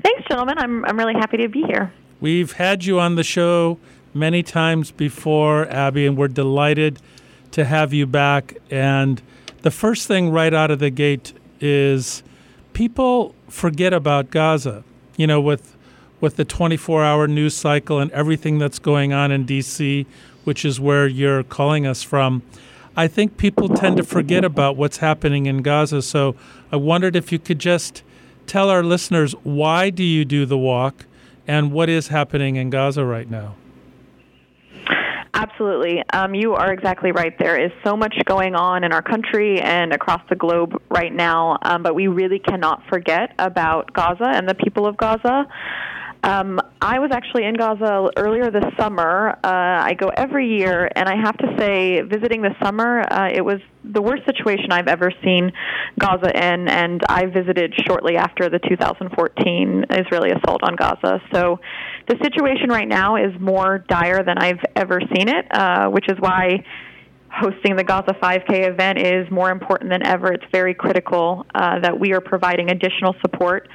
Thanks, 0.02 0.24
gentlemen. 0.30 0.58
I'm, 0.58 0.86
I'm 0.86 0.98
really 0.98 1.14
happy 1.14 1.38
to 1.38 1.50
be 1.50 1.64
here. 1.64 1.92
We've 2.22 2.54
had 2.54 2.86
you 2.86 3.00
on 3.00 3.16
the 3.16 3.24
show 3.24 3.78
many 4.14 4.42
times 4.42 4.92
before, 4.92 5.68
Abby, 5.68 6.08
and 6.08 6.18
we're 6.18 6.30
delighted 6.30 7.00
to 7.52 7.66
have 7.66 7.94
you 7.94 8.08
back. 8.08 8.56
And 8.72 9.22
the 9.64 9.72
first 9.72 10.08
thing 10.08 10.32
right 10.32 10.54
out 10.54 10.72
of 10.72 10.80
the 10.80 10.90
gate 10.90 11.34
is 11.60 12.24
people 12.72 13.36
forget 13.50 13.92
about 13.92 14.32
Gaza. 14.32 14.86
You 15.18 15.28
know, 15.28 15.42
with 15.42 15.77
with 16.20 16.36
the 16.36 16.46
24-hour 16.46 17.28
news 17.28 17.56
cycle 17.56 18.00
and 18.00 18.12
everything 18.12 18.58
that's 18.58 18.80
going 18.80 19.14
on 19.14 19.32
in 19.32 19.46
D.C., 19.46 20.06
which 20.44 20.66
is 20.66 20.80
where 20.80 21.08
you're 21.08 21.44
calling 21.44 21.86
us 21.86 22.04
from. 22.04 22.42
I 22.96 23.08
think 23.08 23.38
people 23.38 23.70
tend 23.70 23.98
to 23.98 24.04
forget 24.04 24.44
about 24.44 24.76
what's 24.76 24.98
happening 24.98 25.46
in 25.46 25.62
Gaza. 25.62 26.02
So 26.02 26.36
I 26.72 26.78
wondered 26.78 27.16
if 27.16 27.32
you 27.32 27.38
could 27.38 27.60
just 27.60 28.02
tell 28.48 28.70
our 28.70 28.84
listeners 28.84 29.34
why 29.44 29.90
do 29.90 30.04
you 30.04 30.26
do 30.26 30.46
the 30.46 30.58
walk 30.58 31.06
and 31.48 31.72
what 31.72 31.90
is 31.90 32.08
happening 32.08 32.56
in 32.56 32.70
Gaza 32.70 33.06
right 33.06 33.30
now. 33.30 33.56
Absolutely. 35.34 36.04
Um, 36.14 36.34
you 36.34 36.54
are 36.54 36.74
exactly 36.74 37.12
right. 37.12 37.38
There 37.38 37.64
is 37.64 37.72
so 37.86 37.96
much 37.96 38.16
going 38.26 38.56
on 38.56 38.84
in 38.84 38.92
our 38.92 39.04
country 39.04 39.62
and 39.62 39.94
across 39.94 40.22
the 40.30 40.36
globe 40.36 40.82
right 40.90 41.14
now, 41.14 41.60
um, 41.62 41.84
but 41.84 41.94
we 41.94 42.08
really 42.08 42.40
cannot 42.40 42.82
forget 42.90 43.36
about 43.38 43.94
Gaza 43.94 44.28
and 44.28 44.50
the 44.50 44.56
people 44.56 44.88
of 44.88 44.98
Gaza. 44.98 45.46
Um, 46.28 46.60
I 46.82 47.00
was 47.00 47.12
actually 47.14 47.46
in 47.46 47.56
Gaza 47.56 48.10
earlier 48.18 48.52
this 48.52 48.66
summer. 48.78 49.40
Uh, 49.42 49.48
I 49.48 49.94
go 49.98 50.10
every 50.10 50.58
year, 50.58 50.92
and 50.94 51.08
I 51.08 51.16
have 51.16 51.38
to 51.38 51.56
say, 51.58 52.02
visiting 52.02 52.42
this 52.42 52.52
summer, 52.62 53.00
uh, 53.10 53.30
it 53.34 53.46
was 53.46 53.62
the 53.86 54.02
worst 54.02 54.24
situation 54.26 54.74
I've 54.74 54.90
ever 54.90 55.10
seen 55.24 55.54
Gaza 55.98 56.30
in, 56.36 56.68
and 56.68 57.02
I 57.08 57.28
visited 57.28 57.74
shortly 57.88 58.18
after 58.18 58.50
the 58.50 58.60
2014 58.60 59.86
Israeli 59.90 60.32
assault 60.32 60.64
on 60.64 60.76
Gaza. 60.76 61.22
So 61.34 61.62
the 62.10 62.18
situation 62.22 62.68
right 62.70 62.90
now 62.90 63.16
is 63.16 63.32
more 63.40 63.86
dire 63.88 64.22
than 64.22 64.38
I've 64.38 64.60
ever 64.76 65.00
seen 65.16 65.30
it, 65.30 65.46
uh, 65.52 65.88
which 65.88 66.10
is 66.10 66.18
why 66.20 66.62
hosting 67.32 67.78
the 67.78 67.86
Gaza 67.86 68.14
5K 68.22 68.70
event 68.70 69.00
is 69.00 69.32
more 69.32 69.50
important 69.50 69.92
than 69.92 70.06
ever. 70.06 70.34
It's 70.34 70.46
very 70.52 70.74
critical 70.74 71.46
uh, 71.56 71.80
that 71.80 71.98
we 71.98 72.12
are 72.12 72.22
providing 72.22 72.70
additional 72.70 73.16
support 73.22 73.70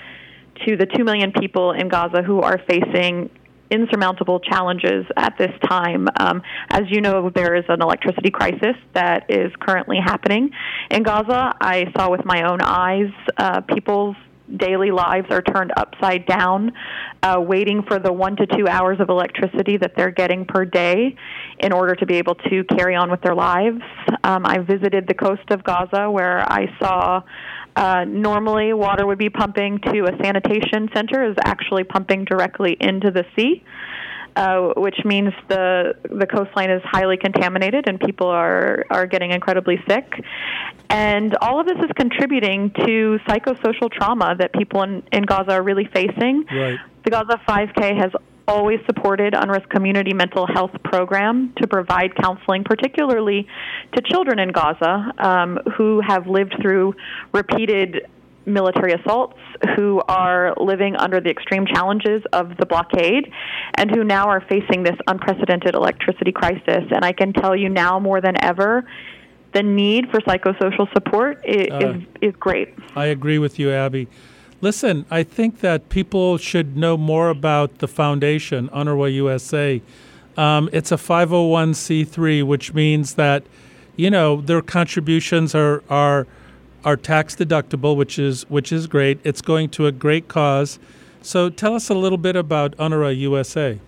to 0.67 0.77
the 0.77 0.87
2 0.87 1.05
million 1.05 1.33
people 1.33 1.73
in 1.73 1.89
Gaza 1.89 2.23
who 2.23 2.41
are 2.41 2.61
facing 2.69 3.31
insurmountable 3.71 4.39
challenges 4.39 5.07
at 5.17 5.37
this 5.39 5.53
time. 5.69 6.07
Um, 6.21 6.43
as 6.69 6.83
you 6.89 7.01
know, 7.01 7.31
there 7.31 7.55
is 7.55 7.65
an 7.69 7.81
electricity 7.81 8.31
crisis 8.31 8.77
that 8.93 9.31
is 9.31 9.51
currently 9.61 9.99
happening 9.99 10.51
in 10.91 11.03
Gaza. 11.03 11.55
I 11.61 11.91
saw 11.97 12.11
with 12.11 12.25
my 12.25 12.43
own 12.43 12.61
eyes 12.61 13.11
uh, 13.39 13.63
people's 13.63 14.17
daily 14.57 14.91
lives 14.91 15.27
are 15.31 15.41
turned 15.41 15.73
upside 15.77 16.27
down, 16.27 16.73
uh, 17.23 17.41
waiting 17.41 17.83
for 17.83 17.99
the 17.99 18.13
one 18.13 18.37
to 18.37 18.47
two 18.47 18.69
hours 18.69 19.01
of 19.01 19.09
electricity 19.09 19.79
that 19.79 19.95
they're 19.97 20.11
getting 20.11 20.45
per 20.45 20.65
day 20.65 21.17
in 21.59 21.73
order 21.73 21.95
to 21.95 22.05
be 22.05 22.17
able 22.17 22.35
to 22.35 22.65
carry 22.65 22.95
on 22.95 23.11
with 23.11 23.23
their 23.23 23.35
lives. 23.35 23.81
Um, 24.25 24.45
I 24.45 24.59
visited 24.59 25.07
the 25.07 25.15
coast 25.15 25.51
of 25.51 25.65
Gaza 25.65 26.11
where 26.11 26.41
I 26.41 26.67
saw 26.79 27.23
uh, 27.77 28.05
normally, 28.05 28.73
water 28.73 29.07
would 29.07 29.19
be 29.19 29.31
pumping 29.31 29.79
to 29.79 30.05
a 30.05 30.17
sanitation 30.23 30.89
center, 30.95 31.25
is 31.25 31.37
actually 31.45 31.85
pumping 31.85 32.25
directly 32.25 32.77
into 32.81 33.11
the 33.11 33.25
sea. 33.37 33.63
Uh, 34.35 34.73
which 34.79 34.97
means 35.05 35.29
the 35.49 35.95
the 36.05 36.27
coastline 36.27 36.71
is 36.71 36.81
highly 36.87 37.19
contaminated 37.19 37.87
and 37.87 38.01
people 38.01 38.29
are 38.29 38.87
are 38.89 39.07
getting 39.07 39.31
incredibly 39.31 39.79
sick, 39.87 40.11
and 40.89 41.37
all 41.43 41.61
of 41.61 41.67
this 41.67 41.77
is 41.85 41.91
contributing 41.99 42.71
to 42.71 43.19
psychosocial 43.29 43.93
trauma 43.93 44.35
that 44.39 44.51
people 44.55 44.83
in, 44.85 45.03
in 45.13 45.25
Gaza 45.25 45.51
are 45.51 45.63
really 45.63 45.87
facing. 45.93 46.47
Right. 46.51 46.79
The 47.05 47.11
Gaza 47.11 47.39
5K 47.47 47.95
has 48.01 48.13
always 48.49 48.81
supported 48.87 49.35
UNRWA's 49.35 49.67
community 49.67 50.13
mental 50.13 50.47
health 50.47 50.73
program 50.85 51.53
to 51.61 51.67
provide 51.67 52.15
counseling, 52.17 52.65
particularly 52.65 53.47
to 53.95 54.03
children 54.03 54.39
in 54.39 54.51
Gaza 54.51 55.13
um, 55.19 55.59
who 55.77 56.01
have 56.01 56.27
lived 56.27 56.55
through 56.61 56.95
repeated 57.33 58.07
military 58.45 58.93
assaults, 58.93 59.39
who 59.77 60.03
are 60.09 60.53
living 60.57 60.97
under 60.97 61.21
the 61.21 61.31
extreme 61.31 61.65
challenges 61.67 62.23
of 62.33 62.57
the 62.57 62.67
blockade, 62.67 63.31
and 63.77 63.91
who 63.95 64.03
now 64.03 64.27
are 64.29 64.41
facing 64.41 64.83
this 64.83 64.97
unprecedented 65.07 65.75
electricity 65.75 66.33
crisis. 66.33 66.85
And 66.91 67.05
I 67.05 67.13
can 67.13 67.33
tell 67.33 67.55
you 67.55 67.69
now 67.69 68.01
more 68.01 68.21
than 68.21 68.35
ever, 68.43 68.85
the 69.55 69.63
need 69.63 70.11
for 70.11 70.21
psychosocial 70.21 70.93
support 70.93 71.41
is, 71.45 71.69
Uh, 71.71 71.79
is, 71.79 72.31
is 72.31 72.35
great. 72.41 72.75
I 72.97 73.07
agree 73.07 73.39
with 73.39 73.59
you, 73.59 73.71
Abby. 73.71 74.09
Listen, 74.63 75.05
I 75.11 75.23
think 75.25 75.61
that 75.61 75.91
people 75.91 76.39
should 76.39 76.77
know 76.77 76.97
more 76.97 77.29
about 77.29 77.79
the 77.79 77.89
foundation, 77.89 78.69
UNRWA 78.71 79.13
USA. 79.15 79.83
Um, 80.37 80.71
it's 80.73 80.91
a 80.91 80.97
501c3, 80.97 82.43
which 82.45 82.73
means 82.73 83.15
that 83.17 83.43
you 83.97 84.11
know, 84.11 84.41
their 84.41 84.63
contributions 84.63 85.55
are 85.55 85.83
are 85.91 86.27
are 86.85 86.97
tax 86.97 87.37
deductible, 87.37 87.97
which 87.97 88.19
is 88.19 88.49
which 88.49 88.73
is 88.73 88.87
great. 88.87 89.21
It's 89.25 89.43
going 89.43 89.69
to 89.71 89.87
a 89.87 89.93
great 89.93 90.29
cause. 90.29 90.79
So 91.21 91.51
tell 91.51 91.75
us 91.75 91.89
a 91.89 91.95
little 91.95 92.19
bit 92.19 92.35
about 92.35 92.77
UNRWA 92.79 93.17
USA. 93.19 93.79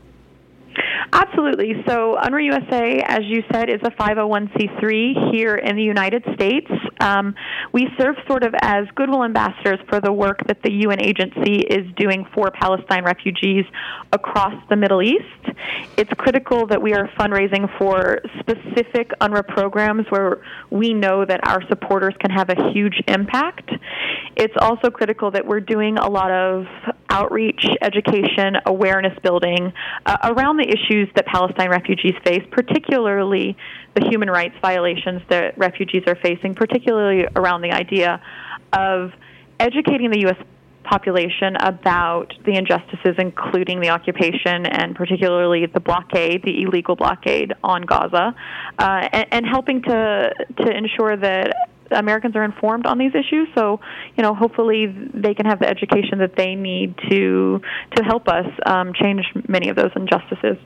Absolutely. 1.13 1.83
So, 1.87 2.17
UNRWA 2.23 2.45
USA, 2.45 3.03
as 3.07 3.25
you 3.25 3.43
said, 3.53 3.71
is 3.71 3.81
a 3.85 3.91
501c3 3.91 5.33
here 5.33 5.55
in 5.57 5.77
the 5.77 5.83
United 5.83 6.25
States. 6.35 6.71
Um, 7.05 7.35
we 7.73 7.89
serve 7.99 8.17
sort 8.27 8.45
of 8.45 8.55
as 8.63 8.87
goodwill 8.95 9.25
ambassadors 9.25 9.79
for 9.89 10.01
the 10.01 10.11
work 10.11 10.47
that 10.47 10.63
the 10.63 10.73
UN 10.73 11.03
agency 11.03 11.57
is 11.61 11.87
doing 11.97 12.27
for 12.35 12.51
Palestine 12.51 13.05
refugees 13.05 13.67
across 14.13 14.55
the 14.71 14.77
Middle 14.77 15.03
East. 15.03 15.23
It's 15.99 16.11
critical 16.15 16.67
that 16.69 16.81
we 16.81 16.95
are 16.95 17.09
fundraising 17.19 17.69
for 17.79 18.21
specific 18.41 19.11
UNRWA 19.21 19.47
programs 19.47 20.07
where 20.11 20.43
we 20.71 20.95
know 20.95 21.27
that 21.27 21.47
our 21.47 21.61
supporters 21.69 22.15
can 22.21 22.31
have 22.31 22.49
a 22.49 22.73
huge 22.73 23.03
impact. 23.07 23.71
It's 24.37 24.55
also 24.59 24.91
critical 24.91 25.31
that 25.33 25.47
we're 25.47 25.61
doing 25.61 25.99
a 25.99 26.09
lot 26.09 26.31
of 26.31 26.67
outreach, 27.11 27.65
education, 27.81 28.57
awareness 28.67 29.17
building 29.23 29.73
uh, 30.07 30.17
around 30.25 30.57
the 30.57 30.67
issues 30.67 31.09
that 31.15 31.27
Palestine 31.27 31.71
refugees 31.71 32.15
face, 32.25 32.43
particularly 32.51 33.57
the 33.95 34.05
human 34.09 34.29
rights 34.29 34.55
violations 34.61 35.23
that 35.29 35.57
refugees 35.57 36.03
are 36.09 36.17
facing, 36.17 36.55
particularly 36.55 36.94
around 37.37 37.63
the 37.63 37.73
idea 37.73 38.21
of 38.73 39.13
educating 39.61 40.11
the 40.11 40.21
U.S. 40.21 40.37
population 40.83 41.57
about 41.57 42.35
the 42.45 42.57
injustices, 42.57 43.15
including 43.19 43.81
the 43.81 43.91
occupation 43.91 44.67
and 44.67 44.95
particularly 44.95 45.67
the 45.67 45.81
blockade, 45.81 46.43
the 46.45 46.63
illegal 46.63 46.97
blockade 46.97 47.53
on 47.63 47.83
Gaza, 47.83 48.35
uh, 48.79 49.09
and, 49.13 49.27
and 49.31 49.47
helping 49.47 49.83
to 49.83 50.33
to 50.59 50.77
ensure 50.77 51.17
that 51.17 51.55
Americans 51.91 52.35
are 52.37 52.45
informed 52.45 52.87
on 52.87 52.99
these 52.99 53.15
issues. 53.15 53.49
So, 53.55 53.81
you 54.17 54.23
know, 54.23 54.35
hopefully 54.35 54.87
they 54.87 55.35
can 55.35 55.47
have 55.47 55.59
the 55.59 55.69
education 55.69 56.19
that 56.19 56.37
they 56.37 56.55
need 56.55 56.95
to 57.11 57.61
to 57.97 58.05
help 58.05 58.29
us 58.29 58.47
um, 58.67 58.93
change 58.95 59.23
many 59.49 59.69
of 59.69 59.77
those 59.77 59.93
injustices. 59.97 60.57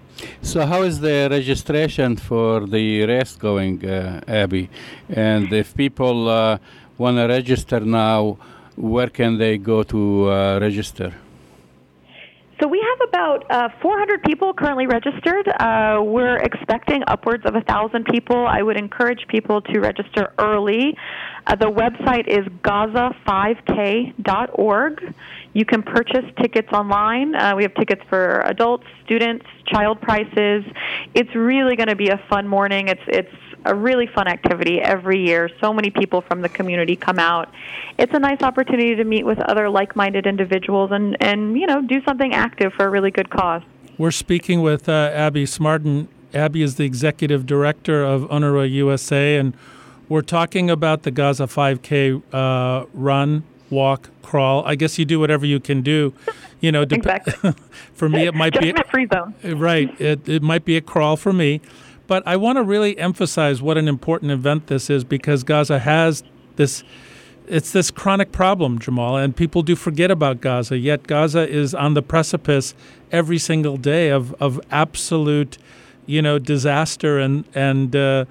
So, 0.42 0.66
how 0.66 0.82
is 0.82 1.00
the 1.00 1.28
registration 1.30 2.16
for 2.16 2.66
the 2.66 3.04
race 3.06 3.36
going, 3.36 3.84
uh, 3.84 4.20
Abby? 4.26 4.68
And 5.08 5.52
if 5.52 5.74
people 5.74 6.28
uh, 6.28 6.58
want 6.96 7.16
to 7.16 7.26
register 7.26 7.80
now, 7.80 8.38
where 8.76 9.08
can 9.08 9.38
they 9.38 9.58
go 9.58 9.82
to 9.82 10.30
uh, 10.30 10.58
register? 10.60 11.12
So 12.60 12.66
we 12.66 12.80
have 12.80 13.08
about 13.08 13.48
uh, 13.50 13.68
400 13.80 14.24
people 14.24 14.52
currently 14.52 14.88
registered. 14.88 15.48
Uh, 15.48 16.00
we're 16.02 16.38
expecting 16.38 17.04
upwards 17.06 17.46
of 17.46 17.54
1,000 17.54 18.04
people. 18.06 18.48
I 18.48 18.62
would 18.62 18.76
encourage 18.76 19.28
people 19.28 19.62
to 19.62 19.78
register 19.78 20.32
early. 20.40 20.96
Uh, 21.46 21.54
the 21.54 21.70
website 21.70 22.26
is 22.26 22.44
gaza5k.org. 22.64 25.14
You 25.52 25.64
can 25.64 25.84
purchase 25.84 26.24
tickets 26.40 26.72
online. 26.72 27.36
Uh, 27.36 27.54
we 27.56 27.62
have 27.62 27.74
tickets 27.74 28.02
for 28.08 28.40
adults, 28.40 28.86
students, 29.04 29.46
child 29.66 30.00
prices. 30.00 30.64
It's 31.14 31.32
really 31.36 31.76
going 31.76 31.88
to 31.88 31.96
be 31.96 32.08
a 32.08 32.20
fun 32.28 32.48
morning. 32.48 32.88
It's 32.88 33.02
it's 33.06 33.32
a 33.64 33.74
really 33.74 34.06
fun 34.06 34.28
activity 34.28 34.80
every 34.80 35.24
year. 35.24 35.50
So 35.60 35.72
many 35.72 35.90
people 35.90 36.20
from 36.20 36.42
the 36.42 36.48
community 36.48 36.96
come 36.96 37.18
out. 37.18 37.52
It's 37.98 38.14
a 38.14 38.18
nice 38.18 38.42
opportunity 38.42 38.94
to 38.94 39.04
meet 39.04 39.24
with 39.24 39.38
other 39.40 39.68
like-minded 39.68 40.26
individuals 40.26 40.90
and 40.92 41.16
and 41.22 41.58
you 41.58 41.66
know 41.66 41.82
do 41.82 42.02
something 42.02 42.32
active 42.32 42.72
for 42.74 42.86
a 42.86 42.90
really 42.90 43.10
good 43.10 43.30
cause. 43.30 43.62
We're 43.96 44.12
speaking 44.12 44.62
with 44.62 44.88
uh, 44.88 45.10
Abby 45.12 45.44
Smardon. 45.44 46.06
Abby 46.32 46.62
is 46.62 46.76
the 46.76 46.84
executive 46.84 47.46
director 47.46 48.04
of 48.04 48.22
UNRWA 48.22 48.70
USA, 48.70 49.36
and 49.36 49.56
we're 50.08 50.22
talking 50.22 50.70
about 50.70 51.02
the 51.02 51.10
Gaza 51.10 51.44
5K 51.44 52.22
uh, 52.32 52.86
run, 52.92 53.44
walk, 53.70 54.10
crawl. 54.22 54.62
I 54.64 54.74
guess 54.74 54.98
you 54.98 55.04
do 55.04 55.18
whatever 55.18 55.46
you 55.46 55.58
can 55.58 55.82
do. 55.82 56.12
You 56.60 56.70
know, 56.70 56.84
dep- 56.84 56.98
exactly. 56.98 57.54
for 57.94 58.08
me, 58.08 58.26
it 58.26 58.34
might 58.34 58.52
Just 58.52 58.62
be 58.62 58.70
a 58.70 58.84
free 58.84 59.08
zone. 59.12 59.34
Right. 59.42 59.98
It, 60.00 60.28
it 60.28 60.42
might 60.42 60.64
be 60.64 60.76
a 60.76 60.80
crawl 60.80 61.16
for 61.16 61.32
me. 61.32 61.60
But 62.08 62.26
I 62.26 62.36
want 62.36 62.56
to 62.56 62.64
really 62.64 62.98
emphasize 62.98 63.62
what 63.62 63.78
an 63.78 63.86
important 63.86 64.32
event 64.32 64.66
this 64.66 64.90
is 64.90 65.04
because 65.04 65.44
Gaza 65.44 65.78
has 65.78 66.24
this 66.56 66.82
it's 67.46 67.72
this 67.72 67.90
chronic 67.90 68.30
problem, 68.30 68.78
Jamal, 68.78 69.16
and 69.16 69.34
people 69.34 69.62
do 69.62 69.74
forget 69.74 70.10
about 70.10 70.40
Gaza. 70.40 70.76
Yet 70.76 71.06
Gaza 71.06 71.48
is 71.48 71.74
on 71.74 71.94
the 71.94 72.02
precipice 72.02 72.74
every 73.10 73.38
single 73.38 73.78
day 73.78 74.10
of, 74.10 74.34
of 74.34 74.60
absolute, 74.70 75.56
you 76.06 76.20
know, 76.20 76.38
disaster 76.38 77.18
and 77.18 77.44
and 77.54 77.94
uh, 77.94 78.24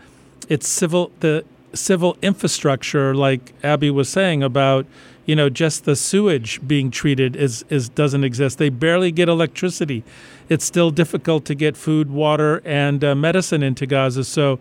it's 0.49 0.67
civil 0.67 1.11
the 1.21 1.45
civil 1.73 2.17
infrastructure, 2.21 3.13
like 3.13 3.53
Abby 3.63 3.89
was 3.89 4.09
saying 4.09 4.43
about, 4.43 4.86
you 5.25 5.36
know, 5.36 5.49
just 5.49 5.86
the 5.86 5.95
sewage 5.95 6.65
being 6.67 6.91
treated 6.91 7.36
is 7.36 7.63
is 7.69 7.89
doesn't 7.89 8.23
exist. 8.23 8.57
They 8.57 8.69
barely 8.69 9.11
get 9.11 9.30
electricity. 9.30 10.03
It's 10.50 10.66
still 10.66 10.91
difficult 10.91 11.45
to 11.45 11.56
get 11.56 11.76
food, 11.76 12.10
water, 12.10 12.62
and 12.64 13.04
uh, 13.04 13.16
medicine 13.16 13.64
into 13.64 13.86
Gaza. 13.86 14.24
So, 14.24 14.60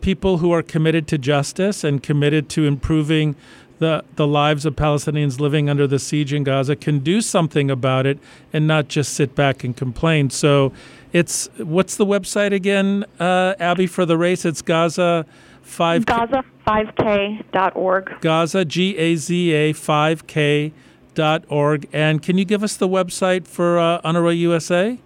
people 0.00 0.38
who 0.38 0.52
are 0.52 0.62
committed 0.62 1.06
to 1.08 1.18
justice 1.18 1.84
and 1.84 2.02
committed 2.02 2.48
to 2.48 2.64
improving 2.64 3.36
the, 3.78 4.04
the 4.16 4.26
lives 4.26 4.66
of 4.66 4.74
Palestinians 4.76 5.40
living 5.40 5.70
under 5.70 5.86
the 5.86 5.98
siege 5.98 6.32
in 6.32 6.44
Gaza 6.44 6.76
can 6.76 7.00
do 7.00 7.20
something 7.20 7.70
about 7.70 8.06
it 8.06 8.18
and 8.52 8.66
not 8.66 8.88
just 8.88 9.12
sit 9.14 9.34
back 9.34 9.64
and 9.64 9.76
complain. 9.76 10.30
So 10.30 10.72
it's 11.12 11.50
what's 11.58 11.96
the 11.96 12.06
website 12.06 12.52
again, 12.52 13.04
uh, 13.20 13.54
Abby, 13.58 13.86
for 13.86 14.04
the 14.04 14.18
race? 14.18 14.44
It's 14.44 14.60
Gaza 14.62 15.24
5 15.62 16.06
Gaza5k.org. 16.06 18.20
Gaza, 18.20 18.64
G 18.64 18.96
A 18.96 19.14
Z 19.16 19.52
A 19.52 19.72
5K. 19.72 20.72
Dot 21.14 21.44
org. 21.48 21.88
And 21.92 22.22
can 22.22 22.38
you 22.38 22.44
give 22.44 22.62
us 22.62 22.76
the 22.76 22.86
website 22.86 23.48
for 23.48 23.76
uh, 23.76 24.00
UNRWA 24.02 24.38
USA? 24.38 25.00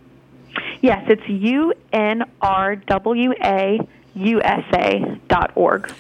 Yes, 0.80 1.04
it's 1.08 1.22
UNRWA 1.22 2.28
dot 5.28 5.52
org. 5.54 5.92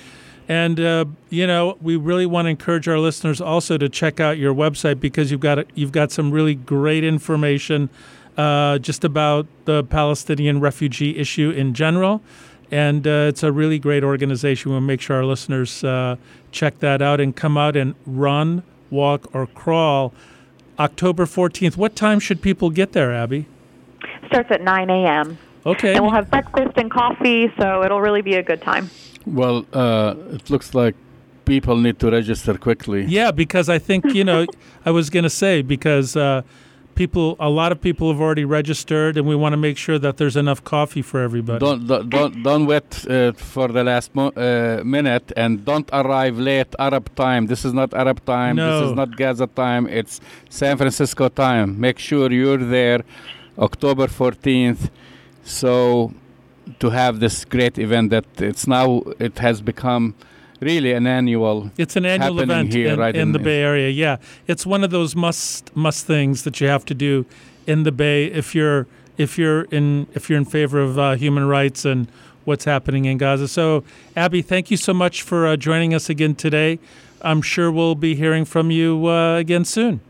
And 0.48 0.80
uh, 0.80 1.04
you 1.30 1.46
know, 1.46 1.78
we 1.80 1.96
really 1.96 2.26
want 2.26 2.46
to 2.46 2.50
encourage 2.50 2.88
our 2.88 2.98
listeners 2.98 3.40
also 3.40 3.78
to 3.78 3.88
check 3.88 4.20
out 4.20 4.38
your 4.38 4.54
website 4.54 5.00
because 5.00 5.30
you've 5.30 5.40
got 5.40 5.66
you've 5.76 5.92
got 5.92 6.10
some 6.10 6.30
really 6.30 6.54
great 6.54 7.04
information 7.04 7.88
uh, 8.36 8.78
just 8.78 9.04
about 9.04 9.46
the 9.64 9.84
Palestinian 9.84 10.60
refugee 10.60 11.16
issue 11.16 11.50
in 11.50 11.74
general. 11.74 12.22
And 12.70 13.06
uh, 13.06 13.26
it's 13.28 13.42
a 13.42 13.52
really 13.52 13.78
great 13.78 14.02
organization. 14.02 14.72
We'll 14.72 14.80
make 14.80 15.02
sure 15.02 15.16
our 15.16 15.26
listeners 15.26 15.84
uh, 15.84 16.16
check 16.50 16.78
that 16.78 17.02
out 17.02 17.20
and 17.20 17.36
come 17.36 17.58
out 17.58 17.76
and 17.76 17.94
run, 18.06 18.62
walk, 18.90 19.34
or 19.34 19.46
crawl 19.46 20.14
October 20.78 21.26
14th. 21.26 21.76
What 21.76 21.94
time 21.94 22.18
should 22.18 22.40
people 22.40 22.70
get 22.70 22.92
there, 22.92 23.12
Abby? 23.12 23.46
Starts 24.32 24.50
at 24.50 24.62
9 24.62 24.90
a.m. 24.90 25.38
Okay. 25.64 25.94
And 25.94 26.02
we'll 26.02 26.12
have 26.12 26.30
breakfast 26.30 26.76
and 26.76 26.90
coffee, 26.90 27.52
so 27.58 27.82
it'll 27.84 28.00
really 28.00 28.22
be 28.22 28.34
a 28.34 28.42
good 28.42 28.60
time. 28.62 28.90
Well, 29.26 29.64
uh, 29.72 30.14
it 30.30 30.50
looks 30.50 30.74
like 30.74 30.94
people 31.44 31.76
need 31.76 31.98
to 32.00 32.10
register 32.10 32.54
quickly. 32.58 33.04
Yeah, 33.04 33.30
because 33.30 33.68
I 33.68 33.78
think, 33.78 34.06
you 34.06 34.24
know, 34.24 34.46
I 34.84 34.90
was 34.90 35.10
going 35.10 35.22
to 35.24 35.30
say, 35.30 35.62
because 35.62 36.16
uh, 36.16 36.42
people, 36.94 37.36
a 37.38 37.48
lot 37.48 37.72
of 37.72 37.80
people 37.80 38.10
have 38.10 38.20
already 38.20 38.44
registered, 38.44 39.16
and 39.16 39.26
we 39.26 39.36
want 39.36 39.52
to 39.52 39.56
make 39.56 39.76
sure 39.76 39.98
that 39.98 40.16
there's 40.16 40.36
enough 40.36 40.64
coffee 40.64 41.02
for 41.02 41.20
everybody. 41.20 41.58
Don't 41.58 41.86
don't 41.86 42.10
don't, 42.10 42.42
don't 42.42 42.66
wait 42.66 43.06
uh, 43.08 43.32
for 43.32 43.68
the 43.68 43.84
last 43.84 44.14
mo- 44.14 44.32
uh, 44.36 44.82
minute, 44.84 45.32
and 45.36 45.64
don't 45.64 45.88
arrive 45.92 46.38
late 46.38 46.74
Arab 46.78 47.14
time. 47.14 47.46
This 47.46 47.64
is 47.64 47.72
not 47.72 47.94
Arab 47.94 48.24
time. 48.24 48.56
No. 48.56 48.80
This 48.80 48.90
is 48.90 48.96
not 48.96 49.16
Gaza 49.16 49.46
time. 49.46 49.86
It's 49.88 50.20
San 50.48 50.76
Francisco 50.76 51.28
time. 51.28 51.78
Make 51.80 51.98
sure 51.98 52.30
you're 52.32 52.58
there, 52.58 53.02
October 53.58 54.06
14th. 54.06 54.90
So 55.44 56.12
to 56.78 56.90
have 56.90 57.20
this 57.20 57.44
great 57.44 57.78
event 57.78 58.10
that 58.10 58.24
it's 58.38 58.66
now 58.66 59.02
it 59.18 59.38
has 59.38 59.60
become 59.60 60.14
really 60.60 60.92
an 60.92 61.06
annual 61.06 61.70
It's 61.76 61.96
an 61.96 62.06
annual 62.06 62.40
event 62.40 62.72
here, 62.72 62.92
in, 62.92 62.98
right 62.98 63.14
in 63.14 63.32
the 63.32 63.38
Bay 63.38 63.62
Area. 63.62 63.88
Yeah, 63.88 64.16
it's 64.46 64.64
one 64.64 64.84
of 64.84 64.90
those 64.90 65.16
must 65.16 65.74
must 65.76 66.06
things 66.06 66.44
that 66.44 66.60
you 66.60 66.68
have 66.68 66.84
to 66.86 66.94
do 66.94 67.26
in 67.66 67.82
the 67.82 67.92
Bay 67.92 68.26
if 68.26 68.54
you're 68.54 68.86
if 69.18 69.38
you're 69.38 69.62
in 69.64 70.06
if 70.14 70.30
you're 70.30 70.38
in 70.38 70.44
favor 70.44 70.80
of 70.80 70.98
uh, 70.98 71.14
human 71.14 71.46
rights 71.46 71.84
and 71.84 72.08
what's 72.44 72.64
happening 72.64 73.04
in 73.04 73.18
Gaza. 73.18 73.48
So, 73.48 73.84
Abby, 74.16 74.42
thank 74.42 74.70
you 74.70 74.76
so 74.76 74.92
much 74.92 75.22
for 75.22 75.46
uh, 75.46 75.56
joining 75.56 75.94
us 75.94 76.08
again 76.10 76.34
today. 76.34 76.78
I'm 77.20 77.40
sure 77.40 77.70
we'll 77.70 77.94
be 77.94 78.16
hearing 78.16 78.44
from 78.44 78.70
you 78.70 79.06
uh, 79.06 79.36
again 79.36 79.64
soon. 79.64 80.00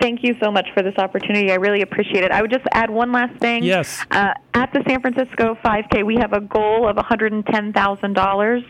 Thank 0.00 0.22
you 0.22 0.34
so 0.42 0.50
much 0.50 0.68
for 0.74 0.82
this 0.82 0.94
opportunity. 0.98 1.50
I 1.50 1.54
really 1.54 1.82
appreciate 1.82 2.22
it. 2.22 2.30
I 2.30 2.42
would 2.42 2.50
just 2.50 2.64
add 2.72 2.90
one 2.90 3.12
last 3.12 3.38
thing. 3.40 3.64
Yes. 3.64 4.04
Uh, 4.10 4.34
at 4.54 4.72
the 4.72 4.82
San 4.86 5.00
Francisco 5.00 5.56
5K, 5.64 6.04
we 6.04 6.16
have 6.16 6.32
a 6.32 6.40
goal 6.40 6.88
of 6.88 6.96
$110,000. 6.96 8.62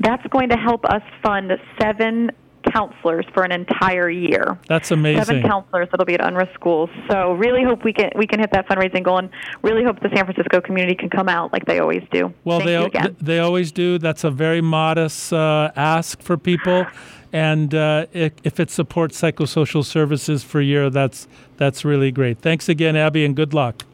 That's 0.00 0.26
going 0.28 0.48
to 0.50 0.56
help 0.56 0.84
us 0.84 1.02
fund 1.22 1.52
seven 1.80 2.30
counselors 2.72 3.26
for 3.32 3.44
an 3.44 3.52
entire 3.52 4.10
year. 4.10 4.58
That's 4.68 4.90
amazing. 4.90 5.24
Seven 5.24 5.42
counselors 5.42 5.88
that'll 5.90 6.06
be 6.06 6.14
at 6.14 6.20
UNRWA 6.20 6.52
schools. 6.54 6.90
So 7.10 7.32
really 7.32 7.64
hope 7.64 7.84
we 7.84 7.92
can 7.92 8.10
we 8.16 8.26
can 8.26 8.40
hit 8.40 8.50
that 8.52 8.68
fundraising 8.68 9.04
goal, 9.04 9.18
and 9.18 9.30
really 9.62 9.84
hope 9.84 10.00
the 10.00 10.10
San 10.14 10.24
Francisco 10.24 10.60
community 10.60 10.94
can 10.94 11.10
come 11.10 11.28
out 11.28 11.52
like 11.52 11.66
they 11.66 11.78
always 11.78 12.02
do. 12.10 12.32
Well, 12.44 12.60
Thank 12.60 12.92
they 12.92 13.08
they 13.20 13.38
always 13.38 13.72
do. 13.72 13.98
That's 13.98 14.24
a 14.24 14.30
very 14.30 14.60
modest 14.60 15.32
uh, 15.32 15.70
ask 15.76 16.20
for 16.20 16.36
people, 16.36 16.86
and 17.32 17.74
uh, 17.74 18.06
if, 18.12 18.32
if 18.44 18.60
it 18.60 18.70
supports 18.70 19.20
psychosocial 19.20 19.84
services 19.84 20.42
for 20.42 20.60
a 20.60 20.64
year, 20.64 20.90
that's 20.90 21.28
that's 21.56 21.84
really 21.84 22.10
great. 22.10 22.38
Thanks 22.38 22.68
again, 22.68 22.96
Abby, 22.96 23.24
and 23.24 23.36
good 23.36 23.52
luck. 23.52 23.84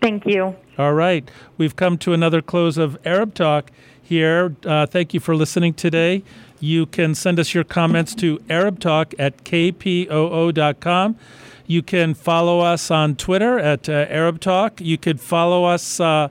Thank 0.00 0.26
you. 0.26 0.54
All 0.78 0.94
right, 0.94 1.28
we've 1.56 1.74
come 1.74 1.98
to 1.98 2.12
another 2.12 2.40
close 2.40 2.78
of 2.78 2.98
Arab 3.04 3.34
Talk 3.34 3.70
here. 4.02 4.54
Uh, 4.64 4.86
thank 4.86 5.12
you 5.12 5.20
for 5.20 5.34
listening 5.34 5.74
today. 5.74 6.22
You 6.60 6.86
can 6.86 7.14
send 7.14 7.38
us 7.38 7.54
your 7.54 7.64
comments 7.64 8.14
to 8.16 8.38
arabtalk 8.48 9.14
at 9.18 9.44
kpoo.com. 9.44 11.16
You 11.66 11.82
can 11.82 12.14
follow 12.14 12.60
us 12.60 12.90
on 12.90 13.14
Twitter 13.16 13.58
at 13.58 13.88
uh, 13.88 14.06
Arab 14.08 14.40
Talk. 14.40 14.80
You 14.80 14.96
could 14.98 15.20
follow 15.20 15.64
us 15.64 16.00
uh, 16.00 16.28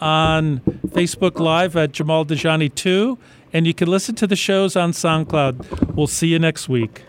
on 0.00 0.60
Facebook 0.88 1.38
Live 1.38 1.76
at 1.76 1.92
Jamal 1.92 2.24
Dejani 2.24 2.74
2. 2.74 3.18
And 3.52 3.66
you 3.66 3.74
can 3.74 3.88
listen 3.88 4.14
to 4.16 4.26
the 4.26 4.36
shows 4.36 4.76
on 4.76 4.92
SoundCloud. 4.92 5.94
We'll 5.94 6.06
see 6.06 6.28
you 6.28 6.38
next 6.38 6.68
week. 6.68 7.02